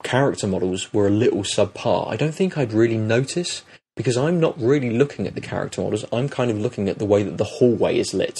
character 0.03 0.47
models 0.47 0.93
were 0.93 1.07
a 1.07 1.11
little 1.23 1.43
subpar, 1.43 2.09
I 2.09 2.15
don't 2.15 2.33
think 2.33 2.57
I'd 2.57 2.71
really 2.71 2.97
notice 2.97 3.63
because 3.97 4.15
I'm 4.15 4.39
not 4.39 4.57
really 4.57 4.91
looking 4.91 5.27
at 5.27 5.35
the 5.35 5.41
character 5.41 5.81
models. 5.81 6.05
I'm 6.13 6.29
kind 6.29 6.49
of 6.49 6.59
looking 6.59 6.87
at 6.87 6.97
the 6.97 7.05
way 7.05 7.23
that 7.23 7.37
the 7.37 7.43
hallway 7.43 7.99
is 7.99 8.13
lit 8.13 8.39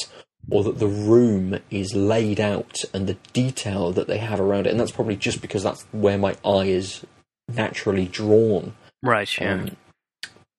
or 0.50 0.64
that 0.64 0.80
the 0.80 0.88
room 0.88 1.60
is 1.72 1.96
laid 1.96 2.40
out 2.40 2.78
and 2.94 3.08
the 3.08 3.18
detail 3.34 3.92
that 3.92 4.08
they 4.08 4.20
have 4.20 4.40
around 4.40 4.68
it. 4.68 4.72
And 4.72 4.80
that's 4.80 4.92
probably 4.92 5.16
just 5.16 5.42
because 5.42 5.64
that's 5.64 5.84
where 5.92 6.18
my 6.18 6.36
eye 6.46 6.66
is 6.66 7.06
naturally 7.48 8.06
drawn. 8.06 8.74
right, 9.02 9.30
yeah. 9.40 9.54
Um, 9.54 9.78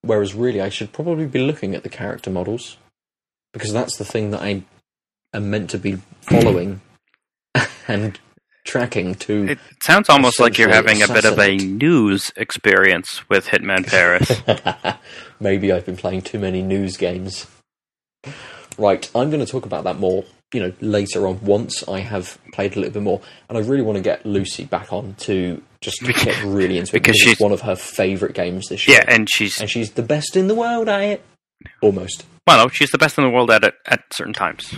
whereas 0.03 0.35
really, 0.35 0.61
I 0.61 0.69
should 0.69 0.93
probably 0.93 1.27
be 1.27 1.41
looking 1.41 1.75
at 1.75 1.83
the 1.83 1.89
character 1.89 2.31
models 2.31 2.77
because 3.53 3.73
that's 3.73 3.97
the 3.97 4.05
thing 4.05 4.31
that 4.33 4.43
I 4.43 4.65
am 5.33 5.51
meant 5.51 5.71
to 5.71 5.79
be 5.79 5.99
following 6.23 6.81
and 7.89 8.19
tracking 8.65 9.15
to. 9.15 9.51
it 9.51 9.59
sounds 9.83 10.09
almost 10.09 10.41
like 10.41 10.59
you're 10.59 10.69
having 10.69 11.01
essentially 11.01 11.19
a 11.19 11.23
bit 11.23 11.33
of 11.33 11.39
a 11.39 11.57
news 11.57 12.33
experience 12.37 13.29
with 13.29 13.47
Hitman 13.47 13.87
Paris. 13.87 14.43
Maybe 15.41 15.71
I've 15.73 15.87
been 15.87 15.97
playing 15.97 16.23
too 16.23 16.41
many 16.41 16.63
news 16.63 16.97
games. 16.97 17.47
Right, 18.79 19.11
I'm 19.15 19.31
going 19.31 19.45
to 19.45 19.51
talk 19.51 19.65
about 19.67 19.85
that 19.85 19.99
more, 19.99 20.25
you 20.53 20.61
know, 20.61 20.73
later 20.81 21.27
on 21.27 21.41
once 21.43 21.87
I 21.89 22.01
have 22.01 22.39
played 22.53 22.77
a 22.77 22.81
little 22.81 22.93
bit 22.93 23.03
more, 23.03 23.21
and 23.49 23.57
I 23.57 23.63
really 23.63 23.83
want 23.83 23.97
to 23.97 24.03
get 24.03 24.27
Lucy 24.27 24.65
back 24.65 24.93
on 24.93 25.15
to 25.21 25.63
just 25.81 26.03
get 26.03 26.43
really 26.45 26.79
into 26.79 26.91
it 26.91 26.93
Because 26.93 27.13
because 27.15 27.17
she's- 27.17 27.33
it's 27.35 27.41
one 27.41 27.53
of 27.53 27.63
her 27.63 27.77
favourite 27.77 28.35
games 28.35 28.69
this 28.69 28.87
year. 28.87 28.99
yeah, 28.99 29.05
and 29.15 29.29
she's 29.31 29.61
and 29.61 29.71
she's 29.71 29.93
the 29.93 30.03
best 30.03 30.37
in 30.37 30.47
the 30.49 30.55
world 30.55 30.89
at 30.89 31.01
it, 31.03 31.25
almost. 31.81 32.25
well, 32.47 32.65
no, 32.67 32.69
she's 32.69 32.91
the 32.91 32.99
best 32.99 33.17
in 33.19 33.25
the 33.25 33.31
world 33.31 33.51
at 33.51 33.65
it 33.65 33.75
at 33.87 34.03
certain 34.13 34.33
times, 34.35 34.75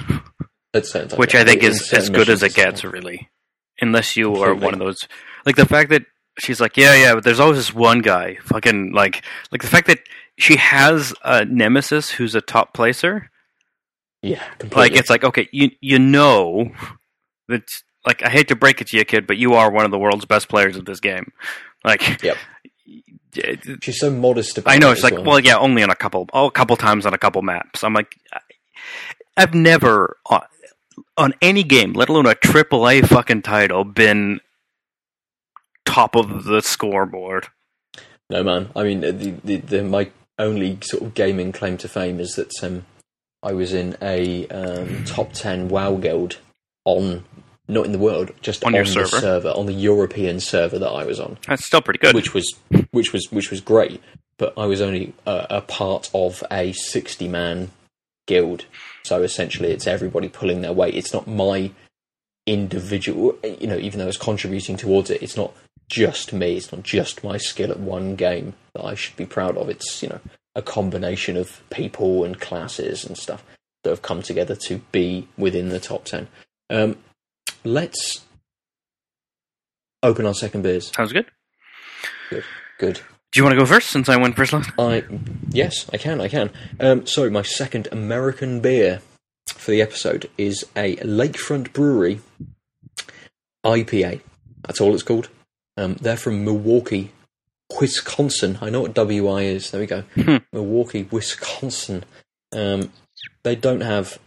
At 0.74 0.86
certain 0.86 1.08
times, 1.08 1.18
which 1.18 1.34
yeah. 1.34 1.40
I 1.40 1.44
think 1.44 1.62
In 1.62 1.70
is 1.72 1.92
as 1.92 2.08
good 2.10 2.28
as 2.28 2.42
it 2.42 2.54
gets, 2.54 2.84
really. 2.84 3.28
Unless 3.80 4.16
you 4.16 4.34
are 4.36 4.54
one 4.54 4.74
of 4.74 4.80
those, 4.80 4.98
like 5.46 5.56
the 5.56 5.66
fact 5.66 5.90
that 5.90 6.02
she's 6.40 6.60
like, 6.60 6.76
yeah, 6.76 6.94
yeah, 6.94 7.14
but 7.14 7.24
there's 7.24 7.40
always 7.40 7.56
this 7.58 7.72
one 7.74 8.00
guy, 8.00 8.36
fucking 8.42 8.92
like, 8.92 9.24
like 9.52 9.62
the 9.62 9.68
fact 9.68 9.86
that 9.88 10.00
she 10.38 10.56
has 10.56 11.14
a 11.24 11.44
nemesis 11.44 12.10
who's 12.12 12.34
a 12.34 12.40
top 12.40 12.74
placer. 12.74 13.30
Yeah, 14.22 14.42
completely. 14.58 14.90
Like 14.90 14.98
it's 14.98 15.10
like 15.10 15.24
okay, 15.24 15.48
you 15.52 15.70
you 15.80 15.98
know 15.98 16.70
that 17.48 17.62
like 18.06 18.22
I 18.22 18.28
hate 18.30 18.48
to 18.48 18.56
break 18.56 18.80
it 18.80 18.88
to 18.88 18.96
you, 18.96 19.04
kid, 19.04 19.26
but 19.26 19.36
you 19.36 19.54
are 19.54 19.70
one 19.70 19.84
of 19.84 19.90
the 19.90 19.98
world's 19.98 20.24
best 20.24 20.48
players 20.48 20.76
of 20.76 20.84
this 20.84 21.00
game. 21.00 21.32
Like, 21.84 22.22
Yep. 22.22 22.36
yeah, 23.34 23.54
she's 23.82 24.00
so 24.00 24.10
modest 24.10 24.58
about 24.58 24.72
it. 24.72 24.74
I 24.74 24.78
know 24.78 24.90
it's 24.90 25.02
like 25.02 25.22
well, 25.24 25.38
yeah, 25.38 25.56
only 25.56 25.82
on 25.82 25.90
a 25.90 25.94
couple, 25.96 26.28
oh, 26.32 26.46
a 26.46 26.50
couple 26.50 26.76
times 26.76 27.06
on 27.06 27.14
a 27.14 27.18
couple 27.18 27.42
maps. 27.42 27.84
I'm 27.84 27.94
like, 27.94 28.16
I've 29.36 29.54
never 29.54 30.16
on, 30.26 30.42
on 31.16 31.34
any 31.40 31.62
game, 31.62 31.92
let 31.92 32.08
alone 32.08 32.26
a 32.26 32.34
triple 32.34 32.88
A 32.88 33.02
fucking 33.02 33.42
title, 33.42 33.84
been 33.84 34.40
top 35.84 36.16
of 36.16 36.44
the 36.44 36.60
scoreboard. 36.60 37.48
No 38.30 38.42
man, 38.42 38.70
I 38.76 38.82
mean, 38.82 39.00
the, 39.00 39.12
the, 39.12 39.56
the 39.56 39.84
my 39.84 40.10
only 40.38 40.78
sort 40.82 41.02
of 41.02 41.14
gaming 41.14 41.52
claim 41.52 41.76
to 41.78 41.88
fame 41.88 42.20
is 42.20 42.34
that 42.34 42.52
um, 42.62 42.84
I 43.48 43.52
was 43.52 43.72
in 43.72 43.96
a 44.02 44.46
um, 44.48 45.04
top 45.04 45.32
ten 45.32 45.68
WoW 45.68 45.96
guild 45.96 46.38
on 46.84 47.24
not 47.66 47.84
in 47.86 47.92
the 47.92 47.98
world, 47.98 48.30
just 48.40 48.64
On 48.64 48.68
on, 48.68 48.74
your 48.74 48.84
the 48.84 48.90
server? 49.06 49.20
server, 49.20 49.48
on 49.50 49.66
the 49.66 49.72
European 49.74 50.40
server 50.40 50.78
that 50.78 50.88
I 50.88 51.04
was 51.04 51.18
on, 51.20 51.38
That's 51.46 51.64
still 51.64 51.82
pretty 51.82 51.98
good. 51.98 52.14
which 52.14 52.32
was 52.34 52.54
which 52.90 53.12
was 53.12 53.30
which 53.32 53.50
was 53.50 53.60
great. 53.60 54.00
But 54.38 54.52
I 54.56 54.66
was 54.66 54.80
only 54.80 55.14
a, 55.26 55.46
a 55.50 55.60
part 55.62 56.10
of 56.14 56.42
a 56.50 56.72
sixty 56.72 57.26
man 57.28 57.70
guild, 58.26 58.66
so 59.04 59.22
essentially 59.22 59.70
it's 59.72 59.86
everybody 59.86 60.28
pulling 60.28 60.60
their 60.60 60.72
weight. 60.72 60.94
It's 60.94 61.12
not 61.12 61.26
my 61.26 61.70
individual, 62.46 63.36
you 63.60 63.66
know, 63.66 63.76
even 63.78 63.98
though 63.98 64.08
it's 64.08 64.16
contributing 64.16 64.76
towards 64.76 65.10
it, 65.10 65.22
it's 65.22 65.36
not 65.36 65.52
just 65.88 66.32
me. 66.32 66.56
It's 66.56 66.72
not 66.72 66.82
just 66.82 67.24
my 67.24 67.36
skill 67.38 67.70
at 67.70 67.80
one 67.80 68.14
game 68.16 68.54
that 68.74 68.84
I 68.84 68.94
should 68.94 69.16
be 69.16 69.26
proud 69.26 69.56
of. 69.56 69.68
It's 69.68 70.02
you 70.02 70.08
know 70.10 70.20
a 70.58 70.62
combination 70.62 71.36
of 71.36 71.62
people 71.70 72.24
and 72.24 72.40
classes 72.40 73.04
and 73.04 73.16
stuff 73.16 73.44
that 73.84 73.90
have 73.90 74.02
come 74.02 74.22
together 74.22 74.56
to 74.56 74.78
be 74.90 75.28
within 75.38 75.68
the 75.68 75.78
top 75.78 76.04
ten. 76.04 76.26
Um, 76.68 76.96
let's 77.64 78.24
open 80.02 80.26
our 80.26 80.34
second 80.34 80.62
beers. 80.62 80.90
Sounds 80.94 81.12
good. 81.12 81.26
Good. 82.78 83.00
Do 83.30 83.38
you 83.38 83.44
want 83.44 83.54
to 83.54 83.58
go 83.58 83.66
first 83.66 83.90
since 83.90 84.08
I 84.08 84.16
went 84.16 84.36
first 84.36 84.52
last? 84.52 84.70
I 84.78 85.04
yes, 85.50 85.88
I 85.92 85.96
can, 85.96 86.20
I 86.20 86.28
can. 86.28 86.50
Um, 86.80 87.06
so 87.06 87.30
my 87.30 87.42
second 87.42 87.86
American 87.92 88.60
beer 88.60 89.00
for 89.54 89.70
the 89.70 89.80
episode 89.80 90.28
is 90.36 90.64
a 90.74 90.96
Lakefront 90.96 91.72
Brewery 91.72 92.20
IPA. 93.64 94.22
That's 94.62 94.80
all 94.80 94.94
it's 94.94 95.02
called. 95.02 95.28
Um, 95.76 95.94
they're 96.00 96.16
from 96.16 96.44
Milwaukee, 96.44 97.12
Wisconsin. 97.80 98.58
I 98.60 98.70
know 98.70 98.82
what 98.82 98.94
WI 98.94 99.42
is. 99.42 99.70
There 99.70 99.80
we 99.80 99.86
go. 99.86 100.02
Hmm. 100.14 100.36
Milwaukee, 100.52 101.08
Wisconsin. 101.10 102.04
Um, 102.52 102.92
they 103.42 103.54
don't 103.54 103.82
have 103.82 104.18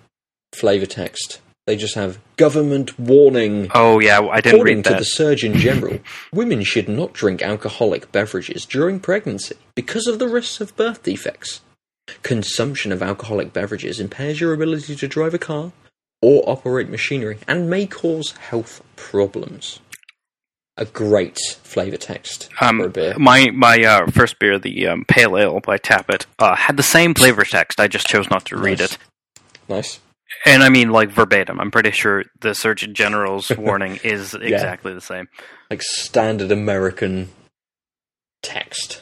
flavor 0.54 0.86
text. 0.86 1.40
They 1.68 1.76
just 1.76 1.96
have 1.96 2.20
government 2.38 3.00
warning. 3.00 3.70
Oh 3.74 4.00
yeah, 4.00 4.20
I 4.20 4.42
didn't 4.42 4.56
According 4.56 4.78
read 4.78 4.84
to 4.86 4.90
that. 4.92 5.00
the 5.00 5.06
Surgeon 5.06 5.54
General, 5.58 6.00
women 6.34 6.64
should 6.64 6.90
not 6.90 7.14
drink 7.14 7.42
alcoholic 7.42 8.12
beverages 8.12 8.66
during 8.66 9.00
pregnancy 9.00 9.56
because 9.76 10.08
of 10.08 10.18
the 10.20 10.28
risks 10.28 10.60
of 10.60 10.76
birth 10.76 11.04
defects. 11.04 11.62
Consumption 12.24 12.92
of 12.92 13.04
alcoholic 13.04 13.54
beverages 13.54 14.00
impairs 14.00 14.42
your 14.42 14.54
ability 14.54 14.96
to 14.96 15.08
drive 15.08 15.34
a 15.36 15.40
car 15.40 15.72
or 16.22 16.44
operate 16.50 16.90
machinery 16.90 17.38
and 17.48 17.70
may 17.70 17.86
cause 17.86 18.32
health 18.32 18.82
problems. 18.96 19.80
A 20.78 20.86
great 20.86 21.38
flavour 21.64 21.98
text 21.98 22.52
for 22.54 22.66
a 22.66 22.68
Um, 22.70 22.92
beer. 22.92 23.14
my 23.18 23.52
my 23.52 23.84
uh, 23.84 24.06
first 24.08 24.40
beer, 24.40 24.58
the 24.58 24.88
um, 24.88 25.06
Pale 25.06 25.38
Ale 25.38 25.60
by 25.60 25.78
Tap 25.78 26.10
It, 26.10 26.26
uh, 26.40 26.56
had 26.56 26.78
the 26.78 26.84
same 26.84 27.14
flavor 27.14 27.44
text. 27.44 27.80
I 27.80 27.88
just 27.88 28.08
chose 28.08 28.30
not 28.30 28.46
to 28.46 28.58
read 28.58 28.80
Nice. 28.80 28.94
it, 28.94 28.98
Nice. 29.68 30.00
and 30.46 30.64
I 30.64 30.70
mean 30.70 30.90
like 30.90 31.10
verbatim. 31.10 31.60
I'm 31.60 31.72
pretty 31.72 31.92
sure 31.92 32.24
the 32.40 32.56
Surgeon 32.56 32.94
General's 32.96 33.50
warning 33.58 34.00
is 34.04 34.34
exactly 34.34 34.94
the 34.94 35.02
same. 35.02 35.28
Like 35.70 35.82
standard 35.84 36.52
American 36.52 37.30
text. 38.42 39.02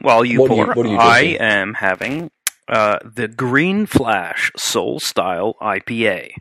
While 0.00 0.24
you 0.24 0.40
What 0.42 0.50
do 0.50 0.82
you- 0.88 0.92
you 0.92 0.98
I 0.98 1.20
am 1.40 1.74
having 1.74 2.30
uh, 2.68 2.98
the 3.04 3.26
Green 3.28 3.86
Flash 3.86 4.50
Soul 4.56 5.00
Style 5.00 5.54
IPA, 5.62 6.32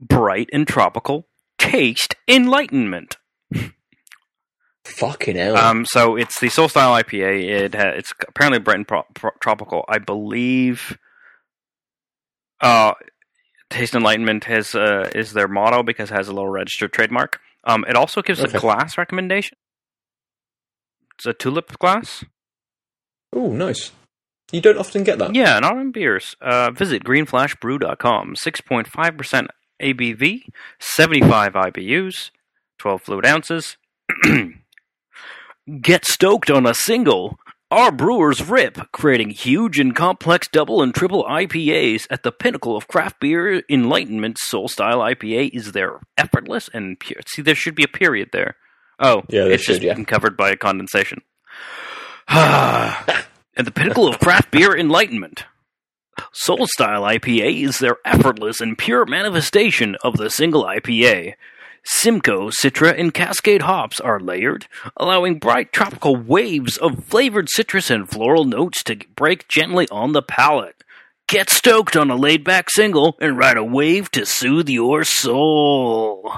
bright 0.00 0.48
and 0.52 0.66
tropical, 0.66 1.26
taste 1.58 2.14
enlightenment. 2.26 3.16
Fucking 4.84 5.36
hell. 5.36 5.56
Um, 5.56 5.84
so 5.84 6.16
it's 6.16 6.40
the 6.40 6.48
Soul 6.48 6.68
Style 6.68 6.92
IPA. 7.02 7.48
It 7.48 7.74
ha- 7.74 7.92
it's 7.94 8.12
apparently 8.26 8.58
Brighton 8.58 8.84
pro- 8.86 9.04
pro- 9.14 9.32
tropical. 9.40 9.84
I 9.88 9.98
believe. 9.98 10.96
Uh, 12.60 12.94
Taste 13.70 13.94
Enlightenment 13.94 14.44
has 14.44 14.74
uh, 14.74 15.10
is 15.14 15.34
their 15.34 15.46
motto 15.46 15.82
because 15.82 16.10
it 16.10 16.14
has 16.14 16.26
a 16.28 16.32
little 16.32 16.48
registered 16.48 16.92
trademark. 16.92 17.38
Um, 17.64 17.84
it 17.86 17.96
also 17.96 18.22
gives 18.22 18.40
Okay. 18.40 18.56
a 18.56 18.60
glass 18.60 18.96
recommendation. 18.96 19.58
It's 21.16 21.26
a 21.26 21.34
tulip 21.34 21.78
glass. 21.78 22.24
oh, 23.32 23.52
nice. 23.52 23.92
You 24.52 24.62
don't 24.62 24.78
often 24.78 25.04
get 25.04 25.18
that. 25.18 25.34
Yeah, 25.34 25.58
not 25.58 25.76
in 25.76 25.92
beers. 25.92 26.34
Uh, 26.40 26.70
visit 26.70 27.04
greenflashbrew.com. 27.04 28.34
6.5% 28.36 29.46
ABV, 29.82 30.42
75 30.78 31.52
IBUs, 31.52 32.30
12 32.78 33.02
fluid 33.02 33.26
ounces. 33.26 33.76
Get 35.80 36.04
stoked 36.06 36.50
on 36.50 36.66
a 36.66 36.74
single. 36.74 37.38
Our 37.70 37.92
brewers 37.92 38.42
rip, 38.48 38.78
creating 38.92 39.30
huge 39.30 39.78
and 39.78 39.94
complex 39.94 40.48
double 40.48 40.80
and 40.80 40.94
triple 40.94 41.24
IPAs 41.24 42.06
at 42.10 42.22
the 42.22 42.32
pinnacle 42.32 42.74
of 42.76 42.88
craft 42.88 43.20
beer 43.20 43.62
enlightenment. 43.68 44.38
Soul 44.38 44.68
Style 44.68 45.00
IPA 45.00 45.50
is 45.52 45.72
their 45.72 46.00
effortless 46.16 46.70
and 46.72 46.98
pure. 46.98 47.20
See, 47.26 47.42
there 47.42 47.54
should 47.54 47.74
be 47.74 47.84
a 47.84 47.88
period 47.88 48.30
there. 48.32 48.56
Oh, 48.98 49.22
Yeah, 49.28 49.44
there 49.44 49.52
it's 49.52 49.64
should, 49.64 49.74
just 49.74 49.82
yeah. 49.82 49.94
been 49.94 50.06
covered 50.06 50.36
by 50.36 50.56
condensation. 50.56 51.20
At 52.28 53.64
the 53.64 53.70
pinnacle 53.70 54.08
of 54.08 54.18
craft 54.18 54.50
beer 54.50 54.74
enlightenment. 54.74 55.44
Soul 56.32 56.66
Style 56.66 57.02
IPA 57.02 57.64
is 57.64 57.78
their 57.78 57.96
effortless 58.04 58.60
and 58.60 58.76
pure 58.76 59.04
manifestation 59.06 59.96
of 60.02 60.16
the 60.16 60.30
single 60.30 60.64
IPA. 60.64 61.34
Simcoe, 61.84 62.50
Citra, 62.50 62.98
and 62.98 63.14
Cascade 63.14 63.62
hops 63.62 63.98
are 64.00 64.20
layered, 64.20 64.66
allowing 64.96 65.38
bright 65.38 65.72
tropical 65.72 66.16
waves 66.16 66.76
of 66.76 67.04
flavored 67.04 67.48
citrus 67.48 67.90
and 67.90 68.08
floral 68.08 68.44
notes 68.44 68.82
to 68.84 68.96
break 69.16 69.48
gently 69.48 69.88
on 69.90 70.12
the 70.12 70.22
palate. 70.22 70.84
Get 71.28 71.50
stoked 71.50 71.96
on 71.96 72.10
a 72.10 72.16
laid 72.16 72.44
back 72.44 72.70
single 72.70 73.16
and 73.20 73.38
ride 73.38 73.56
a 73.56 73.64
wave 73.64 74.10
to 74.12 74.26
soothe 74.26 74.68
your 74.68 75.04
soul. 75.04 76.32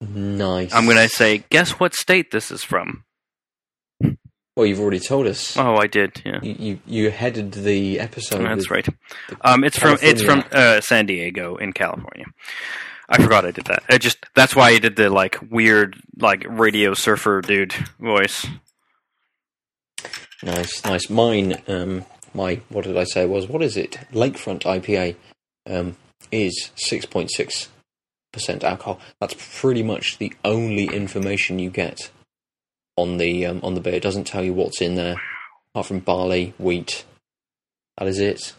Nice. 0.00 0.74
I'm 0.74 0.84
going 0.84 0.96
to 0.96 1.08
say, 1.08 1.44
guess 1.50 1.72
what 1.72 1.94
state 1.94 2.30
this 2.30 2.50
is 2.50 2.64
from? 2.64 3.03
Well, 4.56 4.66
you've 4.66 4.80
already 4.80 5.00
told 5.00 5.26
us. 5.26 5.56
Oh, 5.56 5.76
I 5.76 5.88
did, 5.88 6.22
yeah. 6.24 6.38
You, 6.40 6.54
you 6.58 6.78
you 6.86 7.10
headed 7.10 7.52
the 7.52 7.98
episode. 7.98 8.42
That's 8.44 8.70
right. 8.70 8.86
Um, 9.40 9.64
it's 9.64 9.76
from 9.76 9.98
it's 10.00 10.22
from 10.22 10.44
uh, 10.52 10.80
San 10.80 11.06
Diego 11.06 11.56
in 11.56 11.72
California. 11.72 12.26
I 13.08 13.20
forgot 13.20 13.44
I 13.44 13.50
did 13.50 13.66
that. 13.66 13.82
I 13.88 13.98
just 13.98 14.24
that's 14.34 14.54
why 14.54 14.70
I 14.70 14.78
did 14.78 14.94
the 14.94 15.10
like 15.10 15.38
weird 15.50 15.96
like 16.18 16.44
radio 16.48 16.94
surfer 16.94 17.40
dude 17.40 17.74
voice. 17.98 18.46
Nice, 20.42 20.84
nice. 20.84 21.10
Mine, 21.10 21.60
um, 21.66 22.04
my 22.32 22.60
what 22.68 22.84
did 22.84 22.96
I 22.96 23.04
say 23.04 23.22
it 23.22 23.30
was? 23.30 23.48
What 23.48 23.62
is 23.62 23.76
it? 23.76 23.98
Lakefront 24.12 24.62
IPA 24.62 25.16
um, 25.66 25.96
is 26.30 26.70
six 26.76 27.06
point 27.06 27.32
six 27.32 27.70
percent 28.32 28.62
alcohol. 28.62 29.00
That's 29.20 29.34
pretty 29.60 29.82
much 29.82 30.18
the 30.18 30.32
only 30.44 30.84
information 30.86 31.58
you 31.58 31.70
get 31.70 32.10
on 32.96 33.16
the 33.18 33.46
um, 33.46 33.60
on 33.62 33.74
the 33.74 33.80
beer. 33.80 33.94
It 33.94 34.02
doesn't 34.02 34.24
tell 34.26 34.44
you 34.44 34.52
what's 34.52 34.80
in 34.80 34.94
there, 34.94 35.16
apart 35.74 35.86
from 35.86 36.00
barley, 36.00 36.54
wheat. 36.58 37.04
That 37.98 38.08
is 38.08 38.18
it. 38.18 38.54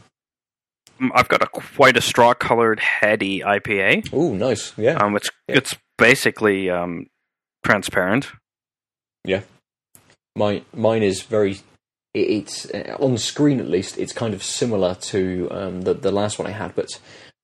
Um, 0.99 1.11
I've 1.13 1.27
got 1.27 1.41
a 1.41 1.47
quite 1.47 1.97
a 1.97 2.01
straw 2.01 2.33
colored 2.33 2.79
heady 2.79 3.41
IPA. 3.41 4.09
Oh, 4.13 4.33
nice. 4.33 4.73
Yeah, 4.77 4.95
Um, 4.97 5.15
it's 5.15 5.29
Yeah. 5.47 5.57
it's 5.57 5.75
basically 5.97 6.69
um 6.69 7.07
transparent. 7.65 8.31
Yeah. 9.23 9.41
My 10.35 10.63
mine 10.73 11.03
is 11.03 11.21
very. 11.23 11.51
it- 12.13 12.29
It's 12.29 12.65
uh, 12.73 12.95
on 12.99 13.17
screen 13.17 13.59
at 13.59 13.67
least. 13.69 13.97
It's 13.97 14.13
kind 14.13 14.33
of 14.33 14.41
similar 14.43 14.95
to 15.11 15.47
um, 15.51 15.81
the 15.81 15.93
the 15.93 16.11
last 16.11 16.39
one 16.39 16.47
I 16.47 16.51
had, 16.51 16.75
but 16.75 16.89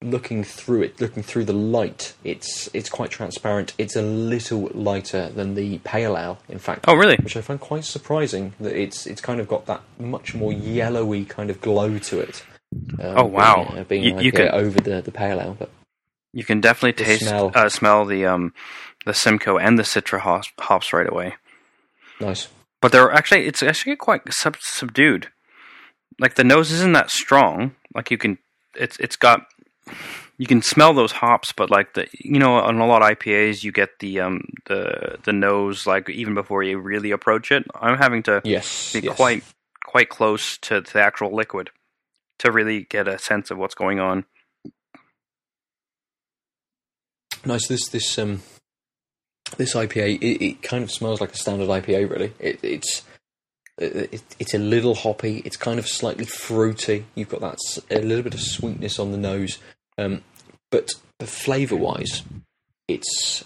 looking 0.01 0.43
through 0.43 0.81
it, 0.83 0.99
looking 0.99 1.23
through 1.23 1.45
the 1.45 1.53
light, 1.53 2.13
it's 2.23 2.69
it's 2.73 2.89
quite 2.89 3.09
transparent. 3.11 3.73
It's 3.77 3.95
a 3.95 4.01
little 4.01 4.69
lighter 4.73 5.29
than 5.29 5.53
the 5.55 5.77
pale 5.79 6.17
ale, 6.17 6.39
in 6.49 6.59
fact, 6.59 6.85
Oh, 6.87 6.95
really? 6.95 7.17
which 7.17 7.37
I 7.37 7.41
find 7.41 7.59
quite 7.59 7.85
surprising. 7.85 8.53
That 8.59 8.75
it's 8.75 9.05
it's 9.05 9.21
kind 9.21 9.39
of 9.39 9.47
got 9.47 9.65
that 9.67 9.81
much 9.99 10.33
more 10.33 10.51
yellowy 10.53 11.25
kind 11.25 11.49
of 11.49 11.61
glow 11.61 11.97
to 11.99 12.19
it. 12.19 12.43
Um, 12.99 13.17
Oh, 13.17 13.25
wow. 13.25 13.63
Being, 13.65 13.79
uh, 13.79 13.83
being 13.83 14.03
You- 14.03 14.13
like, 14.15 14.23
you 14.25 14.31
yeah, 14.33 14.39
can- 14.51 14.55
over 14.61 14.79
the 14.79 15.01
the 15.01 15.11
pale 15.11 15.39
ale, 15.39 15.55
but 15.59 15.69
You 16.33 16.43
can 16.45 16.61
definitely 16.61 16.93
taste 17.03 17.23
smell. 17.27 17.51
uh, 17.53 17.69
smell 17.69 18.05
the 18.05 18.25
um 18.25 18.53
the 19.05 19.13
Simcoe 19.13 19.57
and 19.57 19.77
the 19.79 19.83
Citra 19.83 20.19
hops, 20.19 20.49
hops 20.59 20.93
right 20.93 21.09
away. 21.09 21.35
nice. 22.19 22.47
But 22.81 22.91
they're 22.91 23.11
actually 23.11 23.45
it's 23.45 23.61
actually 23.61 23.95
quite 23.97 24.21
sub- 24.33 24.57
subdued. 24.61 25.27
Like 26.19 26.35
the 26.35 26.43
nose 26.43 26.71
isn't 26.71 26.93
that 26.93 27.11
strong. 27.11 27.75
Like 27.93 28.09
you 28.09 28.17
can 28.17 28.37
it's 28.75 28.97
it's 28.99 29.15
got 29.15 29.45
you 30.37 30.47
can 30.47 30.61
smell 30.61 30.93
those 30.93 31.11
hops, 31.11 31.51
but 31.51 31.69
like 31.69 31.93
the 31.93 32.07
you 32.13 32.39
know 32.39 32.55
on 32.55 32.79
a 32.79 32.85
lot 32.87 33.01
of 33.01 33.17
IPAs 33.17 33.63
you 33.63 33.71
get 33.71 33.99
the 33.99 34.19
um 34.21 34.41
the 34.67 35.19
the 35.23 35.33
nose 35.33 35.85
like 35.85 36.09
even 36.09 36.33
before 36.33 36.63
you 36.63 36.79
really 36.79 37.11
approach 37.11 37.51
it. 37.51 37.63
I'm 37.79 37.97
having 37.97 38.23
to 38.23 38.41
Yes, 38.43 38.93
be 38.93 39.01
yes. 39.01 39.15
quite 39.15 39.43
quite 39.85 40.09
close 40.09 40.57
to 40.59 40.81
the 40.81 41.01
actual 41.01 41.35
liquid 41.35 41.69
to 42.39 42.51
really 42.51 42.83
get 42.83 43.07
a 43.07 43.19
sense 43.19 43.51
of 43.51 43.57
what's 43.57 43.75
going 43.75 43.99
on. 43.99 44.25
nice. 47.45 47.67
This 47.67 47.87
this 47.89 48.17
um 48.17 48.41
this 49.57 49.75
IPA 49.75 50.19
it, 50.21 50.43
it 50.43 50.61
kind 50.63 50.83
of 50.83 50.91
smells 50.91 51.21
like 51.21 51.33
a 51.33 51.37
standard 51.37 51.69
IPA. 51.69 52.09
Really, 52.09 52.33
it, 52.39 52.59
it's 52.63 53.03
it, 53.77 54.23
it's 54.39 54.53
a 54.53 54.59
little 54.59 54.95
hoppy. 54.95 55.41
It's 55.45 55.57
kind 55.57 55.79
of 55.79 55.87
slightly 55.87 56.25
fruity. 56.25 57.05
You've 57.15 57.29
got 57.29 57.41
that 57.41 57.57
a 57.89 58.01
little 58.01 58.23
bit 58.23 58.33
of 58.33 58.41
sweetness 58.41 58.99
on 58.99 59.11
the 59.11 59.17
nose, 59.17 59.59
um, 60.01 60.21
but 60.69 60.91
flavour 61.21 61.75
wise, 61.75 62.23
it's 62.87 63.43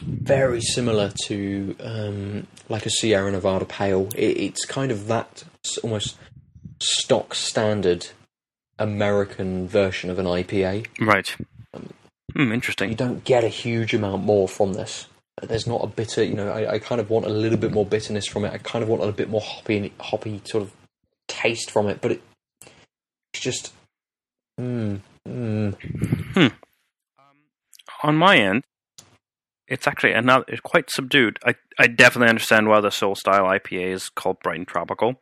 very 0.00 0.60
similar 0.60 1.12
to 1.26 1.74
um, 1.80 2.46
like 2.68 2.86
a 2.86 2.90
Sierra 2.90 3.30
Nevada 3.30 3.64
Pale. 3.64 4.08
It, 4.14 4.36
it's 4.38 4.64
kind 4.64 4.90
of 4.90 5.06
that 5.08 5.44
almost 5.82 6.16
stock 6.80 7.34
standard 7.34 8.08
American 8.78 9.66
version 9.66 10.10
of 10.10 10.18
an 10.18 10.26
IPA. 10.26 10.86
Right. 11.00 11.36
Um, 11.74 11.90
Hmm, 12.34 12.52
you 12.52 12.94
don't 12.94 13.24
get 13.24 13.42
a 13.42 13.48
huge 13.48 13.94
amount 13.94 14.22
more 14.22 14.46
from 14.46 14.74
this. 14.74 15.06
There's 15.42 15.66
not 15.66 15.82
a 15.82 15.86
bitter, 15.86 16.22
you 16.22 16.34
know. 16.34 16.50
I, 16.50 16.74
I 16.74 16.78
kind 16.78 17.00
of 17.00 17.08
want 17.08 17.24
a 17.24 17.30
little 17.30 17.58
bit 17.58 17.72
more 17.72 17.86
bitterness 17.86 18.26
from 18.26 18.44
it. 18.44 18.52
I 18.52 18.58
kind 18.58 18.82
of 18.82 18.88
want 18.88 19.02
a 19.02 19.10
bit 19.12 19.30
more 19.30 19.40
hoppy, 19.40 19.92
hoppy 19.98 20.42
sort 20.44 20.64
of 20.64 20.72
taste 21.26 21.70
from 21.70 21.88
it. 21.88 22.00
But 22.00 22.12
it, 22.12 22.22
it's 23.32 23.42
just, 23.42 23.72
mm, 24.60 25.00
mm. 25.28 26.52
on 28.02 28.16
my 28.16 28.36
end, 28.36 28.64
it's 29.66 29.86
actually 29.86 30.12
another 30.12 30.44
it's 30.48 30.60
quite 30.60 30.90
subdued. 30.90 31.38
I 31.44 31.54
I 31.78 31.86
definitely 31.86 32.30
understand 32.30 32.68
why 32.68 32.80
the 32.80 32.90
Soul 32.90 33.14
Style 33.14 33.44
IPA 33.44 33.92
is 33.92 34.08
called 34.08 34.40
Brighton 34.40 34.66
Tropical. 34.66 35.20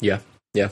Yeah, 0.00 0.20
yeah. 0.52 0.70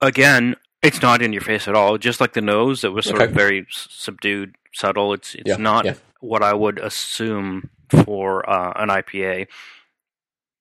Again, 0.00 0.56
it's 0.82 1.02
not 1.02 1.22
in 1.22 1.32
your 1.32 1.42
face 1.42 1.66
at 1.66 1.74
all. 1.74 1.98
Just 1.98 2.20
like 2.20 2.34
the 2.34 2.40
nose, 2.40 2.84
it 2.84 2.92
was 2.92 3.06
sort 3.06 3.22
of 3.22 3.32
very 3.32 3.66
subdued, 3.70 4.54
subtle. 4.74 5.12
It's 5.12 5.34
it's 5.34 5.48
Yeah, 5.48 5.56
not 5.56 5.84
yeah. 5.84 5.94
what 6.20 6.42
I 6.42 6.54
would 6.54 6.78
assume 6.78 7.70
for 7.90 8.48
uh, 8.48 8.72
an 8.76 8.88
IPA. 8.88 9.48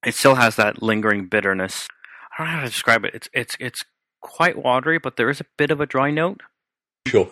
It 0.06 0.16
still 0.16 0.36
has 0.36 0.56
that 0.56 0.82
lingering 0.82 1.28
bitterness. 1.28 1.88
I 2.38 2.44
don't 2.44 2.48
know 2.48 2.60
how 2.60 2.64
to 2.66 2.70
describe 2.70 3.06
it. 3.06 3.14
It's 3.14 3.30
it's 3.34 3.58
it's 3.60 3.84
quite 4.28 4.62
watery, 4.62 5.00
but 5.00 5.16
there 5.16 5.30
is 5.30 5.40
a 5.40 5.46
bit 5.58 5.72
of 5.72 5.82
a 5.82 5.86
dry 5.86 6.12
note. 6.12 6.42
sure. 7.08 7.30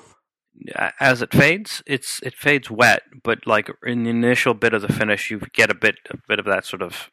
as 0.99 1.21
it 1.21 1.33
fades, 1.33 1.83
it's 1.85 2.21
it 2.23 2.33
fades 2.33 2.71
wet, 2.71 3.03
but 3.23 3.45
like 3.45 3.69
in 3.85 4.03
the 4.03 4.09
initial 4.09 4.53
bit 4.53 4.73
of 4.73 4.81
the 4.81 4.91
finish, 4.91 5.29
you 5.29 5.41
get 5.53 5.69
a 5.69 5.75
bit 5.75 5.97
a 6.09 6.17
bit 6.27 6.39
of 6.39 6.45
that 6.45 6.65
sort 6.65 6.81
of 6.81 7.11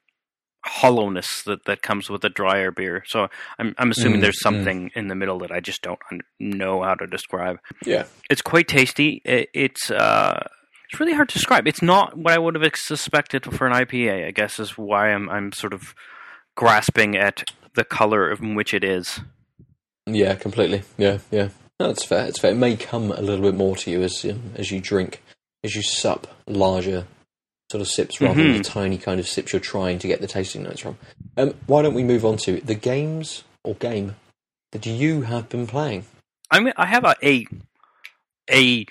hollowness 0.65 1.43
that, 1.43 1.65
that 1.65 1.83
comes 1.83 2.09
with 2.09 2.25
a 2.25 2.29
drier 2.29 2.71
beer. 2.71 3.03
So 3.07 3.27
I'm 3.59 3.75
I'm 3.79 3.91
assuming 3.91 4.21
Mm, 4.21 4.23
there's 4.23 4.39
mm. 4.39 4.49
something 4.49 4.91
in 4.95 5.09
the 5.09 5.17
middle 5.17 5.39
that 5.41 5.51
I 5.51 5.61
just 5.61 5.83
don't 5.83 5.99
know 6.39 6.83
how 6.83 6.95
to 6.95 7.07
describe. 7.07 7.59
Yeah, 7.85 8.05
It's 8.31 8.43
quite 8.43 8.69
tasty. 8.69 9.21
It, 9.25 9.49
it's 9.53 9.91
uh 9.91 10.47
it's 10.89 11.01
really 11.01 11.15
hard 11.15 11.31
to 11.31 11.35
describe. 11.35 11.67
It's 11.67 11.83
not 11.83 12.17
what 12.17 12.35
I 12.35 12.39
would 12.39 12.55
have 12.55 12.77
suspected 12.77 13.45
for 13.45 13.67
an 13.67 13.73
IPA. 13.73 14.27
I 14.27 14.31
guess 14.31 14.61
is 14.61 14.79
why 14.79 15.13
I'm 15.13 15.29
I'm 15.29 15.51
sort 15.51 15.73
of 15.73 15.95
grasping 16.55 17.17
at 17.17 17.43
the 17.75 17.85
color 17.85 18.31
in 18.31 18.55
which 18.55 18.73
it 18.73 18.85
is. 18.85 19.21
Yeah, 20.07 20.35
completely. 20.35 20.83
Yeah, 20.99 21.19
yeah. 21.31 21.49
No, 21.81 21.89
that's 21.89 22.05
fair. 22.05 22.27
It's 22.27 22.39
fair. 22.39 22.53
It 22.53 22.57
may 22.57 22.77
come 22.77 23.11
a 23.11 23.21
little 23.21 23.43
bit 23.43 23.55
more 23.55 23.77
to 23.77 23.91
you 23.91 24.03
as 24.03 24.25
um, 24.25 24.53
as 24.57 24.71
you 24.71 24.81
drink, 24.81 25.23
as 25.65 25.75
you 25.75 25.83
sup 25.83 26.27
larger 26.47 27.07
sort 27.71 27.81
of 27.81 27.89
sips 27.89 28.21
rather 28.21 28.35
than 28.43 28.53
the 28.53 28.59
Mhm. 28.61 28.65
tiny 28.65 28.99
kind 28.99 29.19
of 29.19 29.27
sips 29.27 29.53
you're 29.53 29.61
trying 29.61 29.99
to 30.01 30.07
get 30.07 30.21
the 30.21 30.27
tasting 30.27 30.63
notes 30.63 30.81
from. 30.81 30.99
Um, 31.39 31.55
why 31.67 31.81
don't 31.83 31.95
we 31.95 32.05
move 32.05 32.25
on 32.25 32.37
to 32.39 32.61
the 32.61 32.75
games 32.75 33.45
or 33.65 33.75
game 33.75 34.17
that 34.73 34.85
you 34.85 35.23
have 35.23 35.49
been 35.49 35.67
playing? 35.67 36.05
I 36.51 36.61
mean, 36.61 36.75
I 36.77 36.85
have 36.87 37.05
a 37.05 37.15
a, 37.23 37.47
a 38.51 38.87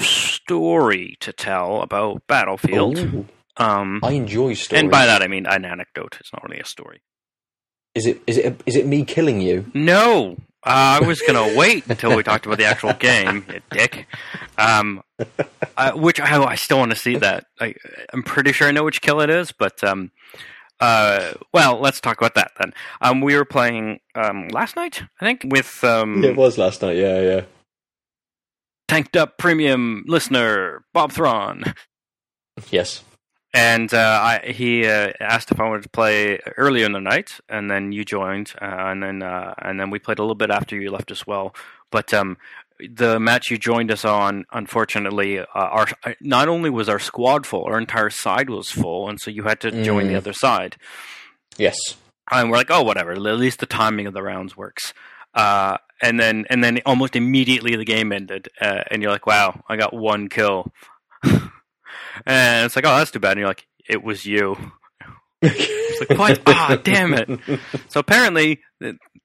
story 0.00 1.16
to 1.20 1.32
tell 1.32 1.82
about 1.82 2.26
Battlefield. 2.26 3.26
Um, 3.56 4.00
I 4.02 4.12
enjoy 4.12 4.54
stories. 4.54 4.82
and 4.82 4.90
by 4.90 5.06
that 5.06 5.22
I 5.22 5.26
mean 5.28 5.46
an 5.46 5.64
anecdote. 5.64 6.16
It's 6.20 6.32
not 6.32 6.42
really 6.44 6.60
a 6.60 6.64
story. 6.64 7.02
Is 7.94 8.06
it 8.06 8.20
is 8.26 8.38
it 8.38 8.60
is 8.66 8.76
it 8.76 8.86
me 8.86 9.04
killing 9.04 9.40
you? 9.40 9.70
No, 9.74 10.36
uh, 10.64 11.00
I 11.02 11.06
was 11.06 11.20
gonna 11.22 11.56
wait 11.56 11.86
until 11.88 12.16
we 12.16 12.22
talked 12.22 12.46
about 12.46 12.58
the 12.58 12.64
actual 12.64 12.92
game, 12.94 13.44
dick. 13.70 14.06
Um, 14.58 15.02
uh, 15.76 15.92
which 15.92 16.20
I, 16.20 16.42
I 16.42 16.54
still 16.54 16.78
want 16.78 16.90
to 16.92 16.96
see 16.96 17.16
that. 17.16 17.46
I, 17.60 17.74
I'm 18.12 18.22
pretty 18.22 18.52
sure 18.52 18.68
I 18.68 18.72
know 18.72 18.84
which 18.84 19.00
kill 19.00 19.20
it 19.20 19.30
is, 19.30 19.52
but 19.52 19.82
um, 19.82 20.10
uh, 20.80 21.32
well, 21.52 21.78
let's 21.80 22.00
talk 22.00 22.18
about 22.18 22.34
that 22.34 22.52
then. 22.58 22.72
Um, 23.00 23.20
we 23.20 23.34
were 23.36 23.44
playing 23.44 24.00
um 24.14 24.48
last 24.48 24.76
night, 24.76 25.02
I 25.20 25.24
think, 25.24 25.42
with 25.48 25.82
um 25.84 26.22
It 26.24 26.36
was 26.36 26.58
last 26.58 26.82
night. 26.82 26.96
Yeah, 26.96 27.20
yeah. 27.20 27.40
tanked 28.88 29.16
up 29.16 29.38
premium 29.38 30.04
listener 30.06 30.84
Bob 30.92 31.12
Thrawn. 31.12 31.74
Yes. 32.70 33.02
And 33.52 33.92
uh, 33.92 34.20
I, 34.22 34.52
he 34.52 34.86
uh, 34.86 35.12
asked 35.18 35.50
if 35.50 35.58
I 35.58 35.68
wanted 35.68 35.82
to 35.82 35.88
play 35.88 36.38
earlier 36.56 36.86
in 36.86 36.92
the 36.92 37.00
night, 37.00 37.40
and 37.48 37.68
then 37.70 37.90
you 37.90 38.04
joined, 38.04 38.52
uh, 38.62 38.64
and 38.64 39.02
then 39.02 39.22
uh, 39.24 39.54
and 39.58 39.78
then 39.80 39.90
we 39.90 39.98
played 39.98 40.18
a 40.20 40.22
little 40.22 40.36
bit 40.36 40.50
after 40.50 40.76
you 40.80 40.90
left 40.92 41.10
as 41.10 41.26
well. 41.26 41.52
But 41.90 42.14
um, 42.14 42.36
the 42.78 43.18
match 43.18 43.50
you 43.50 43.58
joined 43.58 43.90
us 43.90 44.04
on, 44.04 44.44
unfortunately, 44.52 45.40
uh, 45.40 45.44
our 45.54 45.88
not 46.20 46.46
only 46.48 46.70
was 46.70 46.88
our 46.88 47.00
squad 47.00 47.44
full, 47.44 47.64
our 47.64 47.76
entire 47.78 48.08
side 48.10 48.48
was 48.50 48.70
full, 48.70 49.08
and 49.08 49.20
so 49.20 49.32
you 49.32 49.42
had 49.42 49.58
to 49.62 49.82
join 49.82 50.06
the 50.06 50.14
Mm. 50.14 50.18
other 50.18 50.32
side. 50.32 50.76
Yes. 51.58 51.76
And 52.30 52.50
we're 52.52 52.56
like, 52.58 52.70
oh, 52.70 52.82
whatever. 52.84 53.10
At 53.10 53.18
least 53.18 53.58
the 53.58 53.66
timing 53.66 54.06
of 54.06 54.14
the 54.14 54.22
rounds 54.22 54.56
works. 54.56 54.94
Uh, 55.34 55.76
and 56.00 56.20
then 56.20 56.46
and 56.50 56.62
then 56.62 56.80
almost 56.86 57.16
immediately 57.16 57.74
the 57.74 57.84
game 57.84 58.12
ended, 58.12 58.48
uh, 58.60 58.84
and 58.92 59.02
you're 59.02 59.10
like, 59.10 59.26
wow, 59.26 59.60
I 59.68 59.74
got 59.76 59.92
one 59.92 60.28
kill. 60.28 60.72
and 62.26 62.66
it's 62.66 62.76
like, 62.76 62.84
oh, 62.86 62.96
that's 62.96 63.10
too 63.10 63.18
bad. 63.20 63.32
And 63.32 63.40
you're 63.40 63.48
like, 63.48 63.66
it 63.88 64.02
was 64.02 64.24
you. 64.26 64.56
It's 65.42 66.08
like, 66.10 66.18
what? 66.18 66.40
Ah, 66.46 66.78
damn 66.82 67.12
it. 67.14 67.28
So 67.88 68.00
apparently, 68.00 68.60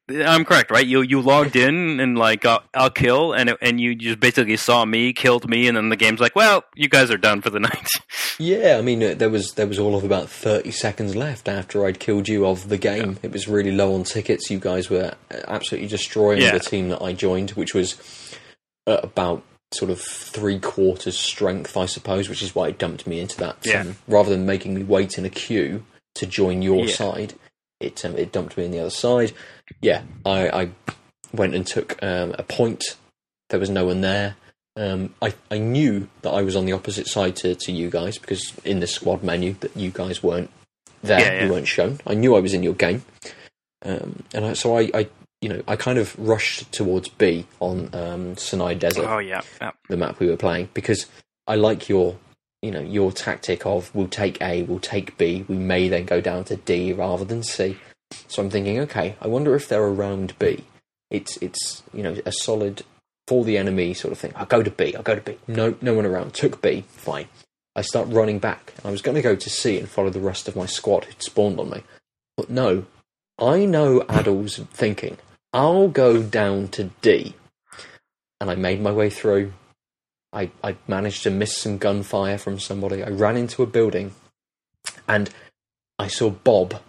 I'm 0.10 0.44
correct, 0.46 0.72
right? 0.72 0.86
You 0.86 1.02
you 1.02 1.22
logged 1.22 1.56
in 1.56 2.00
and 2.00 2.18
like 2.18 2.44
uh, 2.46 2.60
I'll 2.74 2.90
kill, 2.90 3.34
and 3.34 3.50
it, 3.50 3.58
and 3.62 3.80
you 3.80 3.96
just 3.96 4.20
basically 4.20 4.58
saw 4.58 4.84
me, 4.86 5.12
killed 5.14 5.50
me, 5.50 5.68
and 5.68 5.76
then 5.78 5.90
the 5.90 5.96
game's 5.96 6.20
like, 6.22 6.36
well, 6.36 6.64
you 6.76 6.88
guys 6.90 7.12
are 7.12 7.18
done 7.18 7.42
for 7.42 7.50
the 7.50 7.60
night. 7.70 7.88
Yeah, 8.40 8.78
I 8.78 8.82
mean, 8.82 9.04
uh, 9.04 9.14
there 9.14 9.30
was 9.30 9.54
there 9.54 9.68
was 9.68 9.78
all 9.80 9.96
of 9.96 10.04
about 10.04 10.30
thirty 10.30 10.72
seconds 10.72 11.16
left 11.16 11.48
after 11.50 11.86
I'd 11.86 12.00
killed 12.00 12.28
you 12.30 12.46
of 12.46 12.70
the 12.70 12.78
game. 12.78 13.20
It 13.24 13.32
was 13.32 13.48
really 13.48 13.72
low 13.72 13.94
on 13.94 14.04
tickets. 14.04 14.50
You 14.50 14.60
guys 14.60 14.90
were 14.90 15.14
uh, 15.32 15.36
absolutely 15.48 15.88
destroying 15.90 16.42
Yeah. 16.42 16.52
the 16.52 16.60
team 16.60 16.90
that 16.90 17.02
I 17.02 17.12
joined, 17.14 17.52
which 17.52 17.74
was 17.74 17.96
about 18.86 19.44
sort 19.76 19.92
of 19.92 20.00
three 20.02 20.60
quarters 20.60 21.18
strength, 21.18 21.76
I 21.78 21.86
suppose, 21.86 22.30
which 22.30 22.42
is 22.42 22.56
why 22.56 22.70
it 22.70 22.78
dumped 22.78 23.06
me 23.08 23.20
into 23.20 23.38
that. 23.38 23.58
Yeah. 23.64 23.82
Um, 23.82 23.96
rather 24.08 24.30
than 24.30 24.46
making 24.46 24.74
me 24.74 24.84
wait 24.84 25.18
in 25.18 25.26
a 25.26 25.30
queue 25.30 25.84
to 26.16 26.26
join 26.26 26.62
your 26.62 26.86
Yeah. 26.86 26.96
side, 26.96 27.34
it 27.80 28.04
um, 28.06 28.16
it 28.18 28.32
dumped 28.32 28.58
me 28.58 28.66
in 28.66 28.72
the 28.72 28.80
other 28.80 28.90
side. 28.90 29.34
Yeah, 29.82 30.04
I, 30.26 30.50
I 30.50 30.70
went 31.34 31.56
and 31.56 31.66
took 31.68 32.02
um, 32.04 32.34
a 32.38 32.44
point. 32.44 32.84
There 33.50 33.60
was 33.60 33.70
no 33.70 33.86
one 33.86 34.02
there. 34.02 34.36
Um, 34.78 35.14
I, 35.22 35.34
I 35.50 35.58
knew 35.58 36.10
that 36.22 36.32
I 36.32 36.42
was 36.42 36.56
on 36.56 36.66
the 36.66 36.74
opposite 36.74 37.08
side 37.08 37.36
to, 37.38 37.56
to 37.56 37.72
you 37.72 37.90
guys 37.90 38.18
because 38.18 38.52
in 38.66 38.82
the 38.82 38.88
squad 38.88 39.24
menu 39.24 39.54
that 39.62 39.76
you 39.78 39.90
guys 39.90 40.22
weren't 40.22 40.50
there, 41.02 41.20
Yeah, 41.20 41.46
you 41.46 41.52
weren't 41.52 41.68
shown. 41.68 42.00
I 42.06 42.14
knew 42.14 42.36
I 42.36 42.40
was 42.40 42.54
in 42.54 42.62
your 42.64 42.74
game, 42.74 43.04
um, 43.84 44.24
and 44.34 44.46
I, 44.46 44.54
so 44.54 44.78
I, 44.78 44.90
I, 44.94 45.08
you 45.46 45.50
know, 45.50 45.62
I 45.68 45.76
kind 45.76 46.00
of 46.00 46.18
rushed 46.18 46.72
towards 46.72 47.08
B 47.08 47.46
on 47.60 47.94
um, 47.94 48.36
Sinai 48.36 48.74
Desert, 48.74 49.06
oh 49.08 49.20
yeah, 49.20 49.42
yeah. 49.62 49.74
the 49.90 49.96
map 49.96 50.20
we 50.20 50.28
were 50.28 50.38
playing, 50.38 50.70
because 50.74 51.06
I 51.46 51.54
like 51.54 51.88
your, 51.88 52.18
you 52.64 52.72
know, 52.72 52.80
your 52.80 53.12
tactic 53.12 53.64
of 53.64 53.94
we'll 53.94 54.08
take 54.08 54.42
A, 54.42 54.64
we'll 54.64 54.80
take 54.80 55.20
B, 55.20 55.46
we 55.48 55.58
may 55.58 55.88
then 55.88 56.06
go 56.06 56.20
down 56.20 56.46
to 56.46 56.56
D 56.56 56.94
rather 56.94 57.26
than 57.26 57.44
C. 57.44 57.78
So 58.28 58.42
I'm 58.42 58.50
thinking, 58.50 58.80
okay, 58.80 59.18
I 59.22 59.28
wonder 59.28 59.54
if 59.54 59.68
they're 59.68 59.84
around 59.84 60.34
B. 60.40 60.64
It's 61.12 61.38
it's 61.38 61.84
you 61.94 62.02
know 62.02 62.18
a 62.26 62.32
solid 62.32 62.82
for 63.28 63.46
the 63.46 63.60
enemy 63.60 63.94
sort 63.94 64.14
of 64.14 64.18
thing. 64.18 64.34
I'll 64.36 64.48
go 64.48 64.64
to 64.64 64.72
B. 64.72 64.96
I'll 64.96 65.04
go 65.04 65.14
to 65.14 65.22
B. 65.22 65.38
No, 65.48 65.76
no 65.80 65.94
one 65.94 66.08
around. 66.08 66.34
Took 66.34 66.64
B. 66.64 66.86
Fine. 66.88 67.28
I 67.76 67.84
start 67.84 68.08
running 68.08 68.40
back. 68.40 68.74
I 68.84 68.90
was 68.90 69.04
going 69.04 69.14
to 69.14 69.22
go 69.22 69.36
to 69.36 69.50
C 69.52 69.78
and 69.78 69.88
follow 69.88 70.10
the 70.10 70.20
rest 70.20 70.48
of 70.48 70.56
my 70.56 70.66
squad 70.66 71.04
who'd 71.04 71.22
spawned 71.22 71.60
on 71.60 71.70
me, 71.70 71.84
but 72.36 72.50
no. 72.50 72.88
I 73.38 73.66
know 73.66 74.02
Adel's 74.10 74.58
thinking. 74.58 75.18
I'll 75.56 75.88
go 75.88 76.22
down 76.22 76.68
to 76.68 76.92
D, 77.02 77.34
and 78.42 78.52
I 78.52 78.56
made 78.56 78.82
my 78.82 78.92
way 78.92 79.10
through. 79.10 79.54
I, 80.34 80.52
I 80.62 80.76
managed 80.86 81.24
to 81.24 81.32
miss 81.32 81.56
some 81.56 81.78
gunfire 81.78 82.38
from 82.38 82.60
somebody. 82.60 83.02
I 83.02 83.08
ran 83.08 83.38
into 83.38 83.64
a 83.64 83.66
building, 83.66 84.14
and 85.08 85.30
I 85.98 86.08
saw 86.08 86.30
Bob, 86.30 86.82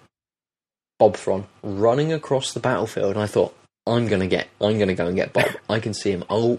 Bob 0.99 1.17
Thron, 1.17 1.47
running 1.63 2.13
across 2.13 2.53
the 2.53 2.59
battlefield, 2.59 3.13
and 3.13 3.23
I 3.23 3.29
thought, 3.29 3.57
I'm 3.87 4.09
gonna 4.09 4.27
get, 4.27 4.49
I'm 4.61 4.81
gonna 4.81 4.97
go 4.97 5.07
and 5.07 5.15
get 5.15 5.33
Bob. 5.33 5.47
I 5.71 5.79
can 5.79 5.95
see 5.95 6.11
him. 6.11 6.25
I'll 6.29 6.59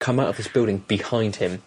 come 0.00 0.18
out 0.18 0.30
of 0.30 0.36
this 0.36 0.48
building 0.48 0.78
behind 0.78 1.36
him, 1.36 1.62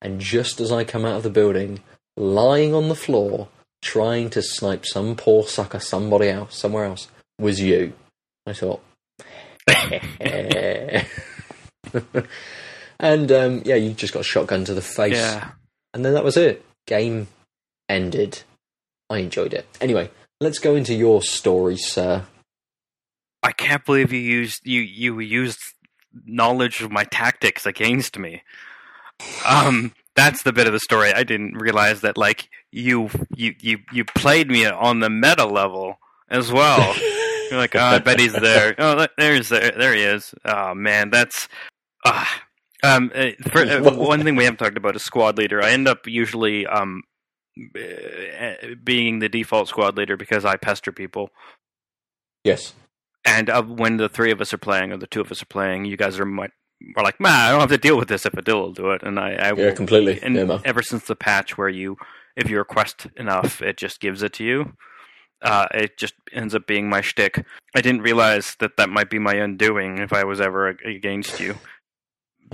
and 0.00 0.18
just 0.18 0.60
as 0.62 0.72
I 0.72 0.84
come 0.84 1.04
out 1.04 1.18
of 1.18 1.24
the 1.24 1.28
building, 1.28 1.80
lying 2.16 2.72
on 2.74 2.88
the 2.88 2.94
floor, 2.94 3.48
trying 3.82 4.30
to 4.30 4.40
snipe 4.40 4.86
some 4.86 5.14
poor 5.14 5.42
sucker, 5.42 5.78
somebody 5.78 6.30
else, 6.30 6.58
somewhere 6.58 6.86
else, 6.86 7.08
was 7.38 7.60
you. 7.60 7.92
I 8.46 8.54
thought, 8.54 8.82
and 12.98 13.32
um, 13.32 13.62
yeah, 13.64 13.76
you 13.76 13.92
just 13.92 14.12
got 14.12 14.20
a 14.20 14.24
shotgun 14.24 14.64
to 14.64 14.74
the 14.74 14.82
face, 14.82 15.16
Yeah. 15.16 15.50
and 15.94 16.04
then 16.04 16.14
that 16.14 16.24
was 16.24 16.36
it. 16.36 16.64
Game 16.86 17.28
ended. 17.88 18.42
I 19.08 19.18
enjoyed 19.18 19.54
it. 19.54 19.66
Anyway, 19.80 20.10
let's 20.40 20.58
go 20.58 20.74
into 20.76 20.94
your 20.94 21.22
story, 21.22 21.76
sir. 21.76 22.24
I 23.42 23.52
can't 23.52 23.84
believe 23.84 24.12
you 24.12 24.20
used 24.20 24.60
you 24.64 24.80
you 24.82 25.18
used 25.20 25.58
knowledge 26.26 26.80
of 26.82 26.90
my 26.92 27.04
tactics 27.04 27.64
against 27.66 28.18
me. 28.18 28.42
Um, 29.46 29.92
that's 30.16 30.42
the 30.42 30.52
bit 30.52 30.66
of 30.66 30.72
the 30.72 30.80
story 30.80 31.12
I 31.12 31.24
didn't 31.24 31.54
realize 31.54 32.00
that 32.02 32.16
like 32.16 32.48
you 32.70 33.10
you 33.34 33.54
you 33.60 33.78
you 33.92 34.04
played 34.04 34.48
me 34.50 34.66
on 34.66 35.00
the 35.00 35.10
meta 35.10 35.46
level 35.46 35.98
as 36.28 36.52
well. 36.52 36.94
You're 37.50 37.58
like, 37.58 37.74
oh, 37.74 37.80
I 37.80 37.98
bet 37.98 38.20
he's 38.20 38.32
there. 38.32 38.74
Oh, 38.78 38.96
th- 38.96 39.10
there's 39.18 39.48
there, 39.48 39.72
there 39.72 39.94
he 39.94 40.02
is. 40.02 40.34
Oh 40.44 40.74
man, 40.74 41.10
that's 41.10 41.48
ah. 42.06 42.42
Um, 42.82 43.12
uh, 43.14 43.30
for, 43.50 43.58
uh, 43.60 43.82
one 43.94 44.22
thing 44.24 44.36
we 44.36 44.44
haven't 44.44 44.56
talked 44.58 44.78
about 44.78 44.96
is 44.96 45.02
squad 45.02 45.36
leader. 45.36 45.62
I 45.62 45.70
end 45.72 45.86
up 45.88 46.06
usually 46.06 46.66
um 46.66 47.02
uh, 47.76 48.54
being 48.82 49.18
the 49.18 49.28
default 49.28 49.68
squad 49.68 49.96
leader 49.98 50.16
because 50.16 50.44
I 50.44 50.56
pester 50.56 50.92
people. 50.92 51.30
Yes. 52.44 52.72
And 53.24 53.50
uh, 53.50 53.62
when 53.62 53.98
the 53.98 54.08
three 54.08 54.30
of 54.30 54.40
us 54.40 54.54
are 54.54 54.58
playing, 54.58 54.92
or 54.92 54.96
the 54.96 55.06
two 55.06 55.20
of 55.20 55.30
us 55.30 55.42
are 55.42 55.46
playing, 55.46 55.84
you 55.84 55.98
guys 55.98 56.18
are, 56.18 56.24
might, 56.24 56.52
are 56.96 57.04
like, 57.04 57.20
man, 57.20 57.32
I 57.34 57.50
don't 57.50 57.60
have 57.60 57.68
to 57.68 57.76
deal 57.76 57.98
with 57.98 58.08
this 58.08 58.24
if 58.24 58.32
Adil 58.32 58.60
will 58.62 58.72
do 58.72 58.90
it. 58.92 59.02
And 59.02 59.18
I, 59.20 59.32
I 59.34 59.48
Yeah, 59.48 59.66
will. 59.66 59.72
completely. 59.76 60.18
And 60.22 60.36
Yeah, 60.36 60.58
ever 60.64 60.80
since 60.82 61.04
the 61.06 61.16
patch 61.16 61.58
where 61.58 61.68
you, 61.68 61.98
if 62.34 62.48
you 62.48 62.56
request 62.56 63.08
enough, 63.16 63.60
it 63.60 63.76
just 63.76 64.00
gives 64.00 64.22
it 64.22 64.32
to 64.34 64.44
you. 64.44 64.72
Uh, 65.42 65.66
it 65.72 65.96
just 65.96 66.14
ends 66.32 66.54
up 66.54 66.66
being 66.66 66.88
my 66.88 67.00
shtick. 67.00 67.44
I 67.74 67.80
didn't 67.80 68.02
realize 68.02 68.56
that 68.60 68.76
that 68.76 68.90
might 68.90 69.10
be 69.10 69.18
my 69.18 69.34
undoing 69.34 69.98
if 69.98 70.12
I 70.12 70.24
was 70.24 70.40
ever 70.40 70.68
against 70.68 71.40
you. 71.40 71.56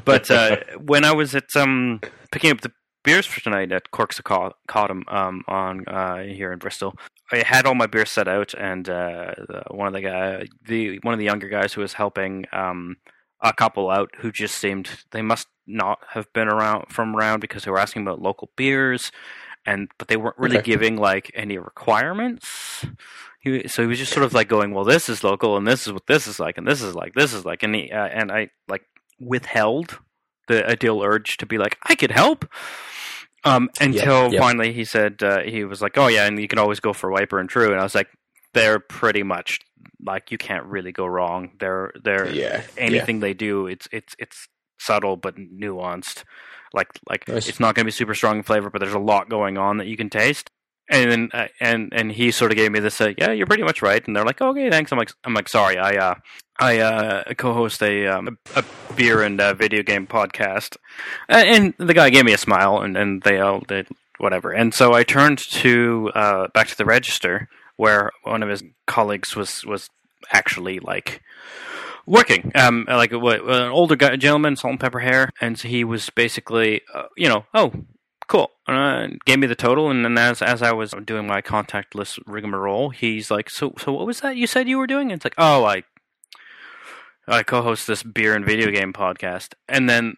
But 0.04 0.30
uh, 0.30 0.58
when 0.80 1.04
I 1.04 1.12
was 1.12 1.34
at 1.34 1.54
um, 1.56 2.00
picking 2.30 2.50
up 2.50 2.60
the 2.60 2.72
beers 3.04 3.26
for 3.26 3.40
tonight 3.40 3.72
at 3.72 3.90
Corks 3.90 4.20
Cotham 4.20 5.04
um, 5.08 5.42
on 5.48 5.86
uh, 5.86 6.22
here 6.22 6.52
in 6.52 6.58
Bristol, 6.58 6.94
I 7.32 7.38
had 7.38 7.66
all 7.66 7.74
my 7.74 7.86
beers 7.86 8.10
set 8.10 8.28
out, 8.28 8.54
and 8.54 8.88
uh, 8.88 9.34
one 9.70 9.88
of 9.88 9.92
the 9.92 10.00
guy, 10.02 10.46
the 10.66 10.98
one 11.02 11.14
of 11.14 11.18
the 11.18 11.24
younger 11.24 11.48
guys 11.48 11.72
who 11.72 11.80
was 11.80 11.94
helping 11.94 12.46
um, 12.52 12.96
a 13.40 13.52
couple 13.52 13.90
out, 13.90 14.10
who 14.18 14.30
just 14.30 14.56
seemed 14.56 14.88
they 15.10 15.22
must 15.22 15.48
not 15.66 15.98
have 16.10 16.32
been 16.32 16.48
around 16.48 16.86
from 16.88 17.16
around 17.16 17.40
because 17.40 17.64
they 17.64 17.70
were 17.70 17.78
asking 17.78 18.02
about 18.02 18.22
local 18.22 18.50
beers, 18.56 19.10
and 19.66 19.88
but 19.98 20.08
they 20.08 20.16
weren't 20.16 20.38
really 20.38 20.58
Okay. 20.58 20.64
giving 20.70 20.96
like 20.96 21.30
any 21.34 21.58
requirements. 21.58 22.84
He, 23.40 23.68
so 23.68 23.82
he 23.82 23.88
was 23.88 23.98
just 23.98 24.12
sort 24.12 24.24
of 24.24 24.32
like 24.34 24.48
going, 24.48 24.72
"Well, 24.72 24.84
this 24.84 25.08
is 25.08 25.22
local, 25.22 25.56
and 25.56 25.66
this 25.66 25.86
is 25.86 25.92
what 25.92 26.06
this 26.06 26.26
is 26.26 26.40
like, 26.40 26.58
and 26.58 26.66
this 26.66 26.82
is 26.82 26.94
like 26.94 27.14
this 27.14 27.32
is 27.32 27.44
like," 27.44 27.62
and 27.62 27.74
he, 27.74 27.90
uh, 27.90 28.06
and 28.06 28.32
I 28.32 28.50
like 28.68 28.82
withheld 29.20 29.98
the 30.48 30.68
ideal 30.68 31.02
urge 31.02 31.36
to 31.38 31.46
be 31.46 31.58
like, 31.58 31.76
"I 31.84 31.94
could 31.94 32.10
help." 32.10 32.48
Um, 33.44 33.70
until 33.80 34.32
yeah. 34.32 34.40
finally 34.40 34.72
he 34.72 34.84
said 34.84 35.22
uh, 35.22 35.42
he 35.42 35.64
was 35.64 35.80
like, 35.80 35.96
"Oh 35.96 36.08
yeah, 36.08 36.26
and 36.26 36.40
you 36.40 36.48
can 36.48 36.58
always 36.58 36.80
go 36.80 36.92
for 36.92 37.10
Wiper 37.10 37.38
and 37.38 37.48
True," 37.48 37.70
and 37.70 37.78
I 37.80 37.84
was 37.84 37.94
like, 37.94 38.08
"They're 38.54 38.80
pretty 38.80 39.22
much 39.22 39.60
like 40.04 40.32
you 40.32 40.38
can't 40.38 40.66
really 40.66 40.90
go 40.92 41.06
wrong. 41.06 41.52
They're 41.60 41.92
they're 42.02 42.26
Yeah. 42.32 42.62
anything 42.76 43.20
they 43.20 43.34
do, 43.34 43.66
it's 43.68 43.86
it's 43.92 44.14
it's 44.18 44.48
subtle 44.78 45.16
but 45.16 45.36
nuanced. 45.36 46.24
Like 46.76 46.88
like 47.08 47.26
Nice. 47.26 47.48
it's 47.48 47.58
not 47.58 47.74
going 47.74 47.84
to 47.84 47.88
be 47.88 47.92
super 47.92 48.14
strong 48.14 48.36
in 48.36 48.42
flavor, 48.44 48.70
but 48.70 48.80
there's 48.80 48.92
a 48.94 48.98
lot 48.98 49.28
going 49.28 49.58
on 49.58 49.78
that 49.78 49.86
you 49.88 49.96
can 49.96 50.10
taste. 50.10 50.50
And 50.88 51.10
then 51.10 51.30
uh, 51.32 51.48
and 51.60 51.92
and 51.92 52.12
he 52.12 52.30
sort 52.30 52.52
of 52.52 52.56
gave 52.56 52.70
me 52.70 52.78
this, 52.78 53.00
uh, 53.00 53.12
yeah, 53.18 53.32
you're 53.32 53.46
pretty 53.48 53.64
much 53.64 53.82
right. 53.82 54.06
And 54.06 54.14
they're 54.14 54.24
like, 54.24 54.40
okay, 54.40 54.70
thanks. 54.70 54.92
I'm 54.92 54.98
like 54.98 55.10
I'm 55.24 55.34
like 55.34 55.48
sorry, 55.48 55.78
I 55.78 55.96
uh 55.96 56.14
I 56.58 56.78
uh, 56.78 57.34
co-host 57.34 57.82
a, 57.82 58.06
um, 58.06 58.38
a 58.54 58.64
beer 58.94 59.20
and 59.22 59.38
uh, 59.38 59.52
video 59.52 59.82
game 59.82 60.06
podcast, 60.06 60.76
and 61.28 61.74
the 61.78 61.92
guy 61.92 62.08
gave 62.08 62.24
me 62.24 62.32
a 62.32 62.38
smile, 62.38 62.80
and, 62.80 62.96
and 62.96 63.20
they 63.22 63.40
all 63.40 63.60
did 63.60 63.88
whatever. 64.16 64.52
And 64.52 64.72
so 64.72 64.94
I 64.94 65.02
turned 65.02 65.38
to 65.38 66.10
uh, 66.14 66.48
back 66.54 66.68
to 66.68 66.76
the 66.78 66.86
register 66.86 67.50
where 67.76 68.10
one 68.22 68.42
of 68.42 68.48
his 68.48 68.62
colleagues 68.86 69.36
was 69.36 69.66
was 69.66 69.90
actually 70.32 70.78
like 70.78 71.20
working, 72.06 72.52
um, 72.54 72.84
like 72.88 73.12
an 73.12 73.68
older 73.68 73.96
guy, 73.96 74.16
gentleman, 74.16 74.56
salt 74.56 74.72
and 74.72 74.80
pepper 74.80 75.00
hair, 75.00 75.30
and 75.40 75.58
he 75.58 75.84
was 75.84 76.08
basically, 76.10 76.82
uh, 76.94 77.04
you 77.16 77.28
know, 77.28 77.44
oh, 77.52 77.72
cool. 78.28 78.50
Uh, 78.66 79.08
gave 79.24 79.38
me 79.38 79.46
the 79.46 79.54
total, 79.54 79.90
and 79.90 80.04
then 80.04 80.16
as 80.16 80.42
as 80.42 80.62
I 80.62 80.72
was 80.72 80.94
doing 81.04 81.26
my 81.26 81.40
contact 81.40 81.94
list 81.94 82.18
rigmarole, 82.26 82.90
he's 82.90 83.30
like, 83.30 83.50
"So, 83.50 83.74
so 83.78 83.92
what 83.92 84.06
was 84.06 84.20
that 84.20 84.36
you 84.36 84.46
said 84.46 84.68
you 84.68 84.78
were 84.78 84.86
doing?" 84.86 85.10
And 85.10 85.18
it's 85.18 85.24
like, 85.24 85.34
"Oh, 85.38 85.64
I, 85.64 85.82
I 87.28 87.42
co-host 87.42 87.86
this 87.86 88.02
beer 88.02 88.34
and 88.34 88.44
video 88.44 88.70
game 88.70 88.92
podcast," 88.92 89.54
and 89.68 89.88
then 89.88 90.16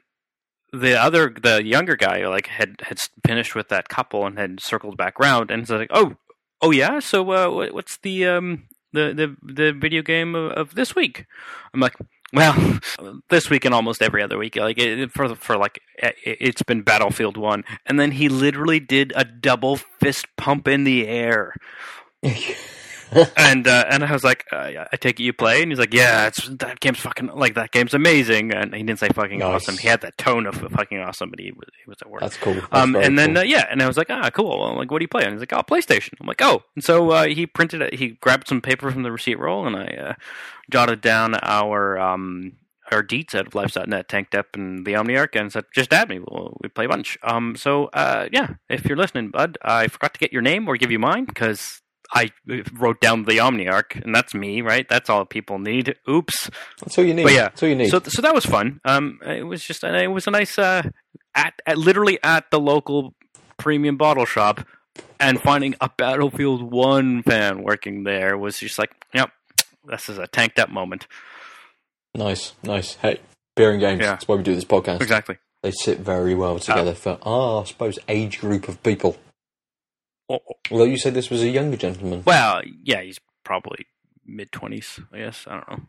the 0.73 0.95
other, 1.01 1.35
the 1.43 1.65
younger 1.65 1.97
guy, 1.97 2.27
like 2.27 2.47
had 2.47 2.77
had 2.83 2.99
finished 3.27 3.55
with 3.55 3.69
that 3.69 3.89
couple 3.89 4.27
and 4.27 4.39
had 4.39 4.61
circled 4.61 4.97
back 4.97 5.19
around, 5.21 5.51
and 5.51 5.63
it's 5.63 5.71
like, 5.71 5.91
"Oh, 5.93 6.17
oh 6.63 6.71
yeah. 6.71 7.01
So, 7.01 7.31
uh, 7.31 7.71
what's 7.71 7.99
the 7.99 8.27
um 8.27 8.69
the 8.93 9.37
the 9.43 9.55
the 9.55 9.73
video 9.73 10.03
game 10.03 10.35
of, 10.35 10.53
of 10.53 10.75
this 10.75 10.95
week?" 10.95 11.27
I'm 11.73 11.81
like, 11.81 11.95
well, 12.33 12.81
this 13.31 13.51
week 13.51 13.65
and 13.65 13.75
almost 13.75 14.03
every 14.03 14.23
other 14.23 14.39
week, 14.39 14.57
like 14.57 14.79
it, 14.79 15.11
for 15.11 15.35
for 15.35 15.57
like 15.57 15.81
it's 16.25 16.63
been 16.63 16.83
Battlefield 16.83 17.37
One, 17.37 17.65
and 17.87 17.99
then 17.99 18.13
he 18.13 18.29
literally 18.29 18.81
did 18.81 19.13
a 19.17 19.25
double 19.25 19.77
fist 19.77 20.27
pump 20.37 20.69
in 20.69 20.85
the 20.85 21.07
air. 21.07 21.55
and 23.37 23.67
uh, 23.67 23.85
and 23.89 24.05
I 24.05 24.13
was 24.13 24.25
like, 24.25 24.47
uh, 24.53 24.85
I 24.93 24.97
take 24.97 25.19
it 25.21 25.23
you 25.23 25.33
play, 25.33 25.63
and 25.63 25.71
he's 25.71 25.79
like, 25.79 25.95
yeah, 25.95 26.27
it's 26.27 26.47
that 26.49 26.81
game's 26.81 26.99
fucking 26.99 27.29
like 27.29 27.55
that 27.55 27.71
game's 27.71 27.95
amazing, 27.95 28.53
and 28.53 28.75
he 28.75 28.83
didn't 28.83 28.99
say 28.99 29.09
fucking 29.09 29.39
nice. 29.39 29.63
awesome. 29.63 29.79
He 29.79 29.89
had 29.89 30.01
that 30.03 30.19
tone 30.19 30.47
of 30.47 30.57
fucking 30.57 30.99
awesome, 30.99 31.31
but 31.31 31.41
he 31.41 31.53
was 31.53 31.69
he 31.83 31.89
was 31.89 31.97
at 32.03 32.11
work. 32.11 32.21
That's 32.21 32.37
cool. 32.37 32.55
That's 32.55 32.69
um, 32.73 32.97
and 32.97 33.19
then 33.19 33.35
cool. 33.35 33.39
Uh, 33.39 33.45
yeah, 33.45 33.67
and 33.71 33.83
I 33.83 33.87
was 33.87 33.97
like, 33.97 34.11
ah, 34.11 34.31
cool. 34.31 34.63
I'm 34.63 34.77
like, 34.77 34.91
what 34.91 34.99
do 34.99 35.05
you 35.05 35.09
play? 35.09 35.25
And 35.25 35.33
he's 35.33 35.41
like, 35.41 35.53
oh, 35.53 35.63
PlayStation. 35.63 36.15
I'm 36.21 36.27
like, 36.27 36.43
oh, 36.43 36.63
and 36.75 36.85
so 36.85 37.11
uh, 37.11 37.27
he 37.27 37.47
printed 37.47 37.83
it. 37.83 37.95
He 37.95 38.09
grabbed 38.09 38.49
some 38.49 38.61
paper 38.61 38.91
from 38.91 39.03
the 39.03 39.13
receipt 39.13 39.39
roll, 39.39 39.67
and 39.67 39.77
I 39.77 39.85
uh, 39.87 40.15
jotted 40.71 41.01
down 41.01 41.35
our 41.37 41.99
um 41.99 42.53
our 42.93 43.03
deets 43.03 43.35
out 43.35 43.47
of 43.47 43.55
lives.net 43.55 44.09
tanked 44.09 44.35
up 44.35 44.57
in 44.57 44.85
the 44.85 44.95
Omniarch 44.95 45.39
and 45.39 45.53
said, 45.53 45.65
just 45.75 45.93
add 45.93 46.09
me. 46.09 46.21
We'll, 46.21 46.57
we 46.63 46.71
play 46.71 46.87
a 46.87 46.89
bunch. 46.89 47.19
Um, 47.23 47.55
so, 47.55 47.87
uh, 47.93 48.29
yeah, 48.33 48.55
if 48.71 48.87
you're 48.87 48.97
listening, 48.97 49.29
bud, 49.29 49.59
I 49.61 49.89
forgot 49.89 50.15
to 50.15 50.21
get 50.21 50.33
your 50.33 50.41
name 50.41 50.67
or 50.67 50.77
give 50.77 50.91
you 50.91 50.99
mine 50.99 51.27
because 51.27 51.83
I 52.11 52.31
wrote 52.75 53.01
down 53.01 53.25
the 53.25 53.39
Omniarch, 53.39 54.03
and 54.03 54.15
that's 54.15 54.35
me, 54.35 54.63
right? 54.63 54.89
That's 54.89 55.11
all 55.11 55.25
people 55.25 55.59
need. 55.59 55.95
Oops. 56.09 56.51
That's 56.81 56.97
all 56.97 57.05
you 57.05 57.15
need. 57.15 57.25
But 57.25 57.33
yeah, 57.33 57.49
that's 57.49 57.63
all 57.63 57.69
you 57.69 57.75
need. 57.75 57.91
So, 57.91 58.01
so 58.05 58.23
that 58.23 58.35
was 58.35 58.47
fun. 58.47 58.81
Um, 58.85 59.21
it 59.27 59.47
was 59.47 59.63
just, 59.63 59.85
it 59.85 60.11
was 60.11 60.27
a 60.27 60.31
nice, 60.31 60.59
uh, 60.59 60.83
at, 61.35 61.61
at 61.67 61.77
literally 61.77 62.19
at 62.23 62.51
the 62.51 62.59
local 62.59 63.15
premium 63.59 63.97
bottle 63.97 64.25
shop, 64.25 64.67
and 65.21 65.41
finding 65.41 65.75
a 65.81 65.91
Battlefield 65.97 66.63
One 66.63 67.23
fan 67.23 67.63
working 67.63 68.05
there 68.05 68.39
was 68.39 68.59
just 68.59 68.79
like, 68.79 68.91
yep, 69.13 69.31
this 69.85 70.09
is 70.09 70.19
a 70.19 70.27
tanked 70.27 70.59
up 70.59 70.71
moment. 70.71 71.07
Nice, 72.15 72.55
nice. 72.63 72.95
Hey, 72.95 73.21
beer 73.55 73.73
and 73.73 73.81
games. 73.81 74.01
Yeah. 74.01 74.13
That's 74.13 74.27
why 74.27 74.37
we 74.37 74.43
do 74.43 74.55
this 74.55 74.65
podcast. 74.65 75.03
Exactly. 75.03 75.37
They 75.63 75.73
sit 75.73 75.99
very 75.99 76.35
well 76.35 76.59
together 76.59 76.95
for, 76.95 77.19
ah, 77.23 77.61
I 77.61 77.65
suppose, 77.65 77.99
age 78.09 78.41
group 78.41 78.69
of 78.69 78.83
people. 78.83 79.19
Although 80.29 80.85
you 80.85 80.99
said 80.99 81.15
this 81.15 81.31
was 81.31 81.43
a 81.43 81.49
younger 81.49 81.77
gentleman, 81.77 82.23
Well, 82.27 82.61
yeah, 82.85 83.01
he's 83.03 83.19
probably 83.45 83.87
mid 84.27 84.53
twenties. 84.53 85.01
I 85.13 85.19
guess 85.19 85.45
I 85.47 85.55
don't 85.55 85.71
know. 85.71 85.81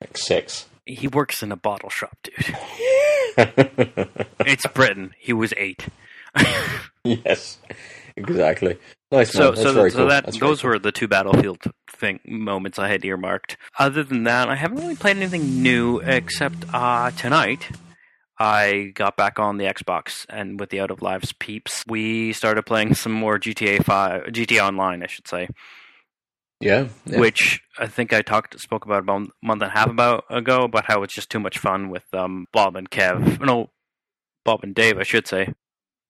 like 0.00 0.16
six. 0.18 0.66
He 0.84 1.08
works 1.08 1.42
in 1.42 1.50
a 1.52 1.56
bottle 1.56 1.90
shop, 1.90 2.16
dude. 2.22 2.56
It's 4.46 4.66
Britain. 4.68 5.12
He 5.18 5.32
was 5.32 5.52
eight. 5.56 5.86
yes, 7.04 7.58
exactly. 8.16 8.78
Nice. 9.10 9.32
so 9.32 9.54
so, 9.54 9.72
so 9.72 9.90
cool. 9.90 10.06
that 10.08 10.24
That's 10.26 10.38
those 10.38 10.60
cool. 10.62 10.70
were 10.70 10.78
the 10.78 10.92
two 10.92 11.08
battlefield 11.08 11.62
thing 11.90 12.20
moments 12.26 12.78
I 12.78 12.88
had 12.88 13.04
earmarked. 13.04 13.56
Other 13.78 14.02
than 14.04 14.24
that, 14.24 14.48
I 14.48 14.54
haven't 14.56 14.78
really 14.78 14.94
played 14.96 15.16
anything 15.16 15.62
new 15.62 15.98
except 16.00 16.56
uh, 16.72 17.10
tonight. 17.12 17.68
I 18.38 18.92
got 18.94 19.16
back 19.16 19.38
on 19.38 19.56
the 19.56 19.64
Xbox 19.64 20.26
and 20.28 20.60
with 20.60 20.70
the 20.70 20.80
Out 20.80 20.90
of 20.90 21.02
Lives 21.02 21.32
peeps, 21.32 21.84
we 21.86 22.32
started 22.32 22.64
playing 22.64 22.94
some 22.94 23.12
more 23.12 23.38
GTA 23.38 23.82
Five, 23.84 24.24
GTA 24.24 24.66
Online, 24.66 25.02
I 25.02 25.06
should 25.06 25.26
say. 25.26 25.48
yeah, 26.60 26.88
yeah. 27.06 27.18
which 27.18 27.62
I 27.78 27.86
think 27.86 28.12
I 28.12 28.22
talked 28.22 28.58
spoke 28.60 28.84
about 28.84 29.00
about 29.02 29.22
a 29.22 29.46
month 29.46 29.62
and 29.62 29.70
a 29.70 29.74
half 29.74 29.88
about 29.88 30.24
ago 30.30 30.62
about 30.64 30.84
how 30.84 31.02
it's 31.02 31.14
just 31.14 31.30
too 31.30 31.40
much 31.40 31.58
fun 31.58 31.88
with 31.88 32.04
um, 32.12 32.46
Bob 32.52 32.76
and 32.76 32.90
Kev. 32.90 33.40
No, 33.40 33.70
Bob 34.44 34.62
and 34.62 34.74
Dave, 34.74 34.98
I 34.98 35.02
should 35.02 35.26
say, 35.26 35.54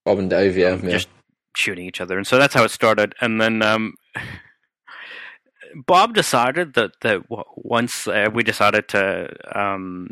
Bob 0.05 0.18
and 0.18 0.31
Dave. 0.31 0.57
Yeah, 0.57 0.77
yeah. 0.83 0.91
just 0.91 1.09
shooting 1.57 1.87
each 1.87 2.01
other, 2.01 2.16
and 2.16 2.27
so 2.27 2.39
that's 2.39 2.55
how 2.55 2.64
it 2.64 2.70
started. 2.70 3.14
And 3.20 3.41
then 3.41 3.62
um, 3.62 3.95
Bob 5.87 6.14
decided 6.14 6.74
that 6.74 6.93
that 7.03 7.22
once 7.29 8.09
uh, 8.09 8.29
we 8.33 8.43
decided 8.43 8.89
to 8.89 9.29
um, 9.59 10.11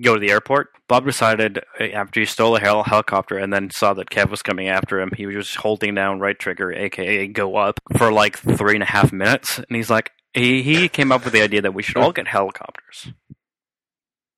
go 0.00 0.14
to 0.14 0.20
the 0.20 0.30
airport, 0.30 0.68
Bob 0.88 1.04
decided 1.04 1.58
uh, 1.80 1.84
after 1.84 2.20
he 2.20 2.26
stole 2.26 2.56
a 2.56 2.60
hel- 2.60 2.84
helicopter 2.84 3.36
and 3.38 3.52
then 3.52 3.70
saw 3.70 3.92
that 3.94 4.10
Kev 4.10 4.30
was 4.30 4.42
coming 4.42 4.68
after 4.68 5.00
him, 5.00 5.10
he 5.16 5.26
was 5.26 5.34
just 5.34 5.56
holding 5.56 5.94
down 5.94 6.20
right 6.20 6.38
trigger, 6.38 6.72
aka 6.72 7.26
go 7.28 7.56
up, 7.56 7.80
for 7.96 8.12
like 8.12 8.38
three 8.38 8.74
and 8.74 8.82
a 8.82 8.86
half 8.86 9.12
minutes, 9.12 9.58
and 9.58 9.76
he's 9.76 9.90
like, 9.90 10.12
he 10.34 10.62
he 10.62 10.88
came 10.88 11.10
up 11.10 11.24
with 11.24 11.32
the 11.32 11.42
idea 11.42 11.62
that 11.62 11.74
we 11.74 11.82
should 11.82 11.96
all 11.96 12.12
get 12.12 12.28
helicopters 12.28 13.12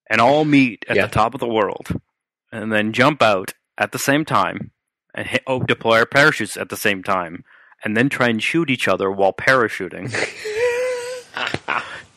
and 0.09 0.21
all 0.21 0.45
meet 0.45 0.85
at 0.89 0.97
Yeah. 0.97 1.07
the 1.07 1.13
top 1.13 1.35
of 1.35 1.41
the 1.41 1.49
world, 1.49 1.89
and 2.51 2.73
then 2.73 2.93
jump 2.93 3.23
out 3.23 3.55
at 3.77 3.93
the 3.93 3.99
same 3.99 4.25
time 4.25 4.71
and 5.15 5.27
hit, 5.27 5.43
oh, 5.47 5.61
deploy 5.63 5.99
our 5.99 6.07
parachutes 6.07 6.57
at 6.57 6.69
the 6.69 6.77
same 6.77 7.03
time, 7.03 7.45
and 7.85 7.97
then 7.97 8.09
try 8.09 8.29
and 8.29 8.43
shoot 8.43 8.71
each 8.71 8.89
other 8.89 9.11
while 9.11 9.33
parachuting. 9.33 10.09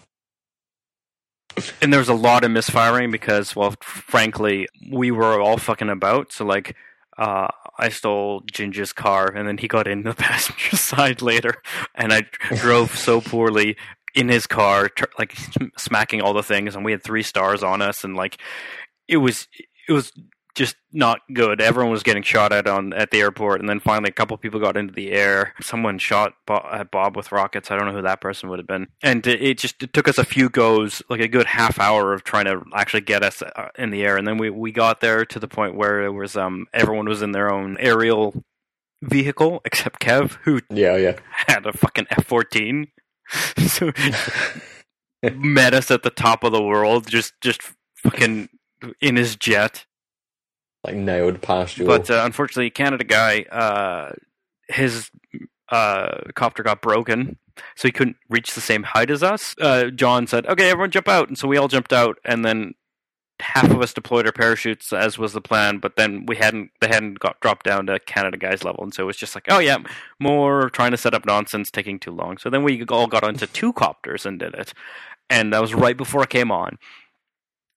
and 1.81 1.91
there 1.91 1.99
was 1.99 2.09
a 2.09 2.13
lot 2.13 2.43
of 2.43 2.51
misfiring 2.51 3.11
because, 3.11 3.55
well, 3.55 3.75
frankly, 3.81 4.67
we 4.91 5.11
were 5.11 5.39
all 5.39 5.57
fucking 5.57 5.89
about. 5.89 6.31
So, 6.31 6.45
like, 6.45 6.75
uh, 7.17 7.47
I 7.77 7.89
stole 7.89 8.41
Ginger's 8.51 8.93
car, 8.93 9.27
and 9.27 9.47
then 9.47 9.57
he 9.57 9.67
got 9.67 9.87
in 9.87 10.03
the 10.03 10.13
passenger 10.17 10.77
side 10.77 11.21
later, 11.21 11.61
and 11.95 12.13
I 12.13 12.23
drove 12.55 12.95
so 12.97 13.21
poorly 13.21 13.77
in 14.15 14.29
his 14.29 14.45
car, 14.45 14.89
like 15.17 15.35
smacking 15.77 16.21
all 16.21 16.33
the 16.33 16.43
things, 16.43 16.75
and 16.75 16.85
we 16.85 16.91
had 16.91 17.03
three 17.03 17.23
stars 17.23 17.63
on 17.63 17.81
us, 17.81 18.03
and 18.03 18.15
like, 18.15 18.37
it 19.07 19.17
was 19.17 19.47
it 19.87 19.91
was 19.91 20.11
just 20.55 20.75
not 20.91 21.21
good. 21.33 21.59
Everyone 21.61 21.91
was 21.91 22.03
getting 22.03 22.23
shot 22.23 22.53
at 22.53 22.67
on 22.67 22.93
at 22.93 23.11
the 23.11 23.19
airport, 23.19 23.59
and 23.59 23.67
then 23.67 23.79
finally 23.79 24.09
a 24.09 24.13
couple 24.13 24.37
people 24.37 24.59
got 24.59 24.77
into 24.77 24.93
the 24.93 25.11
air. 25.11 25.53
Someone 25.61 25.97
shot 25.97 26.33
Bob, 26.45 26.65
at 26.71 26.91
Bob 26.91 27.17
with 27.17 27.31
rockets. 27.31 27.71
I 27.71 27.77
don't 27.77 27.87
know 27.87 27.93
who 27.93 28.01
that 28.03 28.21
person 28.21 28.49
would 28.49 28.59
have 28.59 28.67
been. 28.67 28.87
And 29.01 29.25
it, 29.25 29.41
it 29.41 29.57
just 29.57 29.81
it 29.81 29.93
took 29.93 30.07
us 30.07 30.17
a 30.17 30.25
few 30.25 30.49
goes, 30.49 31.01
like 31.09 31.21
a 31.21 31.27
good 31.27 31.47
half 31.47 31.79
hour 31.79 32.13
of 32.13 32.23
trying 32.23 32.45
to 32.45 32.61
actually 32.75 33.01
get 33.01 33.23
us 33.23 33.41
uh, 33.41 33.69
in 33.77 33.89
the 33.89 34.03
air. 34.03 34.17
And 34.17 34.27
then 34.27 34.37
we 34.37 34.49
we 34.49 34.71
got 34.71 35.01
there 35.01 35.25
to 35.25 35.39
the 35.39 35.47
point 35.47 35.75
where 35.75 36.03
it 36.03 36.11
was 36.11 36.37
um 36.37 36.67
everyone 36.73 37.07
was 37.07 37.21
in 37.21 37.31
their 37.31 37.51
own 37.51 37.77
aerial 37.79 38.43
vehicle 39.01 39.61
except 39.65 39.99
Kev, 39.99 40.37
who 40.43 40.61
yeah, 40.69 40.95
yeah. 40.97 41.17
had 41.31 41.65
a 41.65 41.73
fucking 41.73 42.07
F 42.11 42.25
fourteen. 42.25 42.87
so 43.67 43.91
met 45.33 45.73
us 45.73 45.89
at 45.89 46.03
the 46.03 46.09
top 46.09 46.43
of 46.43 46.51
the 46.51 46.61
world, 46.63 47.07
just 47.07 47.33
just 47.41 47.61
fucking 47.95 48.49
in 49.01 49.15
his 49.15 49.35
jet. 49.35 49.85
Like 50.83 50.95
nailed 50.95 51.41
past 51.41 51.77
you. 51.77 51.85
But 51.85 52.09
uh, 52.09 52.23
unfortunately, 52.25 52.69
Canada 52.69 53.05
guy, 53.05 53.43
uh, 53.43 54.13
his 54.67 55.09
uh, 55.69 56.19
copter 56.35 56.61
got 56.61 56.81
broken, 56.81 57.37
so 57.75 57.87
he 57.87 57.91
couldn't 57.91 58.17
reach 58.29 58.53
the 58.53 58.61
same 58.61 58.83
height 58.83 59.09
as 59.09 59.23
us. 59.23 59.55
Uh, 59.61 59.85
John 59.85 60.27
said, 60.27 60.45
"Okay, 60.45 60.69
everyone 60.69 60.91
jump 60.91 61.07
out," 61.07 61.29
and 61.29 61.37
so 61.37 61.47
we 61.47 61.57
all 61.57 61.69
jumped 61.69 61.93
out, 61.93 62.17
and 62.25 62.43
then 62.43 62.73
half 63.39 63.69
of 63.69 63.81
us 63.81 63.93
deployed 63.93 64.25
our 64.25 64.31
parachutes 64.31 64.93
as 64.93 65.17
was 65.17 65.33
the 65.33 65.41
plan. 65.41 65.77
But 65.77 65.95
then 65.95 66.25
we 66.25 66.35
hadn't, 66.35 66.71
they 66.81 66.87
hadn't 66.87 67.19
got 67.19 67.39
dropped 67.39 67.65
down 67.65 67.87
to 67.87 67.99
Canada 67.99 68.37
guy's 68.37 68.63
level, 68.65 68.83
and 68.83 68.93
so 68.93 69.03
it 69.03 69.07
was 69.07 69.17
just 69.17 69.35
like, 69.35 69.45
"Oh 69.47 69.59
yeah, 69.59 69.77
more 70.19 70.69
trying 70.69 70.91
to 70.91 70.97
set 70.97 71.13
up 71.13 71.25
nonsense, 71.25 71.71
taking 71.71 71.97
too 71.97 72.11
long." 72.11 72.37
So 72.37 72.49
then 72.49 72.63
we 72.63 72.83
all 72.85 73.07
got 73.07 73.23
onto 73.23 73.45
two 73.45 73.71
copters 73.71 74.25
and 74.25 74.37
did 74.37 74.53
it, 74.53 74.73
and 75.29 75.53
that 75.53 75.61
was 75.61 75.73
right 75.73 75.95
before 75.95 76.23
I 76.23 76.25
came 76.25 76.51
on 76.51 76.77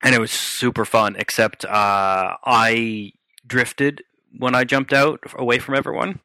and 0.03 0.15
it 0.15 0.21
was 0.21 0.31
super 0.31 0.85
fun. 0.85 1.17
Except 1.19 1.65
uh, 1.65 2.37
I 2.45 3.13
drifted 3.47 4.03
when 4.37 4.55
I 4.55 4.65
jumped 4.65 4.93
out 4.93 5.21
away 5.35 5.59
from 5.59 5.75
everyone 5.75 6.21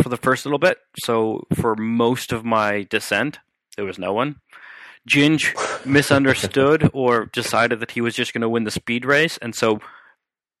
for 0.00 0.08
the 0.08 0.16
first 0.16 0.46
little 0.46 0.58
bit. 0.58 0.78
So 1.04 1.46
for 1.54 1.76
most 1.76 2.32
of 2.32 2.44
my 2.44 2.84
descent, 2.84 3.38
there 3.76 3.84
was 3.84 3.98
no 3.98 4.12
one. 4.12 4.40
Ginge 5.08 5.54
misunderstood 5.86 6.90
or 6.92 7.26
decided 7.26 7.80
that 7.80 7.92
he 7.92 8.00
was 8.00 8.14
just 8.14 8.32
going 8.32 8.42
to 8.42 8.48
win 8.48 8.64
the 8.64 8.70
speed 8.70 9.04
race, 9.04 9.38
and 9.38 9.54
so 9.54 9.80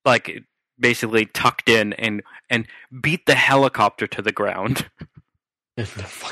like 0.04 0.42
basically 0.78 1.26
tucked 1.26 1.68
in 1.68 1.92
and 1.94 2.22
and 2.50 2.66
beat 3.00 3.26
the 3.26 3.34
helicopter 3.34 4.06
to 4.06 4.22
the 4.22 4.32
ground. 4.32 4.90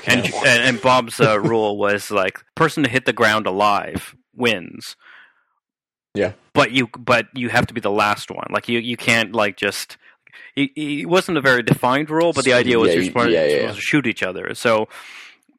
And 0.07 0.27
and, 0.27 0.63
and 0.63 0.83
Bob's 0.83 1.19
uh, 1.19 1.41
rule 1.41 1.79
was 1.79 2.11
like 2.11 2.45
person 2.55 2.83
to 2.83 2.91
hit 2.91 3.07
the 3.07 3.13
ground 3.15 3.47
alive 3.47 4.15
wins. 4.35 4.97
Yeah. 6.15 6.33
But 6.53 6.73
you 6.73 6.89
but 6.99 7.27
you 7.35 7.49
have 7.49 7.67
to 7.69 7.75
be 7.75 7.81
the 7.81 7.91
last 7.91 8.31
one. 8.31 8.47
Like 8.51 8.69
you 8.69 8.79
you 8.79 8.97
can't 8.97 9.35
like 9.35 9.57
just. 9.57 9.97
It, 10.57 10.71
it 10.77 11.09
wasn't 11.09 11.39
a 11.39 11.41
very 11.41 11.63
defined 11.63 12.11
rule, 12.11 12.33
but 12.33 12.45
the 12.45 12.53
idea 12.53 12.79
was 12.79 12.91
Yeah, 12.91 12.95
you're 12.95 13.05
supposed, 13.05 13.31
yeah, 13.31 13.45
yeah, 13.47 13.61
supposed 13.61 13.77
to 13.77 13.83
shoot 13.83 14.07
each 14.07 14.23
other. 14.23 14.55
So, 14.55 14.89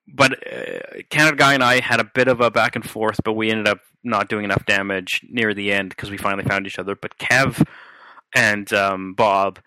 but 0.08 0.34
uh, 0.48 1.02
Canada 1.10 1.36
Guy 1.38 1.54
and 1.54 1.64
I 1.64 1.82
had 1.82 2.00
a 2.00 2.04
bit 2.04 2.28
of 2.28 2.42
a 2.42 2.50
back 2.52 2.76
and 2.76 2.90
forth, 2.90 3.20
but 3.24 3.34
we 3.34 3.50
ended 3.52 3.68
up 3.68 3.80
not 4.04 4.30
doing 4.30 4.46
enough 4.46 4.66
damage 4.66 5.22
near 5.30 5.54
the 5.54 5.72
end 5.72 5.90
because 5.90 6.10
we 6.10 6.18
finally 6.18 6.44
found 6.44 6.68
each 6.68 6.80
other. 6.80 6.96
But 6.96 7.18
Kev 7.18 7.66
and 8.34 8.72
um, 8.74 9.14
Bob 9.14 9.60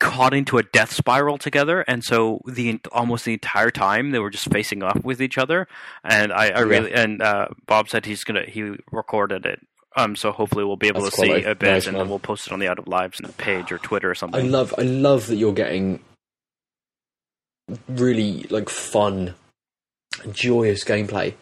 caught 0.00 0.34
into 0.34 0.58
a 0.58 0.64
death 0.64 0.92
spiral 0.92 1.38
together, 1.38 1.82
and 1.82 2.02
so 2.02 2.40
the 2.46 2.80
almost 2.90 3.24
the 3.24 3.34
entire 3.34 3.70
time 3.70 4.10
they 4.10 4.18
were 4.18 4.30
just 4.30 4.50
facing 4.50 4.82
off 4.82 5.04
with 5.04 5.22
each 5.22 5.38
other. 5.38 5.68
And 6.02 6.32
I, 6.32 6.48
I 6.48 6.60
really 6.60 6.92
and 6.92 7.22
uh, 7.22 7.48
Bob 7.66 7.88
said 7.88 8.06
he's 8.06 8.24
gonna 8.24 8.44
he 8.48 8.74
recorded 8.90 9.46
it. 9.46 9.60
Um, 9.96 10.16
so 10.16 10.32
hopefully 10.32 10.64
we'll 10.64 10.76
be 10.76 10.86
able 10.88 11.02
That's 11.02 11.16
to 11.16 11.22
see 11.22 11.42
a 11.44 11.54
bit, 11.54 11.70
Nice 11.70 11.86
and 11.86 11.96
one. 11.96 12.08
we'll 12.08 12.18
post 12.20 12.46
it 12.46 12.52
on 12.52 12.60
the 12.60 12.68
Out 12.68 12.78
of 12.78 12.86
Lives 12.88 13.20
page 13.38 13.72
or 13.72 13.78
Twitter 13.78 14.10
or 14.10 14.14
something. 14.14 14.40
I 14.40 14.48
love 14.48 14.74
I 14.78 14.82
love 14.82 15.26
that 15.28 15.36
you're 15.36 15.52
getting 15.52 16.00
really 17.88 18.44
like 18.50 18.68
fun, 18.68 19.34
joyous 20.32 20.84
gameplay 20.84 21.34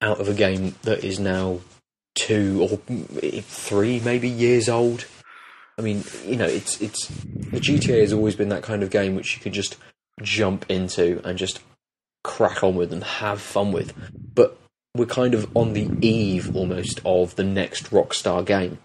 out 0.00 0.20
of 0.20 0.28
a 0.28 0.34
game 0.34 0.74
that 0.82 1.02
is 1.02 1.18
now 1.18 1.60
two 2.14 2.62
or 2.62 3.40
three 3.42 4.00
maybe 4.00 4.28
years 4.28 4.68
old. 4.68 5.06
I 5.78 5.82
mean, 5.82 6.02
you 6.24 6.36
know, 6.36 6.46
it's 6.46 6.80
it's 6.80 7.06
the 7.06 7.60
GTA 7.60 8.00
has 8.00 8.12
always 8.12 8.34
been 8.34 8.48
that 8.48 8.62
kind 8.62 8.82
of 8.82 8.90
game 8.90 9.14
which 9.14 9.36
you 9.36 9.42
could 9.42 9.52
just 9.52 9.76
jump 10.22 10.66
into 10.68 11.20
and 11.24 11.38
just 11.38 11.60
crack 12.24 12.64
on 12.64 12.74
with 12.74 12.92
and 12.92 13.04
have 13.04 13.40
fun 13.40 13.72
with. 13.72 13.94
But 14.34 14.58
we're 14.96 15.06
kind 15.06 15.34
of 15.34 15.56
on 15.56 15.74
the 15.74 15.88
eve 16.00 16.54
almost 16.56 17.00
of 17.04 17.36
the 17.36 17.44
next 17.44 17.90
Rockstar 17.90 18.44
game. 18.44 18.78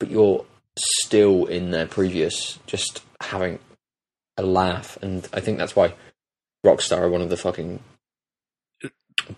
But 0.00 0.10
you're 0.10 0.44
still 0.76 1.46
in 1.46 1.70
their 1.70 1.86
previous 1.86 2.58
just 2.66 3.02
having 3.22 3.58
a 4.36 4.42
laugh 4.42 4.98
and 5.02 5.28
I 5.32 5.40
think 5.40 5.58
that's 5.58 5.76
why 5.76 5.92
Rockstar 6.64 7.00
are 7.00 7.10
one 7.10 7.20
of 7.20 7.28
the 7.28 7.36
fucking 7.36 7.80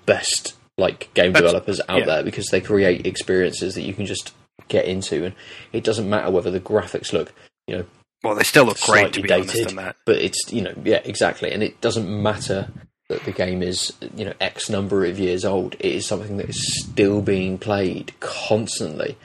best 0.07 0.55
like 0.79 1.13
game 1.15 1.33
That's- 1.33 1.51
developers 1.51 1.81
out 1.89 2.01
yeah. 2.01 2.07
there 2.07 2.23
because 2.23 2.47
they 2.47 2.61
create 2.61 3.07
experiences 3.07 3.75
that 3.75 3.83
you 3.83 3.95
can 3.95 4.07
just 4.07 4.33
get 4.69 4.85
into 4.87 5.25
and 5.25 5.35
it 5.73 5.85
doesn't 5.85 6.09
matter 6.09 6.31
whether 6.31 6.51
the 6.51 6.61
graphics 6.61 7.13
look 7.13 7.33
you 7.67 7.77
know 7.79 7.85
well, 8.25 8.37
they 8.37 8.45
still 8.45 8.65
look 8.65 8.81
great 8.83 9.13
to 9.15 9.21
be 9.23 9.33
honest 9.33 9.53
dated. 9.55 9.71
in 9.71 9.77
that. 9.77 9.97
but 10.07 10.17
it's 10.17 10.53
you 10.53 10.63
know 10.63 10.73
yeah 10.85 11.01
exactly 11.05 11.51
and 11.53 11.63
it 11.63 11.81
doesn't 11.81 12.09
matter 12.23 12.69
that 13.09 13.25
the 13.25 13.33
game 13.33 13.63
is 13.63 13.93
you 14.17 14.25
know 14.25 14.33
x 14.41 14.71
number 14.71 15.05
of 15.05 15.19
years 15.19 15.45
old 15.45 15.75
it 15.75 15.93
is 15.93 16.07
something 16.07 16.37
that 16.37 16.49
is 16.49 16.83
still 16.85 17.21
being 17.21 17.59
played 17.59 18.13
constantly 18.21 19.17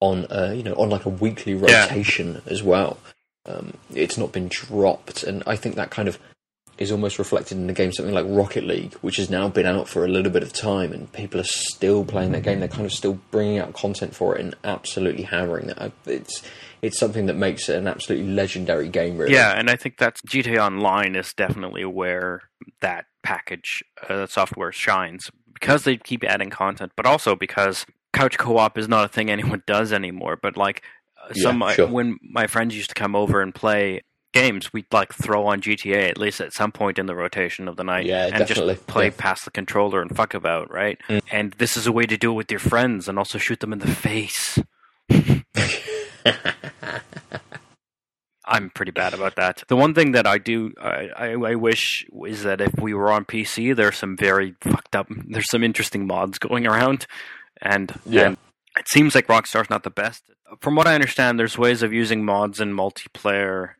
on 0.00 0.26
a 0.30 0.54
you 0.54 0.62
know 0.62 0.74
on 0.74 0.90
like 0.90 1.06
a 1.06 1.10
weekly 1.10 1.54
Yeah. 1.54 1.82
rotation 1.84 2.42
as 2.46 2.62
well 2.62 2.98
um, 3.46 3.72
it's 3.94 4.18
not 4.18 4.30
been 4.32 4.48
dropped 4.48 5.22
and 5.24 5.42
i 5.46 5.56
think 5.56 5.74
that 5.76 5.90
kind 5.90 6.06
of 6.08 6.18
is 6.82 6.92
almost 6.92 7.18
reflected 7.18 7.56
in 7.56 7.68
a 7.70 7.72
game 7.72 7.92
something 7.92 8.14
like 8.14 8.26
rocket 8.28 8.64
league 8.64 8.92
which 8.94 9.16
has 9.16 9.30
now 9.30 9.48
been 9.48 9.66
out 9.66 9.88
for 9.88 10.04
a 10.04 10.08
little 10.08 10.30
bit 10.32 10.42
of 10.42 10.52
time 10.52 10.92
and 10.92 11.10
people 11.12 11.40
are 11.40 11.44
still 11.44 12.04
playing 12.04 12.32
that 12.32 12.42
game 12.42 12.58
they're 12.60 12.68
kind 12.68 12.84
of 12.84 12.92
still 12.92 13.18
bringing 13.30 13.58
out 13.58 13.72
content 13.72 14.14
for 14.14 14.36
it 14.36 14.40
and 14.40 14.54
absolutely 14.64 15.22
hammering 15.22 15.70
it 15.70 15.78
I- 15.80 15.92
it's 16.06 16.42
it's 16.82 16.98
something 16.98 17.26
that 17.26 17.36
makes 17.36 17.68
it 17.68 17.76
an 17.78 17.86
absolutely 17.86 18.32
legendary 18.32 18.88
game 18.88 19.16
really 19.16 19.34
Yeah, 19.34 19.52
and 19.56 19.70
I 19.70 19.76
think 19.76 19.98
that's 19.98 20.20
GTA 20.22 20.58
Online 20.58 21.14
is 21.14 21.32
definitely 21.32 21.84
where 21.84 22.42
that 22.80 23.04
package 23.22 23.84
uh, 24.08 24.26
software 24.26 24.72
shines 24.72 25.30
because 25.54 25.84
they 25.84 25.96
keep 25.96 26.24
adding 26.24 26.50
content, 26.50 26.90
but 26.96 27.06
also 27.06 27.36
because 27.36 27.86
couch 28.12 28.36
co-op 28.36 28.76
is 28.76 28.88
not 28.88 29.04
a 29.04 29.08
thing 29.08 29.30
anyone 29.38 29.62
does 29.64 29.92
anymore. 29.92 30.36
But 30.42 30.56
like 30.56 30.82
uh, 31.30 31.32
some 31.34 31.60
Yeah, 31.60 31.72
sure. 31.74 31.86
when 31.86 32.16
my 32.20 32.48
friends 32.48 32.74
used 32.74 32.88
to 32.88 32.96
come 32.96 33.14
over 33.14 33.40
and 33.42 33.54
play 33.54 34.00
games, 34.32 34.72
we'd 34.72 34.86
like 34.92 35.12
throw 35.12 35.46
on 35.46 35.60
GTA 35.60 36.08
at 36.10 36.18
least 36.18 36.40
at 36.40 36.52
some 36.52 36.72
point 36.72 36.98
in 36.98 37.06
the 37.06 37.14
rotation 37.14 37.68
of 37.68 37.76
the 37.76 37.84
night, 37.84 38.06
Yeah, 38.06 38.24
and 38.26 38.38
definitely. 38.46 38.74
just 38.74 38.86
play 38.86 39.06
Yeah. 39.06 39.12
past 39.16 39.44
the 39.44 39.50
controller 39.50 40.00
and 40.02 40.14
fuck 40.16 40.34
about, 40.34 40.70
right? 40.72 40.98
Mm. 41.08 41.20
And 41.30 41.52
this 41.54 41.76
is 41.76 41.86
a 41.86 41.92
way 41.92 42.06
to 42.06 42.16
do 42.16 42.30
it 42.32 42.34
with 42.34 42.50
your 42.50 42.60
friends 42.60 43.08
and 43.08 43.18
also 43.18 43.38
shoot 43.38 43.60
them 43.60 43.72
in 43.72 43.78
the 43.80 43.88
face. 43.88 44.58
I'm 48.44 48.70
pretty 48.70 48.90
bad 48.90 49.14
about 49.14 49.36
that. 49.36 49.62
The 49.68 49.76
one 49.76 49.94
thing 49.94 50.12
that 50.12 50.26
I 50.26 50.36
do, 50.38 50.72
I, 50.80 51.08
I, 51.16 51.26
I 51.32 51.54
wish 51.54 52.04
is 52.26 52.42
that 52.42 52.60
if 52.60 52.72
we 52.80 52.92
were 52.92 53.10
on 53.12 53.24
PC, 53.24 53.74
there's 53.74 53.96
some 53.96 54.16
very 54.16 54.54
fucked 54.60 54.96
up, 54.96 55.06
there's 55.28 55.48
some 55.48 55.62
interesting 55.62 56.06
mods 56.08 56.38
going 56.38 56.66
around, 56.66 57.06
and 57.60 57.92
Yeah. 58.04 58.26
and 58.26 58.36
it 58.76 58.88
seems 58.88 59.14
like 59.14 59.28
Rockstar's 59.28 59.70
not 59.70 59.84
the 59.84 59.90
best. 59.90 60.24
From 60.60 60.74
what 60.74 60.88
I 60.88 60.94
understand, 60.96 61.38
there's 61.38 61.56
ways 61.56 61.82
of 61.84 61.92
using 61.92 62.24
mods 62.24 62.60
in 62.60 62.74
multiplayer, 62.74 63.70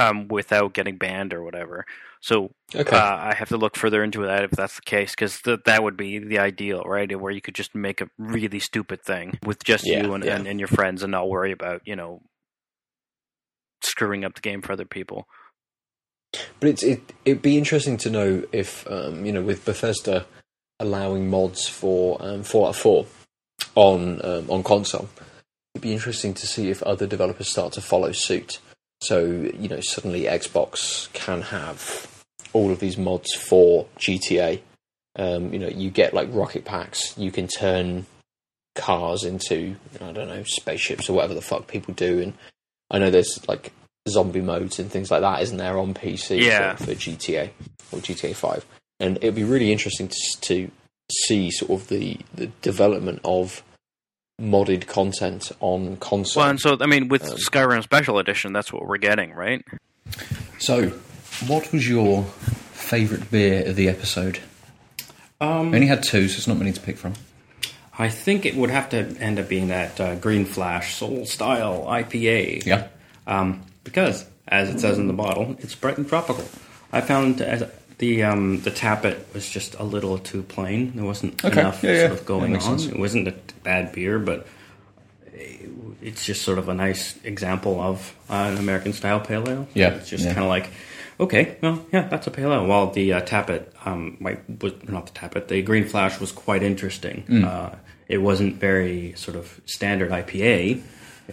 um, 0.00 0.28
without 0.28 0.72
getting 0.72 0.96
banned 0.96 1.34
or 1.34 1.42
whatever. 1.42 1.84
So 2.20 2.50
okay 2.74 2.96
uh, 2.96 3.16
I 3.16 3.34
have 3.34 3.48
to 3.48 3.56
look 3.56 3.76
further 3.76 4.02
into 4.02 4.22
that 4.26 4.44
if 4.44 4.50
that's 4.50 4.76
the 4.76 4.82
case, 4.82 5.12
because 5.12 5.40
th- 5.40 5.60
that 5.64 5.82
would 5.82 5.96
be 5.96 6.18
the 6.18 6.38
ideal, 6.38 6.82
right? 6.84 7.18
Where 7.18 7.32
you 7.32 7.40
could 7.40 7.54
just 7.54 7.74
make 7.74 8.00
a 8.00 8.08
really 8.18 8.58
stupid 8.58 9.02
thing 9.02 9.38
with 9.44 9.64
just 9.64 9.86
Yeah, 9.86 10.02
you 10.02 10.14
and, 10.14 10.24
yeah. 10.24 10.36
and, 10.36 10.46
and 10.46 10.58
your 10.58 10.68
friends, 10.68 11.02
and 11.02 11.12
not 11.12 11.28
worry 11.28 11.52
about 11.52 11.82
you 11.86 11.96
know 11.96 12.22
screwing 13.82 14.24
up 14.24 14.34
the 14.34 14.40
game 14.40 14.62
for 14.62 14.72
other 14.72 14.84
people. 14.84 15.26
But 16.60 16.68
it's 16.68 16.82
it 16.82 17.12
it'd 17.24 17.42
be 17.42 17.58
interesting 17.58 17.96
to 17.98 18.10
know 18.10 18.44
if 18.52 18.90
um, 18.90 19.24
you 19.24 19.32
know 19.32 19.42
with 19.42 19.64
Bethesda 19.64 20.26
allowing 20.78 21.28
mods 21.28 21.68
for 21.68 22.18
um, 22.20 22.42
Fallout 22.42 22.76
Four 22.76 23.06
on 23.74 24.24
um, 24.24 24.50
on 24.50 24.62
console, 24.62 25.08
it'd 25.74 25.82
be 25.82 25.92
interesting 25.92 26.34
to 26.34 26.46
see 26.46 26.70
if 26.70 26.82
other 26.82 27.06
developers 27.06 27.48
start 27.48 27.72
to 27.74 27.80
follow 27.80 28.12
suit. 28.12 28.60
So 29.02 29.24
you 29.24 29.68
know 29.68 29.80
suddenly 29.80 30.22
Xbox 30.22 31.12
can 31.12 31.42
have 31.42 32.06
all 32.52 32.70
of 32.70 32.80
these 32.80 32.98
mods 32.98 33.32
for 33.34 33.86
GTA. 33.98 34.60
Um, 35.16 35.52
you 35.52 35.58
know 35.58 35.68
you 35.68 35.90
get 35.90 36.14
like 36.14 36.28
rocket 36.32 36.64
packs. 36.64 37.16
You 37.18 37.30
can 37.32 37.46
turn 37.48 38.06
cars 38.76 39.24
into 39.24 39.76
I 40.00 40.12
don't 40.12 40.28
know 40.28 40.44
spaceships 40.44 41.08
or 41.10 41.14
whatever 41.14 41.34
the 41.34 41.42
fuck 41.42 41.66
people 41.66 41.94
do. 41.94 42.20
And 42.20 42.34
I 42.90 42.98
know 42.98 43.10
there's 43.10 43.46
like 43.48 43.72
zombie 44.08 44.40
modes 44.40 44.78
and 44.78 44.90
things 44.90 45.10
like 45.10 45.20
that, 45.20 45.42
isn't 45.42 45.58
there, 45.58 45.78
on 45.78 45.94
PC 45.94 46.42
Yeah. 46.42 46.74
for, 46.76 46.86
for 46.86 46.92
GTA 46.92 47.50
or 47.92 47.98
GTA 48.00 48.34
Five? 48.34 48.64
And 48.98 49.16
it'd 49.18 49.34
be 49.34 49.44
really 49.44 49.72
interesting 49.72 50.08
to, 50.08 50.16
to 50.42 50.70
see 51.26 51.50
sort 51.50 51.70
of 51.70 51.88
the 51.88 52.18
the 52.34 52.46
development 52.62 53.20
of 53.24 53.62
modded 54.40 54.86
content 54.86 55.52
on 55.60 55.96
console. 55.98 56.40
Well, 56.42 56.50
and 56.50 56.60
so 56.60 56.76
I 56.80 56.86
mean, 56.86 57.08
with 57.08 57.22
Um, 57.24 57.36
Skyrim 57.36 57.82
Special 57.82 58.18
Edition, 58.18 58.52
that's 58.52 58.72
what 58.72 58.86
we're 58.86 58.98
getting, 58.98 59.32
right? 59.32 59.64
So, 60.58 60.88
what 61.46 61.72
was 61.72 61.88
your 61.88 62.24
favourite 62.72 63.30
beer 63.30 63.66
of 63.68 63.76
the 63.76 63.88
episode? 63.88 64.40
Um, 65.40 65.70
We 65.70 65.76
only 65.76 65.86
had 65.86 66.02
two, 66.02 66.28
so 66.28 66.36
it's 66.36 66.46
not 66.46 66.58
many 66.58 66.72
to 66.72 66.80
pick 66.80 66.96
from. 66.98 67.14
I 67.98 68.08
think 68.08 68.46
it 68.46 68.54
would 68.56 68.70
have 68.70 68.88
to 68.90 68.98
end 69.20 69.38
up 69.38 69.48
being 69.48 69.68
that 69.68 70.00
uh, 70.00 70.14
Green 70.16 70.44
Flash 70.46 70.94
Soul 70.94 71.26
Style 71.26 71.84
IPA. 71.86 72.64
Yeah. 72.64 72.88
Um, 73.26 73.62
because, 73.84 74.24
as 74.48 74.70
it 74.70 74.80
says 74.80 74.98
in 74.98 75.06
the 75.06 75.12
bottle, 75.12 75.56
it's 75.60 75.74
bright 75.74 75.98
and 75.98 76.08
tropical. 76.08 76.44
I 76.92 77.00
found 77.02 77.40
as 77.40 77.62
the 78.00 78.24
um, 78.24 78.60
the 78.62 78.70
Tap 78.70 79.04
It 79.04 79.26
was 79.32 79.48
just 79.48 79.74
a 79.78 79.84
little 79.84 80.18
too 80.18 80.42
plain. 80.42 80.92
There 80.96 81.04
wasn't 81.04 81.42
Okay. 81.44 81.60
enough 81.60 81.82
Yeah, 81.84 81.92
yeah. 81.92 82.06
sort 82.08 82.18
of 82.20 82.26
going 82.26 82.54
on. 82.56 82.60
sense. 82.60 82.86
It 82.86 82.98
wasn't 82.98 83.28
a 83.28 83.34
bad 83.62 83.92
beer, 83.92 84.18
but 84.18 84.46
it's 86.02 86.24
just 86.24 86.42
sort 86.42 86.58
of 86.58 86.68
a 86.68 86.74
nice 86.74 87.14
example 87.24 87.80
of 87.80 88.14
uh, 88.28 88.50
an 88.52 88.58
American 88.58 88.92
style 88.92 89.20
pale 89.20 89.48
ale. 89.48 89.68
Yeah, 89.74 89.90
it's 89.94 90.10
just 90.10 90.24
yeah. 90.24 90.34
kind 90.34 90.44
of 90.44 90.48
like. 90.48 90.70
Okay, 91.18 91.56
well, 91.60 91.84
yeah, 91.92 92.08
that's 92.08 92.26
a 92.26 92.30
pale 92.30 92.50
ale. 92.52 92.66
While 92.66 92.90
the 92.92 93.12
uh, 93.12 93.20
Tap 93.20 93.50
It, 93.50 93.70
um, 93.84 94.16
might, 94.20 94.40
was 94.62 94.72
not 94.88 95.04
the 95.06 95.12
Tap 95.12 95.36
It, 95.36 95.48
the 95.48 95.60
green 95.62 95.84
flash 95.86 96.18
was 96.18 96.32
quite 96.32 96.62
interesting. 96.62 97.24
Mm. 97.28 97.44
Uh, 97.44 97.76
it 98.08 98.18
wasn't 98.18 98.56
very 98.56 99.12
sort 99.16 99.36
of 99.36 99.60
standard 99.66 100.10
IPA. 100.10 100.80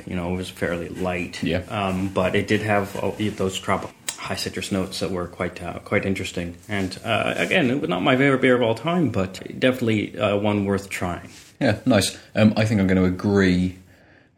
You 0.05 0.15
know, 0.18 0.34
it 0.34 0.36
was 0.38 0.49
fairly 0.49 0.89
light. 0.89 1.41
Yeah. 1.41 1.59
Um, 1.70 2.09
but 2.09 2.36
it 2.36 2.47
did 2.47 2.61
have 2.63 2.95
uh, 2.97 3.11
those 3.38 3.57
tropical 3.57 3.95
high 4.18 4.36
citrus 4.36 4.72
notes 4.72 4.99
that 4.99 5.11
were 5.11 5.28
quite 5.28 5.61
uh, 5.61 5.80
quite 5.80 6.05
interesting. 6.05 6.55
And 6.68 6.99
uh, 7.03 7.34
again, 7.38 7.70
it 7.70 7.80
was 7.82 7.89
not 7.89 8.01
my 8.01 8.18
favorite 8.18 8.41
beer 8.41 8.55
of 8.55 8.61
all 8.61 8.76
time, 8.76 9.09
but 9.09 9.41
definitely 9.59 10.18
uh, 10.18 10.38
one 10.38 10.65
worth 10.65 10.89
trying. 10.89 11.30
Yeah, 11.59 11.80
nice. 11.86 12.18
Um, 12.36 12.53
I 12.55 12.65
think 12.65 12.80
I'm 12.80 12.88
going 12.88 12.97
to 12.97 13.05
agree 13.05 13.78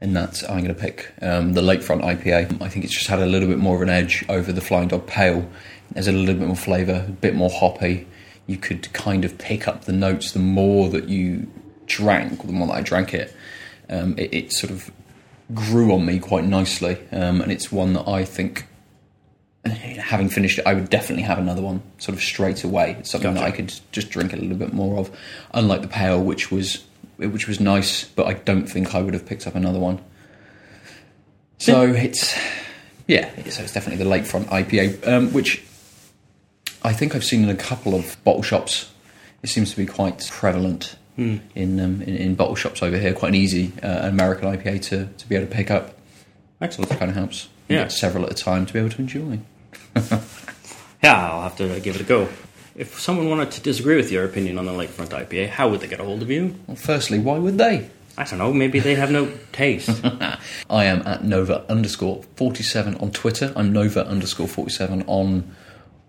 in 0.02 0.14
that 0.14 0.44
I'm 0.50 0.64
going 0.64 0.74
to 0.74 0.82
pick 0.82 1.12
um, 1.22 1.54
the 1.54 1.62
Lakefront 1.62 2.02
IPA. 2.02 2.62
I 2.62 2.70
think 2.70 2.86
it's 2.86 2.94
just 2.94 3.08
had 3.08 3.20
a 3.20 3.26
little 3.26 3.50
bit 3.50 3.58
more 3.58 3.76
of 3.76 3.82
an 3.82 3.90
edge 3.90 4.24
over 4.30 4.52
the 4.54 4.62
Flying 4.62 4.88
Dog 4.88 5.08
Pale. 5.08 5.48
There's 5.92 6.08
a 6.08 6.14
little 6.14 6.36
bit 6.36 6.48
more 6.48 6.56
flavour, 6.56 7.06
a 7.08 7.12
bit 7.12 7.36
more 7.36 7.50
hoppy. 7.50 8.08
You 8.48 8.58
could 8.58 8.92
kind 8.94 9.26
of 9.26 9.38
pick 9.38 9.68
up 9.68 9.86
the 9.86 9.92
notes 9.92 10.32
the 10.32 10.40
more 10.40 10.90
that 10.90 11.10
you 11.10 11.52
drank, 11.88 12.46
the 12.46 12.54
more 12.54 12.68
that 12.68 12.76
I 12.76 12.82
drank 12.82 13.14
it. 13.14 13.36
Um, 13.90 14.18
it, 14.18 14.34
it 14.34 14.54
sort 14.54 14.72
of 14.72 14.92
grew 15.54 15.94
on 15.94 16.06
me 16.06 16.20
quite 16.20 16.46
nicely, 16.46 16.98
um, 17.12 17.42
and 17.42 17.52
it's 17.52 17.72
one 17.72 17.94
that 17.94 18.08
I 18.08 18.24
think, 18.24 18.66
having 19.66 20.30
finished 20.30 20.60
it, 20.60 20.66
I 20.66 20.74
would 20.74 20.90
definitely 20.90 21.24
have 21.24 21.38
another 21.38 21.62
one 21.62 21.82
sort 21.98 22.18
of 22.18 22.24
straight 22.24 22.64
away. 22.64 22.96
It's 23.00 23.12
something 23.12 23.34
that 23.34 23.44
I 23.44 23.52
could 23.52 23.74
just 23.92 24.10
drink 24.10 24.34
a 24.34 24.38
little 24.38 24.58
bit 24.58 24.74
more 24.74 24.98
of, 24.98 25.16
unlike 25.54 25.82
the 25.82 25.88
pale, 25.88 26.22
which 26.22 26.52
was 26.52 26.84
which 27.18 27.48
was 27.48 27.60
nice, 27.60 28.06
but 28.06 28.28
I 28.28 28.34
don't 28.34 28.66
think 28.66 28.96
I 28.96 29.02
would 29.02 29.14
have 29.14 29.26
picked 29.26 29.46
up 29.46 29.56
another 29.56 29.80
one. 29.80 30.00
So 31.58 31.82
it's 31.82 32.38
yeah, 33.08 33.30
so 33.50 33.64
it's 33.64 33.74
definitely 33.74 34.04
the 34.04 34.10
lakefront 34.10 34.46
IPA, 34.46 35.08
um, 35.08 35.34
which 35.34 35.62
I 36.84 36.94
think 36.94 37.16
I've 37.16 37.26
seen 37.26 37.44
in 37.44 37.50
a 37.50 37.56
couple 37.56 37.96
of 37.96 38.22
bottle 38.24 38.44
shops. 38.44 38.92
It 39.44 39.50
seems 39.50 39.72
to 39.72 39.78
be 39.78 39.86
quite 39.86 40.30
prevalent 40.32 40.96
in, 41.56 41.80
um, 41.80 42.02
in 42.02 42.16
in 42.16 42.36
bottle 42.36 42.56
shops 42.56 42.82
over 42.82 42.98
here. 42.98 43.14
Quite 43.14 43.30
an 43.30 43.36
easy 43.36 43.74
uh, 43.84 44.08
American 44.08 44.50
IPA 44.56 44.82
to, 44.84 45.06
to 45.06 45.30
be 45.30 45.36
able 45.36 45.48
to 45.48 45.54
pick 45.54 45.70
up. 45.70 45.98
Excellent. 46.62 46.92
Kind 46.92 47.10
of 47.10 47.16
helps. 47.16 47.50
Yeah. 47.68 47.88
several 47.88 48.26
at 48.26 48.32
a 48.32 48.36
time 48.36 48.66
to 48.66 48.74
be 48.74 48.80
able 48.80 48.90
to 48.90 49.00
enjoy. 49.00 49.40
Yeah, 51.02 51.30
I'll 51.32 51.44
have 51.44 51.56
to 51.58 51.80
give 51.80 51.96
it 51.96 52.02
a 52.02 52.04
go. 52.04 52.28
If 52.76 53.00
someone 53.00 53.30
wanted 53.30 53.52
to 53.52 53.62
disagree 53.62 53.96
with 53.96 54.12
your 54.12 54.26
opinion 54.26 54.58
on 54.58 54.66
the 54.66 54.74
Lakefront 54.74 55.10
IPA, 55.10 55.48
how 55.50 55.70
would 55.70 55.80
they 55.80 55.88
get 55.88 56.02
a 56.02 56.04
hold 56.04 56.22
of 56.22 56.30
you? 56.30 56.56
Well, 56.68 56.76
firstly, 56.76 57.20
why 57.20 57.38
would 57.38 57.58
they? 57.58 57.90
I 58.18 58.26
don't 58.26 58.38
know. 58.40 58.52
Maybe 58.52 58.80
they 58.80 58.96
have 58.96 59.10
no 59.10 59.32
taste. 59.54 59.90
I 60.70 60.84
am 60.86 61.02
at 61.08 61.24
Nova 61.24 61.64
underscore 61.72 62.24
47 62.36 62.96
on 62.96 63.12
Twitter. 63.12 63.54
I'm 63.56 63.72
Nova 63.72 64.06
underscore 64.06 64.50
47 64.50 65.04
on 65.08 65.56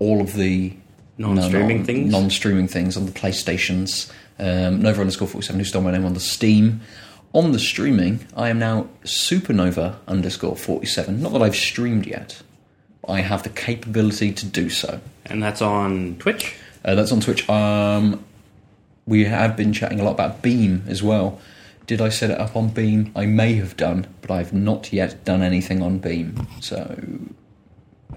all 0.00 0.20
of 0.20 0.34
the 0.34 0.74
Non-streaming 1.18 1.76
non- 1.78 1.86
things? 1.86 2.10
Non-streaming 2.12 2.66
things 2.66 2.96
on 2.96 3.06
the 3.06 3.12
PlayStations. 3.12 4.10
Um, 4.40 4.82
Nova 4.82 5.02
underscore 5.02 5.28
47, 5.28 5.58
who 5.60 5.64
stole 5.64 5.82
my 5.82 5.92
name 5.92 6.04
on 6.04 6.14
the 6.14 6.20
Steam. 6.20 6.80
On 7.32 7.52
the 7.52 7.60
streaming, 7.60 8.26
I 8.36 8.48
am 8.48 8.58
now 8.58 8.88
Supernova 9.04 9.96
underscore 10.08 10.56
47. 10.56 11.22
Not 11.22 11.32
that 11.32 11.42
I've 11.42 11.54
streamed 11.54 12.06
yet. 12.06 12.42
I 13.10 13.20
have 13.20 13.42
the 13.42 13.48
capability 13.50 14.32
to 14.32 14.46
do 14.46 14.70
so. 14.70 15.00
and 15.26 15.42
that's 15.42 15.60
on 15.62 16.16
Twitch. 16.18 16.56
Uh, 16.84 16.94
that's 16.94 17.12
on 17.12 17.20
Twitch. 17.20 17.48
Um, 17.48 18.24
we 19.06 19.24
have 19.24 19.56
been 19.56 19.72
chatting 19.72 20.00
a 20.00 20.04
lot 20.04 20.12
about 20.12 20.40
Beam 20.42 20.84
as 20.86 21.02
well. 21.02 21.40
Did 21.86 22.00
I 22.00 22.08
set 22.08 22.30
it 22.30 22.38
up 22.38 22.56
on 22.56 22.68
Beam? 22.68 23.10
I 23.16 23.26
may 23.26 23.54
have 23.54 23.76
done, 23.76 24.06
but 24.22 24.30
I've 24.30 24.52
not 24.52 24.92
yet 24.92 25.24
done 25.24 25.42
anything 25.42 25.82
on 25.82 25.98
Beam. 25.98 26.46
So 26.60 26.96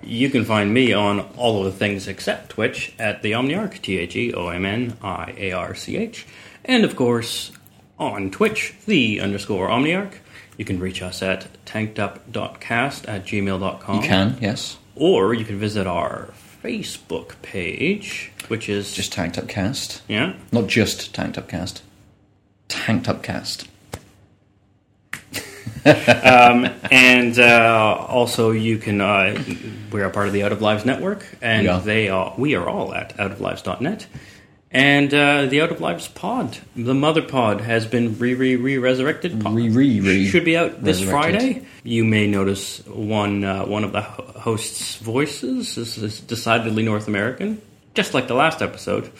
You 0.03 0.29
can 0.29 0.45
find 0.45 0.73
me 0.73 0.93
on 0.93 1.21
all 1.37 1.65
of 1.65 1.71
the 1.71 1.77
things 1.77 2.07
except 2.07 2.49
Twitch 2.49 2.93
at 2.99 3.21
the 3.23 3.31
Omniarch, 3.31 3.81
T 3.81 3.97
H 3.97 4.15
E 4.15 4.33
O 4.33 4.49
M 4.49 4.65
N 4.65 4.95
I 5.01 5.33
A 5.37 5.51
R 5.53 5.73
C 5.75 5.97
H. 5.97 6.25
And 6.65 6.83
of 6.85 6.95
course, 6.95 7.51
on 7.97 8.29
Twitch, 8.31 8.73
the 8.85 9.19
underscore 9.21 9.69
Omniarch. 9.69 10.13
You 10.57 10.65
can 10.65 10.79
reach 10.79 11.01
us 11.01 11.23
at 11.23 11.47
tankedup.cast 11.65 13.05
at 13.07 13.25
gmail.com. 13.25 13.95
you 13.95 14.07
can, 14.07 14.37
yes, 14.39 14.77
Or 14.95 15.33
you 15.33 15.45
can 15.45 15.57
visit 15.57 15.87
our 15.87 16.29
Facebook 16.63 17.41
page, 17.41 18.31
which 18.47 18.69
is 18.69 18.93
just 18.93 19.11
tanked 19.11 19.37
up 19.37 19.47
cast, 19.47 20.01
yeah. 20.07 20.33
not 20.51 20.67
just 20.67 21.13
tanked 21.13 21.37
up 21.37 21.47
cast, 21.47 21.81
tanked 22.67 23.09
up 23.09 23.23
cast. 23.23 23.67
and 25.85 27.39
uh, 27.39 28.05
also 28.07 28.51
you 28.51 28.77
can 28.77 29.01
uh, 29.01 29.43
we're 29.91 30.05
a 30.05 30.09
part 30.09 30.27
of 30.27 30.33
the 30.33 30.43
out 30.43 30.53
of 30.53 30.61
lives 30.61 30.85
network 30.85 31.25
and 31.41 31.63
We 31.63 31.67
are. 31.67 31.81
they 31.81 32.09
are 32.09 32.33
we 32.37 32.55
are 32.55 32.67
all 32.69 32.93
at 32.93 33.15
outoflives.net 33.17 34.07
and 34.73 35.13
uh, 35.13 35.45
the 35.45 35.61
out 35.61 35.71
of 35.71 35.79
lives 35.81 36.07
pod 36.07 36.57
the 36.75 36.93
mother 36.93 37.21
pod 37.21 37.61
has 37.61 37.85
been 37.85 38.17
re 38.17 38.33
re 38.33 38.55
re 38.55 38.77
resurrected 38.77 39.39
pod. 39.41 39.55
Re- 39.55 39.69
re- 39.69 39.99
re- 39.99 40.27
should 40.27 40.45
be 40.45 40.57
out 40.57 40.83
this 40.83 41.01
friday 41.03 41.65
you 41.83 42.03
may 42.03 42.27
notice 42.27 42.79
one 42.87 43.43
uh, 43.43 43.65
one 43.65 43.83
of 43.83 43.91
the 43.91 44.01
hosts 44.01 44.95
voices 44.97 45.77
is, 45.77 45.97
is 45.97 46.19
decidedly 46.21 46.83
north 46.83 47.07
american 47.07 47.61
just 47.93 48.13
like 48.15 48.27
the 48.27 48.33
last 48.33 48.61
episode 48.61 49.11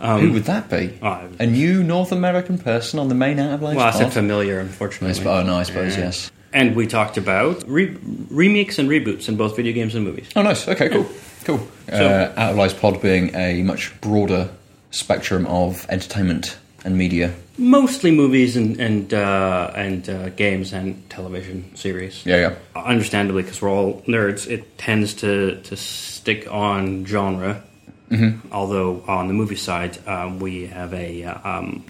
Who 0.00 0.32
would 0.32 0.44
that 0.44 0.68
be? 0.70 0.98
uh, 1.02 1.28
A 1.38 1.46
new 1.46 1.82
North 1.84 2.10
American 2.10 2.56
person 2.58 2.98
on 2.98 3.08
the 3.08 3.14
main 3.14 3.38
Out 3.38 3.52
of 3.54 3.62
Lives 3.62 3.76
well 3.76 3.86
i 3.86 3.90
said 3.90 4.04
pod? 4.04 4.12
familiar 4.14 4.58
unfortunately 4.60 5.26
oh 5.26 5.42
no, 5.42 5.56
I 5.56 5.62
suppose 5.64 5.96
Yeah. 5.96 6.04
yes. 6.04 6.30
and 6.52 6.74
we 6.74 6.86
talked 6.86 7.16
about 7.18 7.62
re- 7.68 7.96
remakes 8.30 8.78
and 8.78 8.88
reboots 8.88 9.28
in 9.28 9.36
both 9.36 9.56
video 9.56 9.72
games 9.74 9.94
and 9.94 10.04
movies 10.04 10.28
Oh, 10.34 10.42
nice. 10.42 10.66
Okay, 10.66 10.88
cool, 10.88 11.06
cool. 11.44 11.60
So- 11.90 12.06
uh, 12.06 12.32
Out 12.40 12.52
of 12.52 12.56
Lives 12.56 12.72
Pod 12.74 13.00
being 13.02 13.34
a 13.36 13.62
much 13.62 13.92
broader 14.00 14.48
spectrum 14.94 15.46
of 15.46 15.86
entertainment 15.90 16.56
and 16.84 16.96
media. 16.96 17.32
mostly 17.56 18.10
movies 18.10 18.56
and 18.56 18.80
and 18.80 19.14
uh, 19.14 19.70
and 19.74 20.08
uh, 20.08 20.28
games 20.30 20.72
and 20.72 21.08
television 21.10 21.74
series. 21.76 22.24
Yeah, 22.26 22.36
yeah. 22.36 22.54
Understandably, 22.76 23.42
because 23.42 23.62
we're 23.62 23.70
all 23.70 24.02
nerds, 24.06 24.46
it 24.50 24.76
tends 24.78 25.14
to 25.14 25.60
to 25.62 25.76
stick 25.76 26.46
on 26.50 27.04
genre. 27.06 27.62
Mm-hmm. 28.10 28.52
Although 28.52 29.02
on 29.08 29.28
the 29.28 29.34
movie 29.34 29.56
side, 29.56 29.98
um, 30.06 30.38
we 30.38 30.66
have 30.66 30.92
a 30.94 31.24
uh, 31.24 31.58
um, 31.58 31.84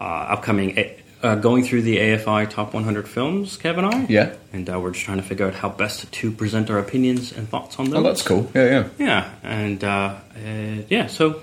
uh, 0.00 0.34
upcoming. 0.34 0.78
A- 0.78 0.96
uh, 1.22 1.34
going 1.34 1.64
through 1.64 1.80
the 1.80 1.96
AFI 1.96 2.48
top 2.50 2.74
100 2.74 3.08
films, 3.08 3.56
Kev 3.56 3.78
and 3.78 3.86
I. 3.86 4.06
Yeah. 4.08 4.34
And 4.52 4.68
uh, 4.68 4.78
we're 4.78 4.90
just 4.92 5.04
trying 5.06 5.16
to 5.16 5.22
figure 5.24 5.46
out 5.46 5.54
how 5.54 5.70
best 5.70 6.12
to 6.12 6.30
present 6.30 6.68
our 6.70 6.78
opinions 6.78 7.32
and 7.32 7.48
thoughts 7.48 7.78
on 7.78 7.86
those. 7.88 7.98
Oh, 8.00 8.02
that's 8.02 8.22
cool. 8.22 8.50
Yeah, 8.54 8.64
yeah. 8.64 8.88
Yeah, 8.98 9.30
and 9.42 9.82
uh, 9.82 10.14
uh, 10.36 10.82
yeah, 10.90 11.06
so 11.06 11.40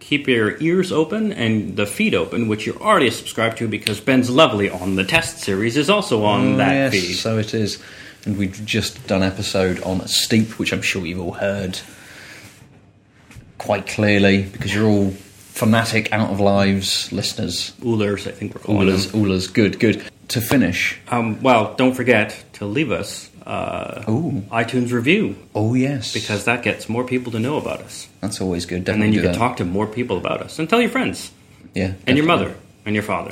keep 0.00 0.28
your 0.28 0.56
ears 0.62 0.92
open 0.92 1.32
and 1.32 1.76
the 1.76 1.86
feed 1.86 2.14
open, 2.14 2.48
which 2.48 2.66
you're 2.66 2.80
already 2.80 3.10
subscribed 3.10 3.58
to 3.58 3.68
because 3.68 4.00
Ben's 4.00 4.30
Lovely 4.30 4.70
on 4.70 4.94
the 4.96 5.04
test 5.04 5.38
series 5.38 5.76
is 5.76 5.90
also 5.90 6.24
on 6.24 6.56
that 6.58 6.72
yes, 6.72 6.92
feed. 6.92 7.14
so 7.14 7.38
it 7.38 7.54
is. 7.54 7.82
And 8.24 8.36
we've 8.38 8.64
just 8.64 9.06
done 9.06 9.22
episode 9.22 9.80
on 9.82 10.06
Steep, 10.08 10.58
which 10.58 10.72
I'm 10.72 10.82
sure 10.82 11.06
you've 11.06 11.20
all 11.20 11.32
heard 11.34 11.78
quite 13.58 13.86
clearly 13.86 14.42
because 14.42 14.74
you're 14.74 14.86
all 14.86 15.10
fanatic 15.10 16.12
Out 16.12 16.30
of 16.30 16.40
Lives 16.40 17.10
listeners. 17.12 17.72
Oolers, 17.84 18.26
I 18.26 18.30
think 18.32 18.54
we're 18.54 18.60
calling 18.62 18.82
Oolers, 18.88 19.10
them. 19.12 19.22
Oolers, 19.22 19.46
good, 19.48 19.78
good. 19.80 20.02
To 20.28 20.40
finish, 20.40 20.98
Um, 21.08 21.40
well, 21.40 21.74
don't 21.74 21.94
forget 21.94 22.44
to 22.54 22.66
leave 22.66 22.90
us 22.90 23.30
uh, 23.46 24.04
Ooh. 24.08 24.42
iTunes 24.50 24.92
review 24.92 25.36
oh 25.54 25.74
yes, 25.74 26.12
because 26.12 26.44
that 26.44 26.62
gets 26.62 26.88
more 26.88 27.04
people 27.04 27.32
to 27.32 27.38
know 27.38 27.56
about 27.56 27.80
us, 27.80 28.08
that's 28.20 28.40
always 28.40 28.66
good. 28.66 28.88
and 28.88 29.00
then 29.00 29.12
you 29.12 29.20
can 29.22 29.32
that. 29.32 29.38
talk 29.38 29.56
to 29.58 29.64
more 29.64 29.86
people 29.86 30.18
about 30.18 30.40
us 30.40 30.58
and 30.58 30.68
tell 30.68 30.80
your 30.80 30.90
friends 30.90 31.30
yeah, 31.74 31.94
and 32.06 32.16
your 32.16 32.26
mother 32.26 32.54
and 32.84 32.94
your 32.94 33.04
father. 33.04 33.30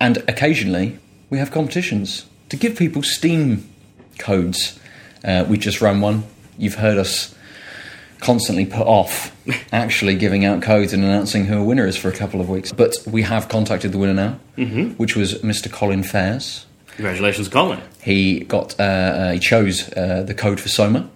And 0.00 0.18
occasionally 0.28 0.98
we 1.30 1.38
have 1.38 1.50
competitions 1.50 2.26
to 2.48 2.56
give 2.56 2.76
people 2.76 3.02
Steam 3.02 3.68
codes. 4.18 4.78
Uh, 5.24 5.44
we 5.48 5.58
just 5.58 5.80
ran 5.80 6.00
one. 6.00 6.24
You've 6.58 6.74
heard 6.74 6.98
us 6.98 7.34
constantly 8.20 8.66
put 8.66 8.86
off 8.86 9.34
actually 9.72 10.14
giving 10.14 10.44
out 10.44 10.62
codes 10.62 10.92
and 10.92 11.02
announcing 11.02 11.46
who 11.46 11.58
a 11.58 11.64
winner 11.64 11.86
is 11.86 11.96
for 11.96 12.08
a 12.08 12.12
couple 12.12 12.40
of 12.40 12.48
weeks. 12.48 12.72
But 12.72 12.96
we 13.06 13.22
have 13.22 13.48
contacted 13.48 13.92
the 13.92 13.98
winner 13.98 14.14
now, 14.14 14.40
mm-hmm. 14.56 14.90
which 14.92 15.16
was 15.16 15.34
Mr. 15.42 15.70
Colin 15.70 16.02
Fairs. 16.02 16.66
Congratulations, 17.00 17.48
Colin. 17.48 17.80
He 18.02 18.40
got 18.40 18.78
uh, 18.78 18.82
uh, 18.82 19.32
he 19.32 19.38
chose 19.38 19.90
uh, 19.94 20.22
the 20.22 20.34
code 20.34 20.60
for 20.60 20.68
Soma. 20.68 21.08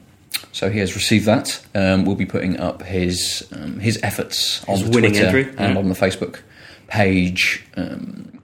So 0.50 0.70
he 0.70 0.78
has 0.78 0.94
received 0.94 1.26
that. 1.26 1.62
Um, 1.74 2.06
we'll 2.06 2.16
be 2.16 2.24
putting 2.24 2.58
up 2.58 2.80
his 2.82 3.46
um, 3.52 3.80
his 3.80 4.00
efforts 4.02 4.64
on 4.66 4.78
His 4.78 4.88
the 4.88 4.94
winning 4.94 5.10
Twitter 5.10 5.26
entry, 5.26 5.54
and 5.58 5.74
yeah. 5.74 5.78
on 5.78 5.90
the 5.90 5.94
Facebook 5.94 6.40
page 6.86 7.66
um, 7.76 8.40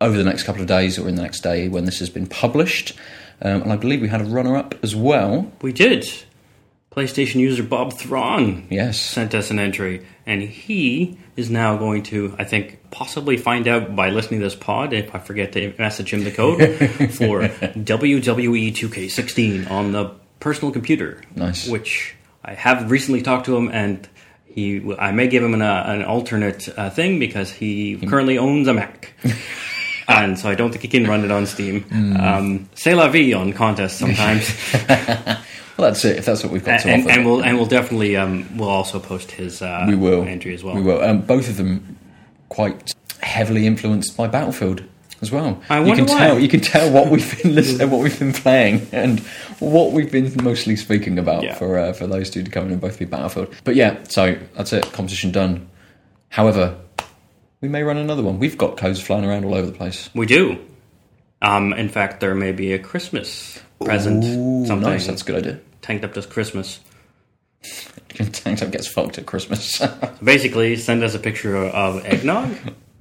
over 0.00 0.16
the 0.16 0.24
next 0.24 0.42
couple 0.42 0.60
of 0.60 0.66
days 0.66 0.98
or 0.98 1.08
in 1.08 1.14
the 1.14 1.22
next 1.22 1.42
day 1.42 1.68
when 1.68 1.84
this 1.84 2.00
has 2.00 2.10
been 2.10 2.26
published. 2.26 2.92
Um, 3.40 3.62
and 3.62 3.72
I 3.72 3.76
believe 3.76 4.00
we 4.00 4.08
had 4.08 4.20
a 4.20 4.24
runner 4.24 4.56
up 4.56 4.74
as 4.82 4.96
well. 4.96 5.52
We 5.62 5.72
did. 5.72 6.10
PlayStation 6.90 7.36
user 7.36 7.62
Bob 7.62 7.92
Thrawn 7.92 8.66
Yes. 8.68 9.00
sent 9.00 9.32
us 9.32 9.52
an 9.52 9.60
entry, 9.60 10.04
and 10.26 10.42
he 10.42 11.18
is 11.38 11.48
now 11.48 11.76
going 11.76 12.02
to, 12.02 12.34
I 12.36 12.42
think, 12.42 12.90
possibly 12.90 13.36
find 13.36 13.68
out 13.68 13.94
by 13.94 14.10
listening 14.10 14.40
to 14.40 14.46
this 14.46 14.56
pod 14.56 14.92
if 14.92 15.14
I 15.14 15.20
forget 15.20 15.52
to 15.52 15.72
message 15.78 16.12
him 16.12 16.24
the 16.24 16.32
code 16.32 16.58
for 17.14 17.42
WWE 17.42 18.72
2K16 18.74 19.70
on 19.70 19.92
the 19.92 20.10
personal 20.40 20.72
computer. 20.72 21.22
Nice. 21.36 21.68
Which 21.68 22.16
I 22.44 22.54
have 22.54 22.90
recently 22.90 23.22
talked 23.22 23.46
to 23.46 23.56
him, 23.56 23.70
and 23.72 24.08
he, 24.46 24.82
I 24.98 25.12
may 25.12 25.28
give 25.28 25.44
him 25.44 25.54
an, 25.54 25.62
uh, 25.62 25.84
an 25.86 26.02
alternate 26.02 26.68
uh, 26.76 26.90
thing 26.90 27.20
because 27.20 27.52
he 27.52 27.96
currently 28.08 28.36
owns 28.36 28.66
a 28.66 28.74
Mac. 28.74 29.14
And 30.10 30.38
so 30.38 30.48
I 30.48 30.54
don't 30.54 30.70
think 30.70 30.80
he 30.80 30.88
can 30.88 31.06
run 31.06 31.22
it 31.22 31.30
on 31.30 31.44
Steam. 31.44 31.82
Hmm. 31.82 32.16
Um, 32.16 32.68
c'est 32.74 32.94
la 32.94 33.08
vie 33.08 33.34
on 33.34 33.52
contests 33.52 33.98
sometimes. 33.98 34.50
Well, 35.78 35.90
that's 35.92 36.04
it. 36.04 36.16
If 36.16 36.24
that's 36.26 36.42
what 36.42 36.52
we've 36.52 36.64
got 36.64 36.80
to 36.80 36.92
offer, 36.92 37.08
and 37.10 37.24
we'll 37.24 37.40
and 37.42 37.56
we'll 37.56 37.66
definitely 37.66 38.16
um, 38.16 38.56
we'll 38.58 38.68
also 38.68 38.98
post 38.98 39.30
his 39.30 39.62
uh, 39.62 39.84
we 39.86 39.94
will 39.94 40.24
entry 40.24 40.52
as 40.52 40.64
well. 40.64 40.74
We 40.74 40.82
will. 40.82 41.00
Um, 41.00 41.20
both 41.20 41.48
of 41.48 41.56
them 41.56 41.96
quite 42.48 42.92
heavily 43.20 43.64
influenced 43.66 44.16
by 44.16 44.26
Battlefield 44.26 44.82
as 45.22 45.30
well. 45.30 45.62
I 45.70 45.80
you 45.84 45.94
can 45.94 46.06
why. 46.06 46.18
tell. 46.18 46.38
You 46.40 46.48
can 46.48 46.60
tell 46.60 46.90
what 46.92 47.10
we've 47.10 47.42
been 47.42 47.54
listening, 47.54 47.90
what 47.90 48.00
we've 48.02 48.18
been 48.18 48.32
playing, 48.32 48.88
and 48.90 49.20
what 49.60 49.92
we've 49.92 50.10
been 50.10 50.32
mostly 50.42 50.74
speaking 50.74 51.16
about 51.16 51.44
Yeah. 51.44 51.54
for 51.54 51.78
uh, 51.78 51.92
for 51.92 52.08
those 52.08 52.28
two 52.28 52.42
to 52.42 52.50
come 52.50 52.66
in 52.66 52.72
and 52.72 52.80
both 52.80 52.98
be 52.98 53.04
Battlefield. 53.04 53.54
But 53.62 53.76
yeah, 53.76 53.98
so 54.08 54.36
that's 54.54 54.72
it. 54.72 54.92
Competition 54.92 55.30
done. 55.30 55.68
However, 56.30 56.76
we 57.60 57.68
may 57.68 57.84
run 57.84 57.98
another 57.98 58.24
one. 58.24 58.40
We've 58.40 58.58
got 58.58 58.76
codes 58.76 59.00
flying 59.00 59.24
around 59.24 59.44
all 59.44 59.54
over 59.54 59.66
the 59.66 59.76
place. 59.76 60.10
We 60.12 60.26
do. 60.26 60.58
Um, 61.40 61.72
in 61.72 61.88
fact, 61.88 62.18
there 62.18 62.34
may 62.34 62.50
be 62.50 62.72
a 62.72 62.80
Christmas 62.80 63.60
present. 63.84 64.24
Ooh, 64.24 64.66
something 64.66 64.88
nice. 64.88 65.06
That's 65.06 65.22
a 65.22 65.24
good 65.24 65.36
idea. 65.36 65.60
Tanked 65.88 66.04
up 66.04 66.12
this 66.12 66.26
Christmas. 66.26 66.80
Tank 68.14 68.58
Top 68.58 68.70
gets 68.70 68.86
fucked 68.86 69.16
at 69.18 69.24
Christmas. 69.26 69.80
Basically, 70.22 70.76
send 70.76 71.02
us 71.02 71.14
a 71.14 71.18
picture 71.18 71.56
of 71.56 72.04
eggnog 72.04 72.54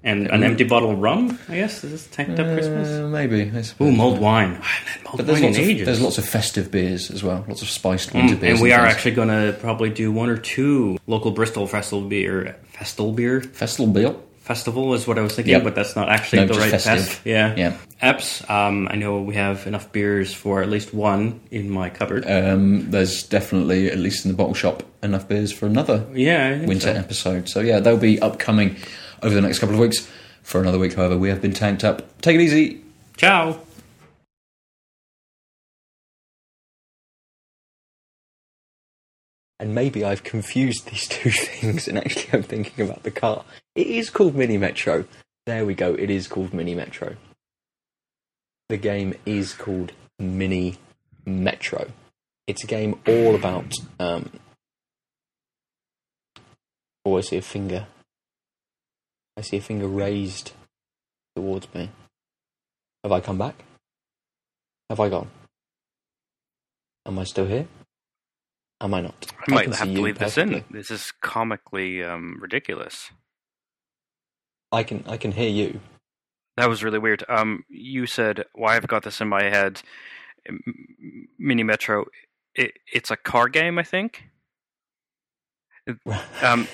And 0.03 0.27
an 0.27 0.41
empty 0.43 0.63
bottle 0.63 0.91
of 0.91 0.99
rum, 0.99 1.37
I 1.49 1.55
guess. 1.55 1.83
Is 1.83 1.91
this 1.91 2.07
tanked 2.07 2.39
up 2.39 2.47
Christmas? 2.47 2.87
Uh, 2.87 3.07
maybe. 3.09 3.51
I 3.53 3.61
suppose. 3.61 3.89
Ooh, 3.89 3.91
mulled 3.95 4.19
wine. 4.19 4.61
But 5.15 5.25
there's 5.25 5.39
wine 5.41 5.49
in 5.49 5.53
lots, 5.53 5.57
of, 5.59 5.69
ages. 5.69 5.85
there's 5.85 6.01
lots 6.01 6.17
of 6.17 6.25
festive 6.27 6.69
beers 6.71 7.11
as 7.11 7.23
well. 7.23 7.43
Lots 7.47 7.61
of 7.61 7.69
spiced 7.69 8.13
winter 8.13 8.35
Mm, 8.35 8.39
beers. 8.41 8.53
and 8.53 8.61
we 8.61 8.71
are 8.73 8.81
things. 8.83 8.93
actually 8.93 9.11
going 9.15 9.29
to 9.29 9.57
probably 9.59 9.89
do 9.89 10.11
one 10.11 10.29
or 10.29 10.37
two 10.37 10.97
local 11.07 11.31
Bristol 11.31 11.65
festival 11.67 12.07
beer. 12.07 12.55
Festal 12.71 13.11
beer 13.11 13.41
Festival 13.41 13.91
beer. 13.91 14.15
Festival 14.47 14.93
is 14.93 15.05
what 15.05 15.19
I 15.19 15.21
was 15.21 15.35
thinking, 15.35 15.51
Yep. 15.53 15.63
but 15.63 15.75
that's 15.75 15.95
not 15.95 16.09
actually 16.09 16.39
No, 16.39 16.53
the 16.53 16.59
right 16.59 16.71
festive. 16.71 17.05
fest. 17.05 17.21
Yeah. 17.25 17.53
Yeah. 17.55 17.73
Eps. 18.01 18.49
Um, 18.49 18.87
I 18.89 18.95
know 18.95 19.21
we 19.21 19.35
have 19.35 19.67
enough 19.67 19.91
beers 19.91 20.33
for 20.33 20.61
at 20.63 20.69
least 20.69 20.93
one 20.93 21.39
in 21.51 21.69
my 21.69 21.89
cupboard. 21.89 22.23
Um, 22.27 22.89
there's 22.89 23.23
definitely, 23.23 23.91
at 23.91 23.97
least 23.97 24.25
in 24.25 24.31
the 24.31 24.37
bottle 24.37 24.53
shop, 24.53 24.83
enough 25.03 25.27
beers 25.27 25.51
for 25.51 25.65
another 25.67 26.05
yeah. 26.13 26.65
Winter 26.65 26.93
so. 26.93 26.99
episode. 26.99 27.49
So 27.49 27.59
yeah, 27.59 27.79
they'll 27.79 27.97
be 27.97 28.19
upcoming 28.21 28.77
over 29.21 29.35
the 29.35 29.41
next 29.41 29.59
couple 29.59 29.75
of 29.75 29.81
weeks. 29.81 30.07
For 30.43 30.61
another 30.61 30.79
week, 30.79 30.93
however, 30.93 31.17
we 31.17 31.27
have 31.29 31.41
been 31.41 31.53
tanked 31.53 31.83
up. 31.83 32.21
Take 32.21 32.35
it 32.35 32.41
easy. 32.41 32.81
Ciao. 33.17 33.59
And 39.59 39.73
maybe 39.73 40.03
I've 40.03 40.23
confused 40.23 40.87
these 40.89 41.07
two 41.09 41.31
things, 41.31 41.87
and 41.87 41.97
actually 41.97 42.29
I'm 42.33 42.43
thinking 42.43 42.85
about 42.85 43.03
the 43.03 43.11
car. 43.11 43.43
It 43.75 43.87
is 43.87 44.09
called 44.09 44.35
Mini 44.35 44.57
Metro. 44.57 45.05
There 45.45 45.65
we 45.65 45.73
go. 45.73 45.93
It 45.93 46.09
is 46.09 46.27
called 46.27 46.53
Mini 46.53 46.75
Metro. 46.75 47.15
The 48.69 48.77
game 48.77 49.13
is 49.25 49.53
called 49.53 49.93
Mini 50.19 50.75
Metro. 51.25 51.91
It's 52.47 52.63
a 52.63 52.67
game 52.67 52.99
all 53.07 53.35
about. 53.35 53.73
Um, 53.99 54.29
oh, 57.05 57.17
I 57.17 57.21
see 57.21 57.37
a 57.37 57.41
finger. 57.41 57.87
I 59.37 59.41
see 59.41 59.57
a 59.57 59.61
finger 59.61 59.87
raised 59.87 60.51
towards 61.35 61.73
me. 61.73 61.89
Have 63.03 63.11
I 63.11 63.19
come 63.19 63.37
back? 63.37 63.63
Have 64.89 64.99
I 64.99 65.09
gone? 65.09 65.29
Am 67.05 67.19
I 67.19 67.23
still 67.23 67.45
here? 67.45 67.67
Am 68.79 68.93
I 68.93 69.01
not? 69.01 69.25
I 69.47 69.53
might 69.53 69.73
have 69.73 69.87
to 69.87 70.01
leave 70.01 70.19
this 70.19 70.37
in. 70.37 70.63
This 70.69 70.91
is 70.91 71.11
comically 71.21 72.03
um, 72.03 72.37
ridiculous. 72.39 73.09
I 74.71 74.83
can 74.83 75.03
I 75.07 75.17
can 75.17 75.31
hear 75.31 75.49
you. 75.49 75.79
That 76.57 76.69
was 76.69 76.83
really 76.83 76.99
weird. 76.99 77.23
Um, 77.27 77.63
you 77.69 78.05
said, 78.05 78.45
"Why 78.53 78.75
I've 78.75 78.87
got 78.87 79.03
this 79.03 79.21
in 79.21 79.27
my 79.27 79.43
head." 79.43 79.81
Mini 81.37 81.63
Metro. 81.63 82.05
It, 82.55 82.73
it's 82.91 83.11
a 83.11 83.17
car 83.17 83.49
game, 83.49 83.77
I 83.79 83.83
think. 83.83 84.23
Um, 86.41 86.67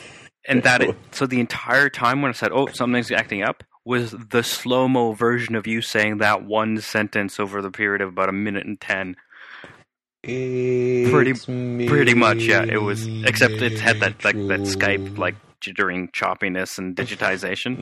and 0.47 0.63
that 0.63 0.81
it, 0.81 0.95
so 1.11 1.25
the 1.27 1.39
entire 1.39 1.89
time 1.89 2.21
when 2.21 2.29
I 2.29 2.33
said, 2.33 2.51
"Oh, 2.51 2.67
something's 2.67 3.11
acting 3.11 3.43
up," 3.43 3.63
was 3.85 4.11
the 4.11 4.43
slow 4.43 4.87
mo 4.87 5.13
version 5.13 5.55
of 5.55 5.67
you 5.67 5.81
saying 5.81 6.17
that 6.17 6.43
one 6.43 6.81
sentence 6.81 7.39
over 7.39 7.61
the 7.61 7.71
period 7.71 8.01
of 8.01 8.09
about 8.09 8.29
a 8.29 8.33
minute 8.33 8.65
and 8.65 8.81
ten. 8.81 9.15
Pretty- 10.23 11.33
Pretty 11.87 12.13
much, 12.13 12.43
yeah. 12.43 12.63
It 12.63 12.81
was 12.81 13.05
except 13.25 13.55
it 13.55 13.79
had 13.79 13.99
that 13.99 14.23
like 14.23 14.35
that 14.47 14.61
Skype 14.61 15.17
like 15.17 15.35
jittering 15.61 16.11
choppiness 16.11 16.77
and 16.77 16.95
digitization. 16.95 17.81